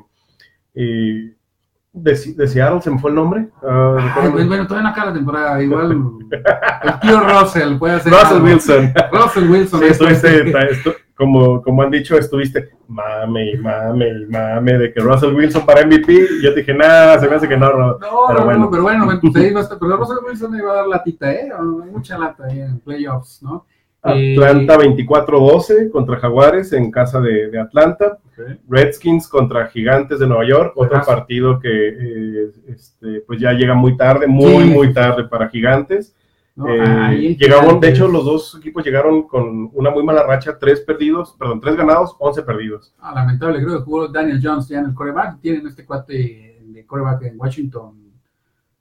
de, 0.73 1.35
de, 1.93 2.47
Seattle, 2.47 2.81
¿se 2.81 2.91
me 2.91 2.99
fue 2.99 3.11
el 3.11 3.15
nombre? 3.15 3.47
Uh, 3.61 4.45
bueno, 4.45 4.65
todavía 4.65 4.83
no 4.83 4.89
acaba 4.89 5.07
la 5.07 5.13
temporada. 5.13 5.61
Igual 5.61 5.91
el 5.91 6.99
tío 6.99 7.19
Russell 7.19 7.77
puede 7.77 7.99
ser. 7.99 8.13
Russell 8.13 8.41
Wilson. 8.41 8.93
Russell 9.11 9.49
Wilson. 9.49 9.79
Sí, 9.79 9.85
estuviste, 9.85 10.51
como, 11.17 11.63
como 11.63 11.81
han 11.81 11.89
dicho, 11.89 12.15
estuviste 12.17 12.69
mame 12.87 13.51
y 13.51 13.57
mame 13.57 14.07
y 14.07 14.25
mame 14.27 14.77
de 14.77 14.93
que 14.93 14.99
Russell 14.99 15.33
Wilson 15.33 15.65
para 15.65 15.83
MVP. 15.83 16.13
Yo 16.43 16.53
te 16.53 16.59
dije, 16.59 16.73
nada, 16.75 17.19
se 17.19 17.27
me 17.27 17.35
hace 17.35 17.47
que 17.47 17.57
no, 17.57 17.73
no. 17.73 17.97
pero, 17.99 18.45
bueno. 18.45 18.69
pero 18.69 18.83
bueno, 18.83 19.07
va 19.07 19.13
a 19.13 19.61
estar, 19.61 19.79
pero 19.79 19.97
Russell 19.97 20.23
Wilson 20.23 20.51
me 20.51 20.59
iba 20.59 20.71
a 20.71 20.75
dar 20.75 20.87
latita, 20.87 21.33
¿eh? 21.33 21.49
Mucha 21.91 22.19
lata 22.19 22.45
ahí 22.45 22.59
en 22.59 22.79
playoffs, 22.79 23.41
¿no? 23.41 23.65
Atlanta 24.03 24.77
24-12 24.77 25.71
eh, 25.71 25.89
contra 25.89 26.17
Jaguares 26.17 26.71
en 26.71 26.91
casa 26.91 27.19
de, 27.19 27.59
Atlanta. 27.59 28.19
Redskins 28.69 29.27
contra 29.27 29.65
Gigantes 29.67 30.19
de 30.19 30.27
Nueva 30.27 30.47
York, 30.47 30.73
otro 30.75 31.01
partido 31.03 31.59
que 31.59 31.87
eh, 31.89 32.51
este, 32.67 33.21
pues 33.25 33.39
ya 33.39 33.51
llega 33.53 33.73
muy 33.73 33.97
tarde, 33.97 34.27
muy, 34.27 34.65
muy 34.65 34.93
tarde 34.93 35.23
para 35.23 35.49
Gigantes. 35.49 36.15
Eh, 36.65 37.37
llegaron, 37.39 37.79
de 37.79 37.89
hecho, 37.89 38.07
los 38.07 38.25
dos 38.25 38.55
equipos 38.57 38.83
llegaron 38.83 39.27
con 39.27 39.69
una 39.73 39.91
muy 39.91 40.03
mala 40.03 40.23
racha, 40.23 40.57
tres 40.57 40.81
perdidos, 40.81 41.35
perdón, 41.37 41.59
tres 41.59 41.75
ganados, 41.75 42.15
once 42.17 42.41
perdidos. 42.41 42.95
Ah, 42.99 43.13
lamentable, 43.13 43.63
creo 43.63 43.77
que 43.77 43.83
jugó 43.83 44.07
Daniel 44.07 44.39
Jones 44.41 44.67
ya 44.67 44.79
en 44.79 44.85
el 44.85 44.93
coreback, 44.95 45.39
tienen 45.39 45.67
este 45.67 45.85
cuate 45.85 46.59
de 46.63 46.85
coreback 46.85 47.23
en 47.23 47.39
Washington, 47.39 48.07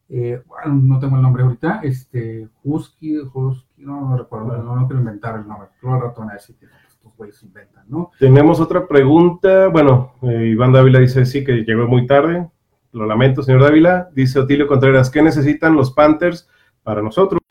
eh, 0.08 0.40
bueno, 0.46 0.80
no 0.82 0.98
tengo 1.00 1.16
el 1.16 1.22
nombre 1.22 1.42
ahorita, 1.42 1.80
este, 1.82 2.48
Husky, 2.62 3.18
Husky, 3.18 3.84
no, 3.84 4.08
no 4.08 4.16
recuerdo, 4.16 4.56
no, 4.56 4.76
no, 4.76 4.86
quiero 4.86 5.00
inventar 5.00 5.36
el 5.38 5.46
nombre, 5.46 5.68
pero 5.80 6.00
ratón 6.00 6.30
así 6.30 6.54
que 6.54 6.66
estos 6.88 7.12
güeyes 7.16 7.42
inventan, 7.42 7.84
¿no? 7.88 8.10
Tenemos 8.18 8.60
otra 8.60 8.86
pregunta, 8.86 9.66
bueno, 9.66 10.12
eh, 10.22 10.50
Iván 10.52 10.72
Dávila 10.72 11.00
dice 11.00 11.26
sí 11.26 11.44
que 11.44 11.64
llegó 11.64 11.88
muy 11.88 12.06
tarde, 12.06 12.48
lo 12.92 13.04
lamento, 13.04 13.42
señor 13.42 13.62
Dávila, 13.62 14.08
dice 14.14 14.38
Otilio 14.38 14.68
Contreras, 14.68 15.10
¿qué 15.10 15.20
necesitan 15.22 15.74
los 15.74 15.90
Panthers 15.90 16.48
para 16.86 17.02
nosotros? 17.02 17.42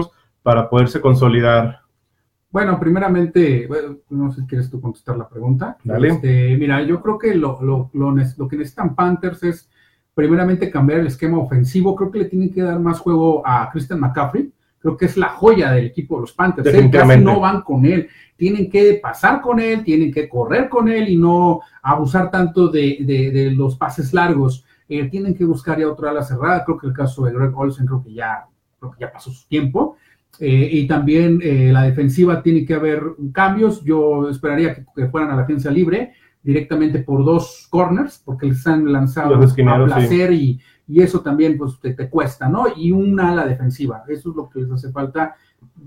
para 0.46 0.70
poderse 0.70 1.02
consolidar? 1.02 1.80
Bueno, 2.52 2.80
primeramente, 2.80 3.68
no 4.12 4.32
sé 4.32 4.42
si 4.42 4.48
quieres 4.48 4.70
tú 4.70 4.80
contestar 4.80 5.18
la 5.18 5.28
pregunta. 5.28 5.76
Dale. 5.84 6.10
Este, 6.10 6.56
mira, 6.56 6.84
yo 6.84 7.02
creo 7.02 7.18
que 7.18 7.34
lo, 7.34 7.60
lo, 7.64 7.90
lo, 7.94 8.48
que 8.48 8.56
necesitan 8.56 8.94
Panthers 8.94 9.42
es 9.42 9.70
primeramente 10.14 10.70
cambiar 10.70 11.00
el 11.00 11.08
esquema 11.08 11.40
ofensivo. 11.40 11.96
Creo 11.96 12.12
que 12.12 12.20
le 12.20 12.26
tienen 12.26 12.54
que 12.54 12.62
dar 12.62 12.80
más 12.80 13.00
juego 13.00 13.42
a 13.44 13.72
Christian 13.72 14.00
McCaffrey. 14.00 14.54
Creo 14.78 14.96
que 14.96 15.06
es 15.06 15.18
la 15.18 15.30
joya 15.30 15.72
del 15.72 15.88
equipo 15.88 16.18
de 16.18 16.22
los 16.22 16.34
Panthers. 16.34 16.72
¿eh? 16.72 16.92
Casi 16.92 17.20
no 17.20 17.40
van 17.40 17.62
con 17.62 17.84
él. 17.84 18.08
Tienen 18.38 18.70
que 18.70 19.00
pasar 19.02 19.42
con 19.42 19.60
él, 19.60 19.84
tienen 19.84 20.14
que 20.14 20.30
correr 20.30 20.70
con 20.70 20.90
él 20.90 21.10
y 21.10 21.18
no 21.18 21.62
abusar 21.82 22.30
tanto 22.30 22.68
de, 22.68 23.00
de, 23.02 23.50
los 23.50 23.78
pases 23.78 24.14
largos. 24.14 24.64
Eh, 24.88 25.10
tienen 25.10 25.34
que 25.34 25.44
buscar 25.44 25.80
ya 25.80 25.90
otra 25.90 26.12
ala 26.12 26.22
cerrada. 26.22 26.64
Creo 26.64 26.78
que 26.78 26.86
el 26.86 26.94
caso 26.94 27.26
de 27.26 27.34
Greg 27.34 27.58
Olsen 27.58 27.88
creo 27.88 28.04
que 28.04 28.14
ya, 28.14 28.46
creo 28.80 28.92
que 28.92 29.00
ya 29.02 29.12
pasó 29.12 29.32
su 29.32 29.48
tiempo. 29.48 29.98
Eh, 30.40 30.70
y 30.72 30.88
también 30.88 31.40
eh, 31.42 31.72
la 31.72 31.84
defensiva 31.84 32.42
tiene 32.42 32.66
que 32.66 32.74
haber 32.74 33.02
cambios. 33.32 33.84
Yo 33.84 34.30
esperaría 34.30 34.76
que, 34.76 35.08
fueran 35.08 35.32
a 35.32 35.36
la 35.36 35.44
agencia 35.44 35.72
libre 35.72 36.14
directamente 36.44 37.00
por 37.00 37.26
dos 37.26 37.68
corners, 37.70 38.22
porque 38.24 38.48
les 38.48 38.66
han 38.68 38.92
lanzado 38.92 39.36
a 39.36 39.86
placer 39.86 40.32
y, 40.32 40.60
y, 40.88 41.02
eso 41.02 41.22
también 41.22 41.58
pues 41.58 41.80
te, 41.80 42.10
cuesta, 42.10 42.48
¿no? 42.48 42.66
Y 42.76 42.92
una 42.92 43.32
ala 43.32 43.48
defensiva, 43.48 44.04
eso 44.08 44.30
es 44.30 44.36
lo 44.36 44.48
que 44.48 44.60
les 44.60 44.72
hace 44.72 44.92
falta, 44.92 45.36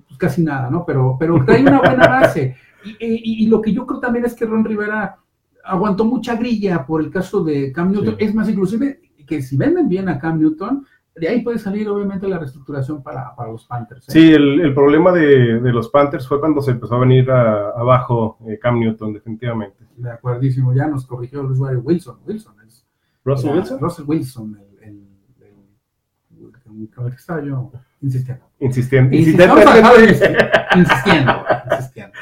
pues, 0.08 0.18
casi 0.18 0.42
nada, 0.42 0.68
¿no? 0.68 0.84
Pero, 0.84 1.16
pero 1.18 1.44
trae 1.44 1.62
una 1.62 1.78
buena 1.78 2.08
base. 2.08 2.56
Y, 2.84 3.44
y, 3.44 3.46
lo 3.46 3.62
que 3.62 3.72
yo 3.72 3.86
creo 3.86 4.00
también 4.00 4.24
es 4.24 4.34
que 4.34 4.46
Ron 4.46 4.64
Rivera 4.64 5.18
aguantó 5.64 6.04
mucha 6.04 6.34
grilla 6.34 6.84
por 6.84 7.02
el 7.02 7.10
caso 7.10 7.44
de 7.44 7.70
Cam 7.70 7.92
Newton. 7.92 8.16
Es 8.18 8.34
más, 8.34 8.48
inclusive 8.48 9.00
que 9.26 9.42
si 9.42 9.56
venden 9.56 9.88
bien 9.88 10.08
a 10.08 10.18
Cam 10.18 10.40
Newton, 10.40 10.84
de 11.18 11.28
ahí 11.28 11.42
puede 11.42 11.58
salir 11.58 11.88
obviamente 11.88 12.28
la 12.28 12.38
reestructuración 12.38 13.02
para, 13.02 13.34
para 13.34 13.50
los 13.50 13.64
Panthers. 13.64 14.08
¿eh? 14.08 14.12
Sí, 14.12 14.32
el, 14.32 14.60
el 14.60 14.74
problema 14.74 15.12
de, 15.12 15.60
de, 15.60 15.72
los 15.72 15.88
Panthers 15.88 16.26
fue 16.26 16.40
cuando 16.40 16.60
se 16.60 16.72
empezó 16.72 16.94
a 16.94 17.00
venir 17.00 17.30
abajo 17.30 18.38
eh, 18.46 18.58
Cam 18.60 18.78
Newton, 18.78 19.12
definitivamente. 19.12 19.84
De 19.96 20.10
acuerdísimo, 20.10 20.72
ya 20.72 20.86
nos 20.86 21.06
corrigió 21.06 21.40
el 21.40 21.46
usuario 21.46 21.80
Wilson. 21.80 22.18
Wilson 22.26 22.54
es, 22.66 22.86
¿Russell 23.24 23.50
Wilson? 23.50 23.80
Russell 23.80 24.04
Wilson, 24.06 24.58
el, 24.82 24.88
el, 24.88 25.08
el, 26.38 27.12
estaba 27.14 27.42
yo 27.42 27.70
insistiendo. 28.00 28.44
Insistiendo. 28.60 29.16
Insistiendo. 29.16 29.56
insistiendo. 30.76 31.44
insistiendo. 31.70 32.12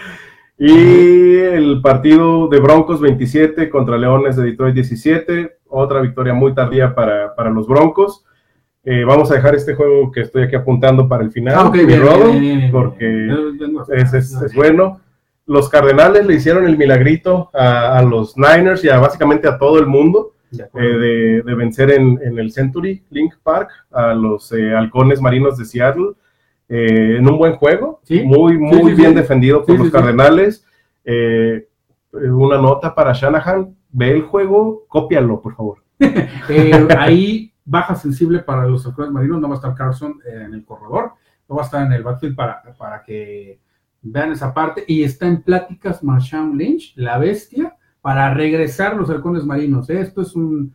Y 0.59 1.36
el 1.36 1.82
partido 1.82 2.49
de 2.49 2.61
Broncos 2.61 3.01
27 3.01 3.68
contra 3.68 3.99
Leones 3.99 4.36
de 4.36 4.44
Detroit 4.44 4.74
17, 4.74 5.59
otra 5.66 6.01
victoria 6.01 6.32
muy 6.32 6.55
tardía 6.55 6.94
para, 6.94 7.34
para 7.34 7.51
los 7.51 7.66
Broncos. 7.66 8.24
Eh, 8.89 9.03
vamos 9.05 9.28
a 9.32 9.34
dejar 9.34 9.57
este 9.57 9.74
juego 9.74 10.12
que 10.12 10.20
estoy 10.20 10.45
aquí 10.45 10.55
apuntando 10.55 11.09
para 11.09 11.24
el 11.24 11.32
final, 11.32 11.55
ah, 11.59 11.72
porque 12.70 13.28
es, 13.97 14.55
bueno. 14.55 15.01
Los 15.45 15.68
Cardenales 15.68 16.24
le 16.24 16.34
hicieron 16.34 16.66
el 16.66 16.78
milagrito 16.78 17.51
a, 17.53 18.01
los 18.03 18.37
Niners 18.37 18.84
y 18.84 18.89
a 18.89 18.99
básicamente 18.99 19.49
a 19.49 19.59
todo 19.59 19.80
el 19.80 19.87
mundo 19.87 20.34
de, 20.51 21.39
eh, 21.39 21.43
vencer 21.43 21.91
en, 21.91 22.20
el 22.39 22.53
Century 22.53 23.03
Link 23.11 23.34
Park 23.43 23.70
a 23.91 24.14
los 24.14 24.53
eh, 24.53 24.74
halcones 24.74 25.20
marinos 25.20 25.57
de 25.59 25.64
Seattle 25.64 26.12
en 26.68 27.28
un 27.28 27.39
buen 27.39 27.55
juego, 27.57 28.01
muy, 28.24 28.57
muy 28.57 28.95
bien 28.95 29.14
defendido 29.14 29.64
por 29.64 29.78
los 29.78 29.91
Cardenales. 29.91 30.64
una 32.12 32.59
nota 32.59 32.95
para 32.95 33.12
Shanahan, 33.12 33.74
ve 33.91 34.11
el 34.12 34.22
juego, 34.22 34.84
cópialo, 34.87 35.41
por 35.41 35.57
favor. 35.57 35.78
ahí 36.99 37.53
baja 37.67 37.97
sensible 37.97 38.39
para 38.39 38.67
los 38.67 38.87
halcones 38.87 39.12
marinos, 39.12 39.41
no 39.41 39.49
va 39.49 39.55
a 39.55 39.59
estar 39.59 39.75
Carson 39.75 40.19
en 40.25 40.55
el 40.55 40.64
corredor, 40.64 41.12
no 41.49 41.57
va 41.57 41.62
a 41.62 41.64
estar 41.64 41.85
en 41.85 41.93
el 41.93 42.03
backfield 42.03 42.37
para, 42.37 42.62
para 42.79 43.03
que 43.03 43.61
vean 44.01 44.33
esa 44.33 44.55
parte. 44.55 44.85
Y 44.87 45.03
está 45.03 45.27
en 45.27 45.43
pláticas 45.43 46.03
Marshawn 46.03 46.57
Lynch, 46.57 46.95
la 46.97 47.19
bestia, 47.19 47.77
para 48.01 48.33
regresar 48.33 48.97
los 48.97 49.11
halcones 49.11 49.45
marinos. 49.45 49.91
Esto 49.91 50.23
es 50.23 50.35
un. 50.35 50.73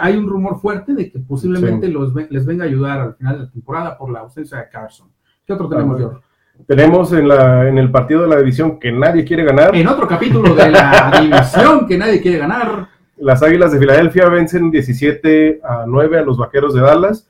hay 0.00 0.16
un 0.16 0.28
rumor 0.28 0.60
fuerte 0.60 0.92
de 0.92 1.10
que 1.10 1.20
posiblemente 1.20 1.88
los, 1.88 2.12
les 2.14 2.44
venga 2.44 2.64
a 2.64 2.68
ayudar 2.68 3.00
al 3.00 3.14
final 3.14 3.38
de 3.38 3.44
la 3.44 3.50
temporada 3.50 3.96
por 3.96 4.10
la 4.10 4.20
ausencia 4.20 4.58
de 4.58 4.68
Carson. 4.68 5.08
¿Qué 5.46 5.52
otro 5.52 5.68
tenemos, 5.68 5.98
George? 5.98 6.20
Tenemos 6.66 7.12
en, 7.12 7.28
la, 7.28 7.68
en 7.68 7.78
el 7.78 7.90
partido 7.90 8.22
de 8.22 8.28
la 8.28 8.36
división 8.36 8.78
que 8.78 8.92
nadie 8.92 9.24
quiere 9.24 9.44
ganar. 9.44 9.74
En 9.74 9.88
otro 9.88 10.06
capítulo 10.06 10.54
de 10.54 10.70
la 10.70 11.12
división 11.20 11.86
que 11.86 11.98
nadie 11.98 12.20
quiere 12.20 12.38
ganar. 12.38 12.88
Las 13.16 13.42
Águilas 13.42 13.72
de 13.72 13.78
Filadelfia 13.78 14.28
vencen 14.28 14.70
17 14.70 15.60
a 15.62 15.84
9 15.86 16.18
a 16.18 16.22
los 16.22 16.38
Vaqueros 16.38 16.74
de 16.74 16.80
Dallas. 16.80 17.28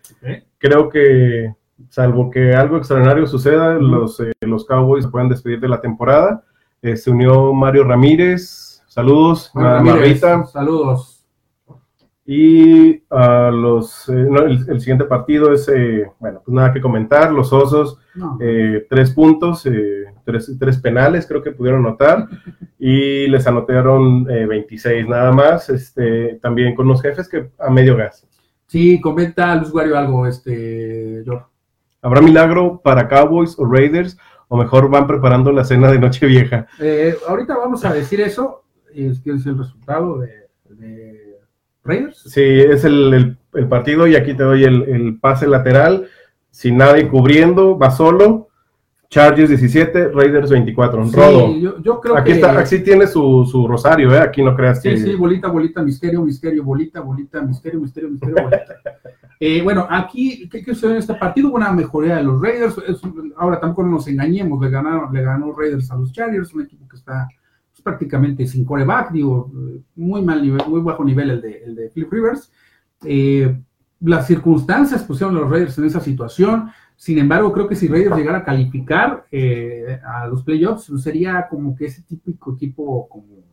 Creo 0.58 0.88
que, 0.88 1.54
salvo 1.90 2.30
que 2.30 2.54
algo 2.54 2.78
extraordinario 2.78 3.26
suceda, 3.26 3.74
los, 3.74 4.18
eh, 4.20 4.32
los 4.40 4.64
Cowboys 4.66 5.04
se 5.04 5.10
pueden 5.10 5.28
despedir 5.28 5.60
de 5.60 5.68
la 5.68 5.80
temporada. 5.80 6.42
Eh, 6.80 6.96
se 6.96 7.10
unió 7.10 7.52
Mario 7.52 7.84
Ramírez. 7.84 8.82
Saludos, 8.86 9.50
Marita. 9.54 10.44
Saludos. 10.46 11.13
Y 12.26 13.02
a 13.10 13.50
los, 13.50 14.08
eh, 14.08 14.26
el, 14.68 14.80
siguiente 14.80 15.04
partido 15.04 15.52
es, 15.52 15.70
bueno, 16.18 16.40
pues 16.44 16.54
nada 16.54 16.72
que 16.72 16.80
comentar. 16.80 17.30
Los 17.32 17.52
Osos, 17.52 17.98
tres 18.88 19.10
puntos 19.10 19.66
tres, 20.24 20.78
penales 20.78 21.26
creo 21.26 21.42
que 21.42 21.52
pudieron 21.52 21.84
anotar 21.86 22.28
y 22.78 23.26
les 23.28 23.46
anotaron 23.46 24.24
26 24.24 25.04
eh, 25.04 25.08
nada 25.08 25.32
más, 25.32 25.68
este, 25.70 26.38
también 26.42 26.74
con 26.74 26.88
los 26.88 27.00
jefes 27.02 27.28
que 27.28 27.50
a 27.58 27.70
medio 27.70 27.96
gas. 27.96 28.26
Sí, 28.66 29.00
comenta 29.00 29.52
al 29.52 29.62
usuario 29.62 29.96
algo, 29.96 30.26
este, 30.26 31.22
George. 31.24 31.46
¿Habrá 32.02 32.20
milagro 32.20 32.80
para 32.82 33.08
Cowboys 33.08 33.58
o 33.58 33.64
Raiders? 33.64 34.18
O 34.48 34.56
mejor 34.58 34.90
van 34.90 35.06
preparando 35.06 35.52
la 35.52 35.64
cena 35.64 35.90
de 35.90 35.98
Nochevieja. 35.98 36.66
Eh, 36.78 37.16
ahorita 37.26 37.56
vamos 37.56 37.84
a 37.84 37.92
decir 37.94 38.20
eso. 38.20 38.64
Es 38.94 39.20
que 39.20 39.32
es 39.32 39.46
el 39.46 39.58
resultado 39.58 40.18
de, 40.18 40.43
Raiders. 41.84 42.22
Sí, 42.26 42.42
es 42.42 42.84
el, 42.84 43.38
partido 43.68 44.06
y 44.06 44.16
aquí 44.16 44.34
te 44.34 44.42
doy 44.42 44.64
el, 44.64 44.82
el 44.84 45.18
pase 45.20 45.46
lateral. 45.46 46.08
Sin 46.50 46.76
nadie 46.76 47.08
cubriendo, 47.08 47.78
va 47.78 47.90
solo 47.90 48.48
Chargers 49.14 49.48
17, 49.48 50.08
Raiders 50.08 50.50
24. 50.50 51.06
Sí, 51.06 51.60
yo, 51.60 52.00
creo 52.00 52.16
aquí 52.16 52.32
Está, 52.32 52.58
aquí 52.58 52.80
tiene 52.80 53.06
su, 53.06 53.46
su, 53.48 53.68
rosario, 53.68 54.12
¿eh? 54.12 54.18
Aquí 54.18 54.42
no 54.42 54.56
creas 54.56 54.80
que... 54.80 54.96
Sí, 54.96 55.04
sí, 55.04 55.14
bolita, 55.14 55.46
bolita, 55.46 55.82
misterio, 55.82 56.20
misterio, 56.22 56.64
bolita, 56.64 57.00
bolita, 57.00 57.40
misterio, 57.40 57.78
misterio, 57.80 58.10
misterio, 58.10 58.34
bolita. 58.42 58.74
eh, 59.40 59.62
bueno, 59.62 59.86
aquí, 59.88 60.48
¿qué, 60.48 60.64
qué 60.64 60.74
sucede 60.74 60.92
en 60.92 60.98
este 60.98 61.14
partido? 61.14 61.52
Una 61.52 61.70
mejoría 61.70 62.16
de 62.16 62.24
los 62.24 62.42
Raiders. 62.42 62.74
ahora 63.36 63.60
tampoco 63.60 63.86
nos 63.86 64.08
engañemos, 64.08 64.60
le, 64.60 64.68
ganaron, 64.68 65.14
le 65.14 65.22
ganó 65.22 65.52
Raiders 65.52 65.92
a 65.92 65.96
los 65.96 66.12
Chargers, 66.12 66.52
un 66.52 66.62
equipo 66.62 66.88
que 66.88 66.96
está 66.96 67.28
prácticamente 67.84 68.46
sin 68.46 68.64
coreback, 68.64 69.12
digo, 69.12 69.52
muy 69.94 70.22
mal 70.22 70.42
nivel, 70.42 70.62
muy 70.66 70.80
bajo 70.80 71.04
nivel 71.04 71.30
el 71.30 71.40
de, 71.40 71.62
el 71.64 71.74
de 71.76 71.90
Philip 71.90 72.12
Rivers. 72.12 72.50
Eh, 73.04 73.56
las 74.00 74.26
circunstancias 74.26 75.04
pusieron 75.04 75.36
a 75.36 75.40
los 75.40 75.50
Raiders 75.50 75.78
en 75.78 75.84
esa 75.84 76.00
situación 76.00 76.70
sin 76.96 77.18
embargo, 77.18 77.52
creo 77.52 77.68
que 77.68 77.74
si 77.74 77.88
Raiders 77.88 78.16
llegara 78.16 78.38
a 78.38 78.44
calificar 78.44 79.26
eh, 79.30 80.00
a 80.06 80.26
los 80.26 80.42
playoffs, 80.42 80.90
sería 81.02 81.46
como 81.50 81.74
que 81.76 81.86
ese 81.86 82.02
típico 82.02 82.54
equipo 82.54 83.08
como 83.08 83.44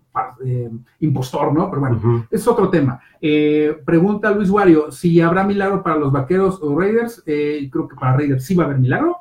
eh, 0.46 0.70
impostor, 1.00 1.54
¿no? 1.54 1.70
Pero 1.70 1.82
bueno, 1.82 2.28
es 2.30 2.48
otro 2.48 2.70
tema. 2.70 3.00
Eh, 3.20 3.78
pregunta 3.86 4.32
Luis 4.32 4.50
Wario, 4.50 4.92
si 4.92 5.20
habrá 5.22 5.44
milagro 5.44 5.82
para 5.82 5.98
los 5.98 6.12
vaqueros 6.12 6.60
o 6.62 6.78
Raiders, 6.80 7.24
creo 7.26 7.88
que 7.88 7.96
para 8.00 8.18
Raiders 8.18 8.46
sí 8.46 8.56
va 8.56 8.64
a 8.64 8.68
haber 8.68 8.80
milagro. 8.80 9.18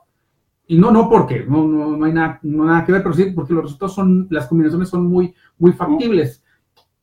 Y 0.71 0.79
no, 0.79 0.93
no 0.93 1.09
porque, 1.09 1.45
no, 1.45 1.67
no, 1.67 1.97
no 1.97 2.05
hay 2.05 2.13
nada, 2.13 2.39
no 2.45 2.65
nada 2.65 2.85
que 2.85 2.93
ver, 2.93 3.03
pero 3.03 3.13
sí 3.13 3.33
porque 3.35 3.53
los 3.53 3.65
resultados 3.65 3.93
son, 3.93 4.29
las 4.31 4.47
combinaciones 4.47 4.89
son 4.89 5.05
muy, 5.05 5.35
muy 5.59 5.73
factibles. 5.73 6.45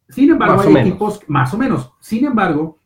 Sin 0.07 0.31
embargo, 0.31 0.61
hay 0.61 0.87
equipos, 0.87 1.19
más 1.27 1.53
o 1.53 1.57
menos, 1.57 1.91
sin 1.99 2.23
embargo, 2.23 2.79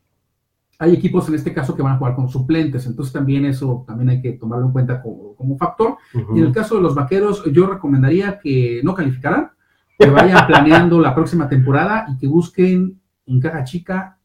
hay 0.80 0.94
equipos 0.94 1.28
en 1.28 1.36
este 1.36 1.54
caso 1.54 1.76
que 1.76 1.82
van 1.82 1.92
a 1.92 1.98
jugar 1.98 2.16
con 2.16 2.28
suplentes, 2.28 2.84
entonces 2.84 3.12
también 3.12 3.44
eso 3.44 3.84
también 3.86 4.08
hay 4.08 4.20
que 4.20 4.32
tomarlo 4.32 4.66
en 4.66 4.72
cuenta 4.72 5.00
como, 5.00 5.36
como 5.36 5.56
factor. 5.56 5.98
Y 6.34 6.40
en 6.40 6.46
el 6.46 6.52
caso 6.52 6.74
de 6.74 6.82
los 6.82 6.96
vaqueros, 6.96 7.44
yo 7.52 7.68
recomendaría 7.68 8.40
que 8.40 8.80
no 8.82 8.92
calificaran, 8.92 9.52
que 9.96 10.10
vayan 10.10 10.48
planeando 10.48 10.98
la 10.98 11.14
próxima 11.14 11.48
temporada 11.48 12.06
y 12.12 12.18
que 12.18 12.26
busquen 12.26 13.00
en 13.26 13.40
caja 13.40 13.62
chica 13.62 14.18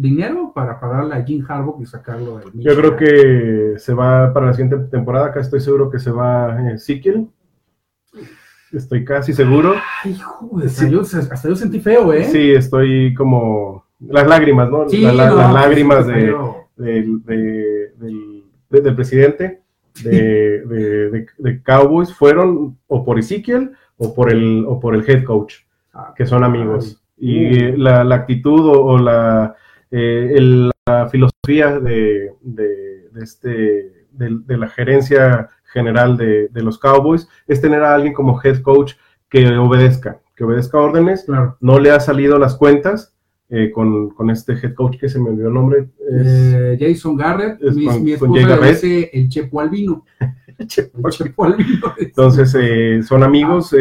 dinero 0.00 0.52
para 0.54 0.78
pagarle 0.78 1.14
a 1.14 1.24
Jim 1.24 1.44
Harbaugh 1.48 1.82
y 1.82 1.86
sacarlo 1.86 2.38
del 2.38 2.52
Yo 2.54 2.76
creo 2.76 2.96
que 2.96 3.74
se 3.78 3.94
va 3.94 4.32
para 4.32 4.46
la 4.46 4.52
siguiente 4.52 4.78
temporada, 4.90 5.26
acá 5.26 5.40
estoy 5.40 5.60
seguro 5.60 5.90
que 5.90 5.98
se 5.98 6.10
va 6.10 6.72
eh, 6.72 6.78
Estoy 8.70 9.04
casi 9.04 9.32
seguro. 9.32 9.74
Ay, 10.04 10.14
joder, 10.14 10.68
hasta 10.68 11.48
yo 11.48 11.56
sentí 11.56 11.80
feo, 11.80 12.12
¿eh? 12.12 12.24
Sí, 12.24 12.52
estoy 12.52 13.14
como 13.14 13.86
las 14.00 14.26
lágrimas, 14.26 14.70
¿no? 14.70 14.84
las 14.84 15.52
lágrimas 15.52 16.06
de, 16.06 16.34
del, 16.76 18.44
presidente 18.94 19.62
de, 20.04 21.26
de, 21.38 21.62
Cowboys 21.62 22.12
fueron 22.12 22.78
o 22.86 23.04
por 23.04 23.18
Ezekiel 23.18 23.72
o 23.96 24.14
por 24.14 24.30
el, 24.30 24.64
o 24.66 24.78
por 24.78 24.94
el 24.94 25.08
head 25.08 25.24
coach, 25.24 25.54
ah, 25.92 26.14
que 26.16 26.26
son 26.26 26.44
amigos. 26.44 27.02
Y 27.16 27.72
la, 27.72 28.02
actitud 28.14 28.60
o, 28.64 28.98
la, 28.98 29.56
eh, 29.90 30.70
la 30.86 31.08
filosofía 31.08 31.78
de, 31.80 32.32
este, 33.20 34.06
de, 34.12 34.56
la 34.56 34.68
gerencia 34.68 35.48
general 35.72 36.16
de, 36.16 36.50
los 36.54 36.78
Cowboys 36.78 37.28
es 37.46 37.60
tener 37.60 37.82
a 37.82 37.94
alguien 37.94 38.12
como 38.12 38.40
head 38.42 38.60
coach 38.62 38.94
que 39.28 39.46
obedezca, 39.56 40.20
que 40.34 40.44
obedezca 40.44 40.78
órdenes. 40.78 41.26
No 41.60 41.78
le 41.78 41.90
ha 41.90 42.00
salido 42.00 42.38
las 42.38 42.56
cuentas, 42.56 43.14
eh, 43.50 43.70
con, 43.70 44.10
con, 44.10 44.28
este 44.28 44.52
head 44.52 44.74
coach 44.74 44.98
que 44.98 45.08
se 45.08 45.18
me 45.18 45.30
olvidó 45.30 45.48
el 45.48 45.54
nombre. 45.54 45.88
Eh, 46.12 46.76
Jason 46.78 47.16
Garrett, 47.16 47.58
mi, 47.62 47.86
con, 47.86 48.02
mi 48.02 48.12
esposa 48.12 48.66
dice 48.66 49.10
el 49.12 49.28
Chepo 49.30 49.60
Albino. 49.60 50.04
el 50.58 50.66
Chepo 50.66 51.44
Albino. 51.44 51.94
Entonces, 51.96 52.54
eh, 52.58 53.02
son 53.02 53.22
amigos, 53.22 53.74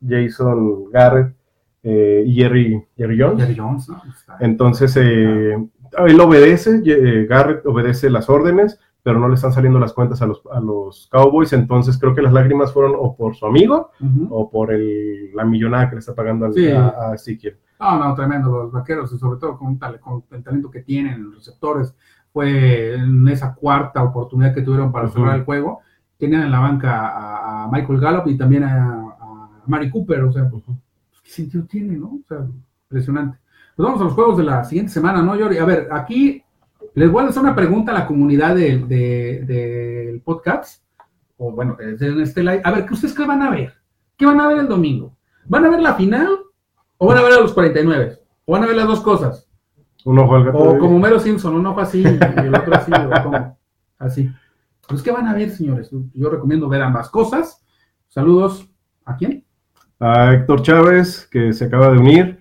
Jason 0.00 0.90
Garrett 0.92 1.37
y 1.82 2.34
Jerry, 2.34 2.84
Jerry 2.96 3.18
Jones. 3.20 3.40
Jerry 3.40 3.56
Jones 3.56 3.88
¿no? 3.88 4.02
Entonces, 4.40 4.96
él 4.96 6.20
obedece, 6.20 6.82
Garrett 7.28 7.64
obedece 7.66 8.10
las 8.10 8.28
órdenes, 8.28 8.78
pero 9.02 9.18
no 9.18 9.28
le 9.28 9.36
están 9.36 9.52
saliendo 9.52 9.78
las 9.78 9.92
cuentas 9.92 10.20
a 10.20 10.26
los, 10.26 10.42
a 10.52 10.60
los 10.60 11.08
Cowboys, 11.10 11.52
entonces 11.52 11.98
creo 11.98 12.14
que 12.14 12.22
las 12.22 12.32
lágrimas 12.32 12.72
fueron 12.72 12.94
o 12.98 13.16
por 13.16 13.34
su 13.36 13.46
amigo 13.46 13.90
o 14.28 14.50
por 14.50 14.72
el, 14.72 15.32
la 15.34 15.44
millonada 15.44 15.88
que 15.88 15.96
le 15.96 16.00
está 16.00 16.14
pagando 16.14 16.46
a, 16.46 17.10
a 17.10 17.14
Ezekiel. 17.14 17.56
No, 17.80 17.96
no, 17.98 18.14
tremendo, 18.14 18.50
los 18.50 18.72
vaqueros, 18.72 19.12
y 19.12 19.18
sobre 19.18 19.38
todo 19.38 19.56
con, 19.56 19.78
con 19.78 20.24
el 20.32 20.42
talento 20.42 20.70
que 20.70 20.82
tienen 20.82 21.24
los 21.24 21.36
receptores. 21.36 21.94
Fue 22.32 22.94
en 22.94 23.26
esa 23.28 23.54
cuarta 23.54 24.02
oportunidad 24.02 24.54
que 24.54 24.62
tuvieron 24.62 24.92
para 24.92 25.08
cerrar 25.08 25.36
el 25.36 25.44
juego. 25.44 25.80
Tenían 26.18 26.42
en 26.42 26.50
la 26.50 26.60
banca 26.60 27.64
a, 27.64 27.68
Michael 27.70 28.00
Gallup 28.00 28.26
y 28.26 28.36
también 28.36 28.64
a, 28.64 29.04
Mari 29.66 29.90
Cooper, 29.90 30.24
o 30.24 30.32
sea, 30.32 30.50
¿qué 30.50 30.56
sentido 31.28 31.64
tiene, 31.64 31.96
no? 31.96 32.06
O 32.06 32.20
sea, 32.28 32.46
impresionante. 32.84 33.38
Pues 33.76 33.86
vamos 33.86 34.00
a 34.00 34.04
los 34.04 34.14
juegos 34.14 34.38
de 34.38 34.44
la 34.44 34.64
siguiente 34.64 34.92
semana, 34.92 35.22
¿no, 35.22 35.36
Yori? 35.36 35.58
A 35.58 35.64
ver, 35.64 35.88
aquí 35.92 36.42
les 36.94 37.10
voy 37.10 37.24
a 37.24 37.28
hacer 37.28 37.42
una 37.42 37.54
pregunta 37.54 37.92
a 37.92 37.94
la 37.94 38.06
comunidad 38.06 38.56
del 38.56 38.88
de, 38.88 40.20
podcast, 40.24 40.82
o 41.36 41.52
bueno, 41.52 41.76
en 41.80 42.20
este 42.20 42.42
live. 42.42 42.60
A 42.64 42.72
ver, 42.72 42.86
¿qué 42.86 42.94
ustedes 42.94 43.14
qué 43.14 43.24
van 43.24 43.42
a 43.42 43.50
ver? 43.50 43.72
¿Qué 44.16 44.26
van 44.26 44.40
a 44.40 44.48
ver 44.48 44.58
el 44.58 44.68
domingo? 44.68 45.16
¿Van 45.46 45.64
a 45.64 45.70
ver 45.70 45.80
la 45.80 45.94
final 45.94 46.38
o 46.98 47.06
van 47.06 47.18
a 47.18 47.22
ver 47.22 47.32
a 47.32 47.40
los 47.40 47.52
49. 47.54 48.18
O 48.44 48.52
van 48.52 48.64
a 48.64 48.66
ver 48.66 48.76
las 48.76 48.86
dos 48.86 49.00
cosas. 49.00 49.48
Un 50.04 50.18
ojo 50.18 50.34
al 50.34 50.44
gato. 50.44 50.58
O 50.58 50.78
como 50.78 50.98
Mero 50.98 51.18
Simpson, 51.18 51.54
un 51.54 51.66
ojo 51.66 51.80
así 51.80 52.02
y 52.02 52.06
el 52.06 52.54
otro 52.54 52.74
así, 52.74 52.92
o 52.92 53.22
como 53.22 53.58
así. 53.98 54.30
Pues, 54.88 55.02
¿qué 55.02 55.10
van 55.10 55.28
a 55.28 55.34
ver, 55.34 55.50
señores? 55.50 55.90
Yo 56.14 56.30
recomiendo 56.30 56.68
ver 56.68 56.82
ambas 56.82 57.08
cosas. 57.08 57.64
Saludos. 58.08 58.68
¿A 59.04 59.16
quién? 59.16 59.44
A 60.00 60.32
Héctor 60.32 60.62
Chávez, 60.62 61.28
que 61.30 61.52
se 61.52 61.64
acaba 61.64 61.90
de 61.90 61.98
unir. 61.98 62.38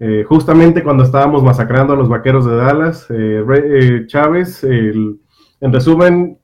Eh, 0.00 0.24
justamente 0.28 0.82
cuando 0.82 1.04
estábamos 1.04 1.42
masacrando 1.42 1.92
a 1.92 1.96
los 1.96 2.08
vaqueros 2.08 2.46
de 2.46 2.56
Dallas, 2.56 3.06
eh, 3.10 3.44
eh, 3.48 4.06
Chávez, 4.06 4.64
en 4.64 5.18
resumen, 5.60 6.38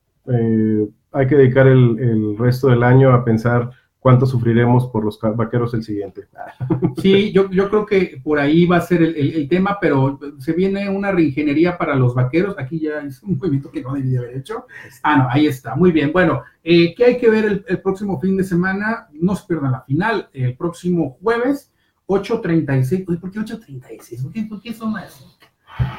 hay 1.12 1.26
que 1.26 1.36
dedicar 1.36 1.66
el, 1.66 1.98
el, 1.98 2.38
resto 2.38 2.68
del 2.68 2.84
año 2.84 3.12
a 3.12 3.24
pensar 3.24 3.70
cuánto 4.00 4.24
sufriremos 4.26 4.86
por 4.88 5.04
los 5.04 5.20
vaqueros 5.36 5.74
el 5.74 5.84
siguiente. 5.84 6.26
Sí, 7.00 7.32
yo, 7.32 7.50
yo 7.50 7.70
creo 7.70 7.86
que 7.86 8.20
por 8.22 8.38
ahí 8.38 8.66
va 8.66 8.76
a 8.76 8.80
ser 8.80 9.02
el, 9.02 9.48
tema, 9.48 9.78
pero 9.80 10.18
se 10.38 10.52
viene 10.52 10.88
una 10.90 11.12
reingeniería 11.12 11.78
para 11.78 11.94
los 11.94 12.14
vaqueros. 12.14 12.56
Aquí 12.58 12.78
ya 12.78 13.00
es 13.00 13.22
un 13.22 13.38
movimiento 13.38 13.70
que 13.70 13.80
no 13.80 13.94
debí 13.94 14.16
haber 14.16 14.36
hecho. 14.36 14.66
Ah, 15.02 15.16
no, 15.16 15.28
ahí 15.30 15.46
está. 15.46 15.76
Muy 15.76 15.92
bien. 15.92 16.12
Bueno, 16.12 16.42
eh, 16.62 16.94
¿qué 16.94 17.04
hay 17.04 17.18
que 17.18 17.30
ver 17.30 17.64
el, 17.66 17.80
próximo 17.80 18.20
fin 18.20 18.36
de 18.36 18.44
semana? 18.44 19.08
No 19.12 19.34
se 19.34 19.46
pierdan 19.46 19.72
la 19.72 19.82
final. 19.82 20.28
El 20.34 20.56
próximo 20.56 21.16
jueves, 21.22 21.72
8.36. 22.06 23.18
¿Por 23.18 23.30
qué 23.30 23.38
8.36? 23.38 24.22
¿Por 24.22 24.32
qué, 24.32 24.42
¿Por 24.42 24.60
qué 24.60 24.74
son 24.74 24.96
así? 24.98 25.24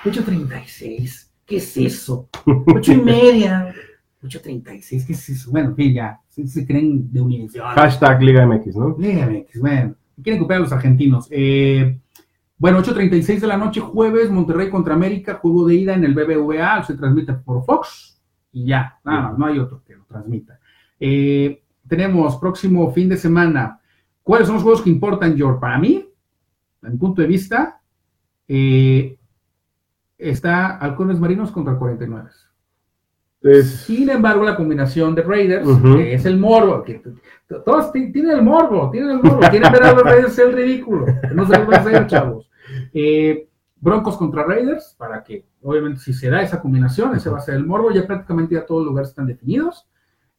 8.36. 0.04 1.30
¿Qué 1.46 1.58
es 1.58 1.78
eso? 1.78 2.30
8 2.68 2.92
y 2.94 2.98
media. 2.98 3.74
8.36, 4.24 5.06
¿qué 5.08 5.14
es 5.14 5.30
eso? 5.30 5.52
Bueno, 5.52 5.76
que 5.76 5.92
ya, 5.92 6.20
se, 6.30 6.66
creen 6.66 7.12
de 7.12 7.22
Univision. 7.22 7.66
Hashtag 7.76 8.22
Liga 8.22 8.46
MX, 8.46 8.76
¿no? 8.76 8.96
Liga 8.98 9.28
MX, 9.28 9.60
bueno, 9.60 9.96
quieren 10.22 10.42
copiar 10.42 10.58
a 10.60 10.64
los 10.64 10.72
argentinos. 10.72 11.28
Eh, 11.32 12.00
bueno, 12.58 12.84
8.36 12.84 13.40
de 13.40 13.48
la 13.48 13.58
noche, 13.58 13.82
jueves, 13.82 14.30
Monterrey 14.30 14.70
contra 14.70 14.94
América, 14.94 15.40
juego 15.42 15.66
de 15.68 15.76
ida 15.76 15.96
en 15.96 16.04
el 16.04 16.14
BBVA, 16.14 16.84
se 16.84 16.96
transmite 16.96 17.34
por 17.34 17.66
Fox 17.66 18.22
y 18.52 18.68
ya, 18.68 19.00
nada 19.04 19.30
más, 19.30 19.38
no 19.40 19.46
hay 19.48 19.58
otro 19.58 19.82
que 19.84 19.96
lo 19.96 20.06
transmita. 20.06 20.60
Eh, 21.00 21.64
tenemos 21.88 22.38
próximo 22.38 22.92
fin 22.92 23.10
de 23.10 23.18
semana, 23.18 23.80
¿cuáles 24.22 24.48
son 24.48 24.56
los 24.56 24.64
juegos 24.64 24.84
que 24.84 24.92
importan, 24.92 25.36
George? 25.36 25.60
Para 25.60 25.80
mí, 25.80 26.08
en 26.84 26.92
mi 26.92 26.98
punto 26.98 27.24
de 27.24 27.28
vista, 27.28 27.82
eh, 28.48 29.18
está 30.18 30.78
Halcones 30.78 31.20
Marinos 31.20 31.52
contra 31.52 31.78
49. 31.78 32.30
Sin 33.64 34.10
embargo, 34.10 34.44
la 34.44 34.56
combinación 34.56 35.16
de 35.16 35.24
Raiders, 35.24 35.68
que 35.82 36.14
es 36.14 36.26
el 36.26 36.38
morbo, 36.38 36.84
que 36.84 37.02
todos 37.66 37.92
tienen 37.92 38.30
el 38.30 38.44
morbo, 38.44 38.92
tienen 38.92 39.12
el 39.12 39.24
morbo, 39.24 39.40
quieren 39.50 39.72
ver 39.72 39.84
a 39.84 39.94
los 39.94 40.04
Raiders 40.04 40.38
el 40.38 40.54
ridículo, 40.54 41.08
no 41.34 41.48
se 41.48 41.58
los 41.58 41.74
a 41.74 41.78
hacer, 41.78 42.08
chavos. 42.08 42.50
Eh, 42.94 43.48
Broncos 43.78 44.16
contra 44.16 44.44
Raiders, 44.44 44.96
para 44.96 45.24
que, 45.24 45.44
obviamente, 45.64 46.00
si 46.00 46.14
se 46.14 46.30
da 46.30 46.44
esa 46.44 46.62
combinación, 46.62 47.16
ese 47.16 47.32
va 47.32 47.40
a 47.40 47.42
ser 47.42 47.56
el 47.56 47.66
morbo, 47.66 47.90
ya 47.92 48.06
prácticamente 48.06 48.54
ya 48.54 48.66
todos 48.66 48.82
los 48.82 48.90
lugares 48.90 49.10
están 49.10 49.26
definidos. 49.26 49.88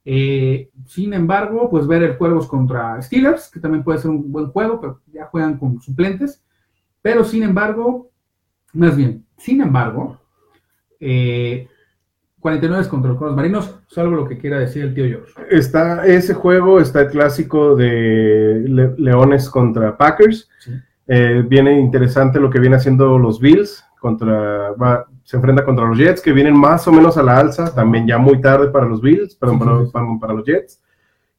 Eh, 0.05 0.70
sin 0.86 1.12
embargo, 1.12 1.68
pues 1.68 1.88
ver 1.88 2.05
el 2.05 2.16
Cuervos 2.16 2.46
contra 2.46 3.03
Steelers, 3.03 3.50
que 3.50 3.59
también 3.59 3.82
puede 3.82 3.98
ser 3.98 4.11
un 4.11 4.30
buen 4.30 4.46
juego, 4.46 4.80
pero 4.80 5.00
ya 5.12 5.26
juegan 5.26 5.59
con 5.59 5.80
suplentes. 5.80 6.44
Pero 7.00 7.24
sin 7.24 7.42
embargo, 7.42 8.11
más 8.72 8.96
bien, 8.96 9.26
sin 9.36 9.61
embargo, 9.61 10.20
eh, 11.00 11.68
49 12.43 12.88
contra 12.88 13.12
los 13.12 13.36
Marinos, 13.36 13.72
salvo 13.86 14.16
lo 14.16 14.28
que 14.28 14.36
quiera 14.36 14.59
decir 14.59 14.82
el 14.82 14.95
tío 14.95 15.07
George. 15.07 15.32
Está 15.49 16.05
ese 16.05 16.34
juego, 16.34 16.80
está 16.80 17.03
el 17.03 17.09
clásico 17.09 17.76
de 17.76 18.64
Leones 18.99 19.49
contra 19.49 19.97
Packers. 19.97 20.51
Eh, 21.07 21.45
viene 21.47 21.78
interesante 21.78 22.40
lo 22.40 22.51
que 22.51 22.59
viene 22.59 22.76
haciendo 22.76 23.16
los 23.16 23.40
Bills 23.40 23.84
contra 24.01 24.74
se 25.22 25.36
enfrenta 25.36 25.64
contra 25.64 25.86
los 25.86 25.97
Jets 25.97 26.20
que 26.20 26.32
vienen 26.32 26.57
más 26.59 26.88
o 26.88 26.93
menos 26.93 27.16
a 27.16 27.22
la 27.22 27.38
alza, 27.38 27.72
también 27.72 28.09
ya 28.09 28.18
muy 28.18 28.40
tarde 28.40 28.70
para 28.70 28.86
los 28.86 29.01
Bills, 29.01 29.36
perdón, 29.36 29.93
para, 30.20 30.34
los 30.34 30.45
Jets. 30.45 30.82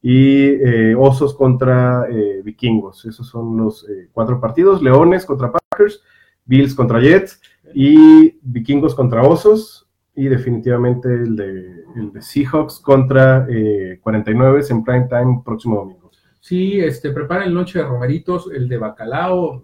Y 0.02 0.46
eh, 0.46 0.96
Osos 0.98 1.34
contra 1.34 2.08
eh, 2.10 2.42
Vikingos. 2.46 3.04
Esos 3.04 3.28
son 3.28 3.58
los 3.58 3.86
cuatro 4.14 4.40
partidos. 4.40 4.82
Leones 4.82 5.26
contra 5.26 5.52
Packers, 5.52 6.02
Bills 6.46 6.74
contra 6.74 7.02
Jets 7.02 7.42
y 7.74 8.40
Vikingos 8.42 8.96
contra 8.96 9.24
Osos 9.24 9.83
y 10.16 10.28
definitivamente 10.28 11.14
el 11.14 11.36
de, 11.36 11.84
el 11.96 12.12
de 12.14 12.22
Seahawks 12.22 12.80
contra 12.80 13.46
eh, 13.50 14.00
49 14.02 14.62
en 14.70 14.84
prime 14.84 15.08
time 15.10 15.42
próximo 15.44 15.78
domingo. 15.78 16.12
Sí, 16.40 16.80
este, 16.80 17.12
prepara 17.12 17.46
el 17.46 17.54
noche 17.54 17.80
de 17.80 17.86
romeritos, 17.86 18.50
el 18.54 18.68
de 18.68 18.78
bacalao, 18.78 19.64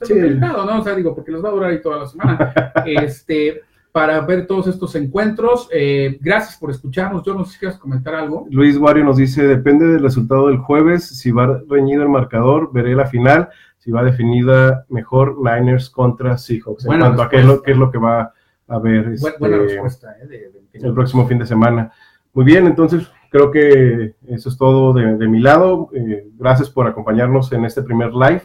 sí. 0.00 0.14
¿no? 0.14 0.78
O 0.78 0.82
sea, 0.82 0.94
digo, 0.94 1.14
porque 1.14 1.30
los 1.30 1.44
va 1.44 1.50
a 1.50 1.52
durar 1.52 1.70
ahí 1.70 1.82
toda 1.82 1.98
la 1.98 2.06
semana. 2.06 2.52
este, 2.86 3.60
para 3.92 4.22
ver 4.22 4.46
todos 4.46 4.66
estos 4.66 4.94
encuentros. 4.96 5.68
Eh, 5.70 6.18
gracias 6.20 6.58
por 6.58 6.70
escucharnos. 6.70 7.22
Yo 7.24 7.34
no 7.34 7.44
sé 7.44 7.52
si 7.52 7.58
quieres 7.58 7.78
comentar 7.78 8.14
algo. 8.14 8.46
Luis 8.50 8.78
Wario 8.78 9.04
nos 9.04 9.18
dice, 9.18 9.46
depende 9.46 9.86
del 9.86 10.02
resultado 10.02 10.48
del 10.48 10.58
jueves, 10.58 11.06
si 11.06 11.30
va 11.30 11.60
reñido 11.68 12.02
el 12.02 12.08
marcador, 12.08 12.70
veré 12.72 12.94
la 12.96 13.06
final, 13.06 13.50
si 13.76 13.90
va 13.90 14.02
definida 14.02 14.86
mejor 14.88 15.36
Niners 15.38 15.90
contra 15.90 16.38
Seahawks. 16.38 16.86
en 16.86 16.98
cuanto 16.98 17.22
a 17.22 17.28
qué 17.28 17.40
es, 17.40 17.44
lo, 17.44 17.62
qué 17.62 17.72
es 17.72 17.76
lo 17.76 17.90
que 17.90 17.98
va 17.98 18.32
a 18.72 18.78
ver 18.78 19.08
este, 19.08 19.30
respuesta, 19.38 20.16
¿eh? 20.22 20.50
el 20.72 20.94
próximo 20.94 21.26
fin 21.26 21.38
de 21.38 21.46
semana. 21.46 21.92
Muy 22.32 22.46
bien, 22.46 22.66
entonces 22.66 23.10
creo 23.30 23.50
que 23.50 24.14
eso 24.26 24.48
es 24.48 24.56
todo 24.56 24.94
de, 24.94 25.28
mi 25.28 25.40
lado. 25.40 25.90
Eh, 25.92 26.26
gracias 26.38 26.70
por 26.70 26.86
acompañarnos 26.86 27.52
en 27.52 27.66
este 27.66 27.82
primer 27.82 28.12
live 28.14 28.42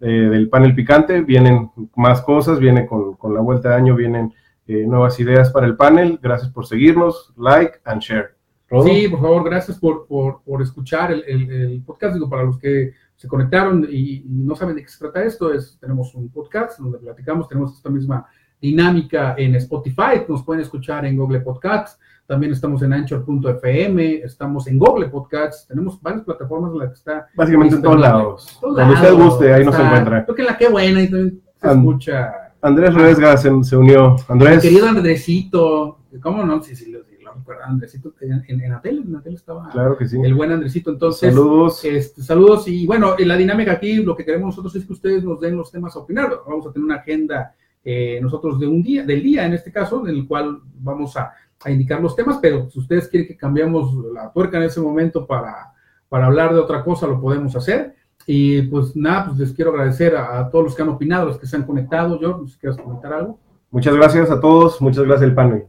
eh, 0.00 0.06
del 0.06 0.48
panel 0.48 0.74
picante. 0.74 1.20
Vienen 1.22 1.70
más 1.94 2.20
cosas, 2.22 2.58
viene 2.58 2.86
con, 2.86 3.16
la 3.32 3.40
vuelta 3.40 3.70
de 3.70 3.74
año, 3.76 3.94
vienen 3.94 4.34
eh, 4.66 4.84
nuevas 4.86 5.20
ideas 5.20 5.50
para 5.50 5.66
el 5.66 5.76
panel. 5.76 6.18
Gracias 6.20 6.50
por 6.50 6.66
seguirnos, 6.66 7.32
like 7.36 7.78
and 7.84 8.02
share. 8.02 8.36
Sí, 8.84 9.08
por 9.08 9.20
favor, 9.20 9.44
gracias 9.44 9.78
por, 9.78 10.06
por, 10.06 10.60
escuchar 10.60 11.10
el, 11.12 11.82
podcast. 11.86 12.14
Digo, 12.14 12.28
para 12.28 12.42
los 12.42 12.58
que 12.58 12.92
se 13.16 13.26
conectaron 13.28 13.86
y, 13.88 14.24
no 14.28 14.56
saben 14.56 14.76
de 14.76 14.82
qué 14.82 14.88
se 14.88 14.98
trata 14.98 15.24
esto, 15.24 15.54
es, 15.54 15.78
tenemos 15.80 16.14
un 16.14 16.28
podcast 16.28 16.78
donde 16.78 16.98
platicamos, 16.98 17.48
tenemos 17.48 17.74
esta 17.74 17.88
misma 17.88 18.26
dinámica 18.60 19.34
en 19.38 19.54
Spotify, 19.56 20.22
nos 20.28 20.42
pueden 20.42 20.62
escuchar 20.62 21.04
en 21.06 21.16
Google 21.16 21.40
Podcasts, 21.40 21.98
también 22.28 22.52
estamos 22.52 22.82
en 22.82 22.92
Anchor.fm, 22.92 24.16
estamos 24.16 24.66
en 24.66 24.78
Google 24.78 25.08
Podcasts, 25.08 25.66
tenemos 25.66 26.00
varias 26.02 26.24
plataformas 26.24 26.72
en 26.72 26.78
las 26.78 26.88
que 26.88 26.94
está. 26.94 27.26
Básicamente 27.34 27.76
en 27.76 27.82
todos 27.82 27.98
lados. 27.98 28.58
Donde 28.60 28.92
usted 28.92 29.14
guste, 29.14 29.54
ahí 29.54 29.64
nos 29.64 29.78
encuentra. 29.78 30.24
Creo 30.24 30.36
que 30.36 30.42
la 30.42 30.58
que 30.58 30.68
buena, 30.68 31.02
y 31.02 31.08
también 31.08 31.40
se 31.56 31.70
escucha. 31.70 32.34
Andrés 32.60 32.92
Ruesga 32.92 33.36
se, 33.36 33.76
unió. 33.76 34.16
Andrés. 34.28 34.60
querido 34.60 34.86
Andresito, 34.88 36.00
¿cómo 36.20 36.44
no? 36.44 36.60
Sí, 36.62 36.76
sí, 36.76 36.90
lo, 36.90 36.98
recuerdo. 37.34 37.62
Andresito, 37.64 38.12
en, 38.20 38.44
en, 38.48 38.60
en, 38.60 38.72
la 38.72 38.80
tele, 38.82 39.00
en 39.00 39.12
la 39.12 39.22
tele 39.22 39.36
estaba 39.36 39.70
claro 39.70 39.96
que 39.96 40.06
sí. 40.06 40.18
el 40.22 40.34
buen 40.34 40.50
Andresito. 40.52 40.90
Entonces, 40.90 41.32
saludos. 41.32 41.84
Este, 41.84 42.22
saludos. 42.22 42.68
Y 42.68 42.86
bueno, 42.86 43.14
la 43.18 43.36
dinámica 43.36 43.72
aquí, 43.72 44.02
lo 44.02 44.16
que 44.16 44.24
queremos 44.24 44.48
nosotros 44.48 44.74
es 44.76 44.84
que 44.84 44.92
ustedes 44.92 45.24
nos 45.24 45.40
den 45.40 45.56
los 45.56 45.70
temas 45.70 45.94
a 45.96 46.00
opinar. 46.00 46.30
Vamos 46.46 46.66
a 46.66 46.72
tener 46.72 46.84
una 46.84 46.96
agenda 46.96 47.54
eh, 47.84 48.18
nosotros 48.20 48.58
de 48.58 48.66
un 48.66 48.82
día, 48.82 49.04
del 49.04 49.22
día 49.22 49.46
en 49.46 49.54
este 49.54 49.72
caso, 49.72 50.06
en 50.06 50.14
el 50.14 50.26
cual 50.26 50.60
vamos 50.74 51.16
a 51.16 51.32
a 51.64 51.70
indicar 51.70 52.00
los 52.00 52.14
temas, 52.14 52.38
pero 52.40 52.68
si 52.70 52.78
ustedes 52.78 53.08
quieren 53.08 53.26
que 53.26 53.36
cambiamos 53.36 53.92
la 54.12 54.32
tuerca 54.32 54.58
en 54.58 54.64
ese 54.64 54.80
momento 54.80 55.26
para, 55.26 55.72
para 56.08 56.26
hablar 56.26 56.54
de 56.54 56.60
otra 56.60 56.84
cosa, 56.84 57.06
lo 57.06 57.20
podemos 57.20 57.54
hacer. 57.56 57.94
Y 58.26 58.62
pues 58.62 58.94
nada, 58.94 59.26
pues 59.26 59.38
les 59.38 59.52
quiero 59.52 59.70
agradecer 59.70 60.14
a, 60.16 60.48
todos 60.50 60.66
los 60.66 60.74
que 60.74 60.82
han 60.82 60.90
opinado, 60.90 61.26
los 61.26 61.38
que 61.38 61.46
se 61.46 61.56
han 61.56 61.64
conectado. 61.64 62.20
Yo, 62.20 62.46
si 62.46 62.58
quieres 62.58 62.78
comentar 62.78 63.12
algo. 63.12 63.40
Muchas 63.70 63.94
gracias 63.94 64.30
a 64.30 64.40
todos, 64.40 64.80
muchas 64.80 65.04
gracias 65.04 65.28
el 65.28 65.34
panel. 65.34 65.64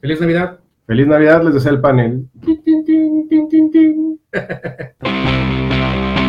Feliz 0.00 0.20
Navidad. 0.20 0.60
Feliz 0.86 1.06
Navidad, 1.06 1.42
les 1.42 1.54
deseo 1.54 1.72
el 1.72 1.80
panel. 1.80 2.28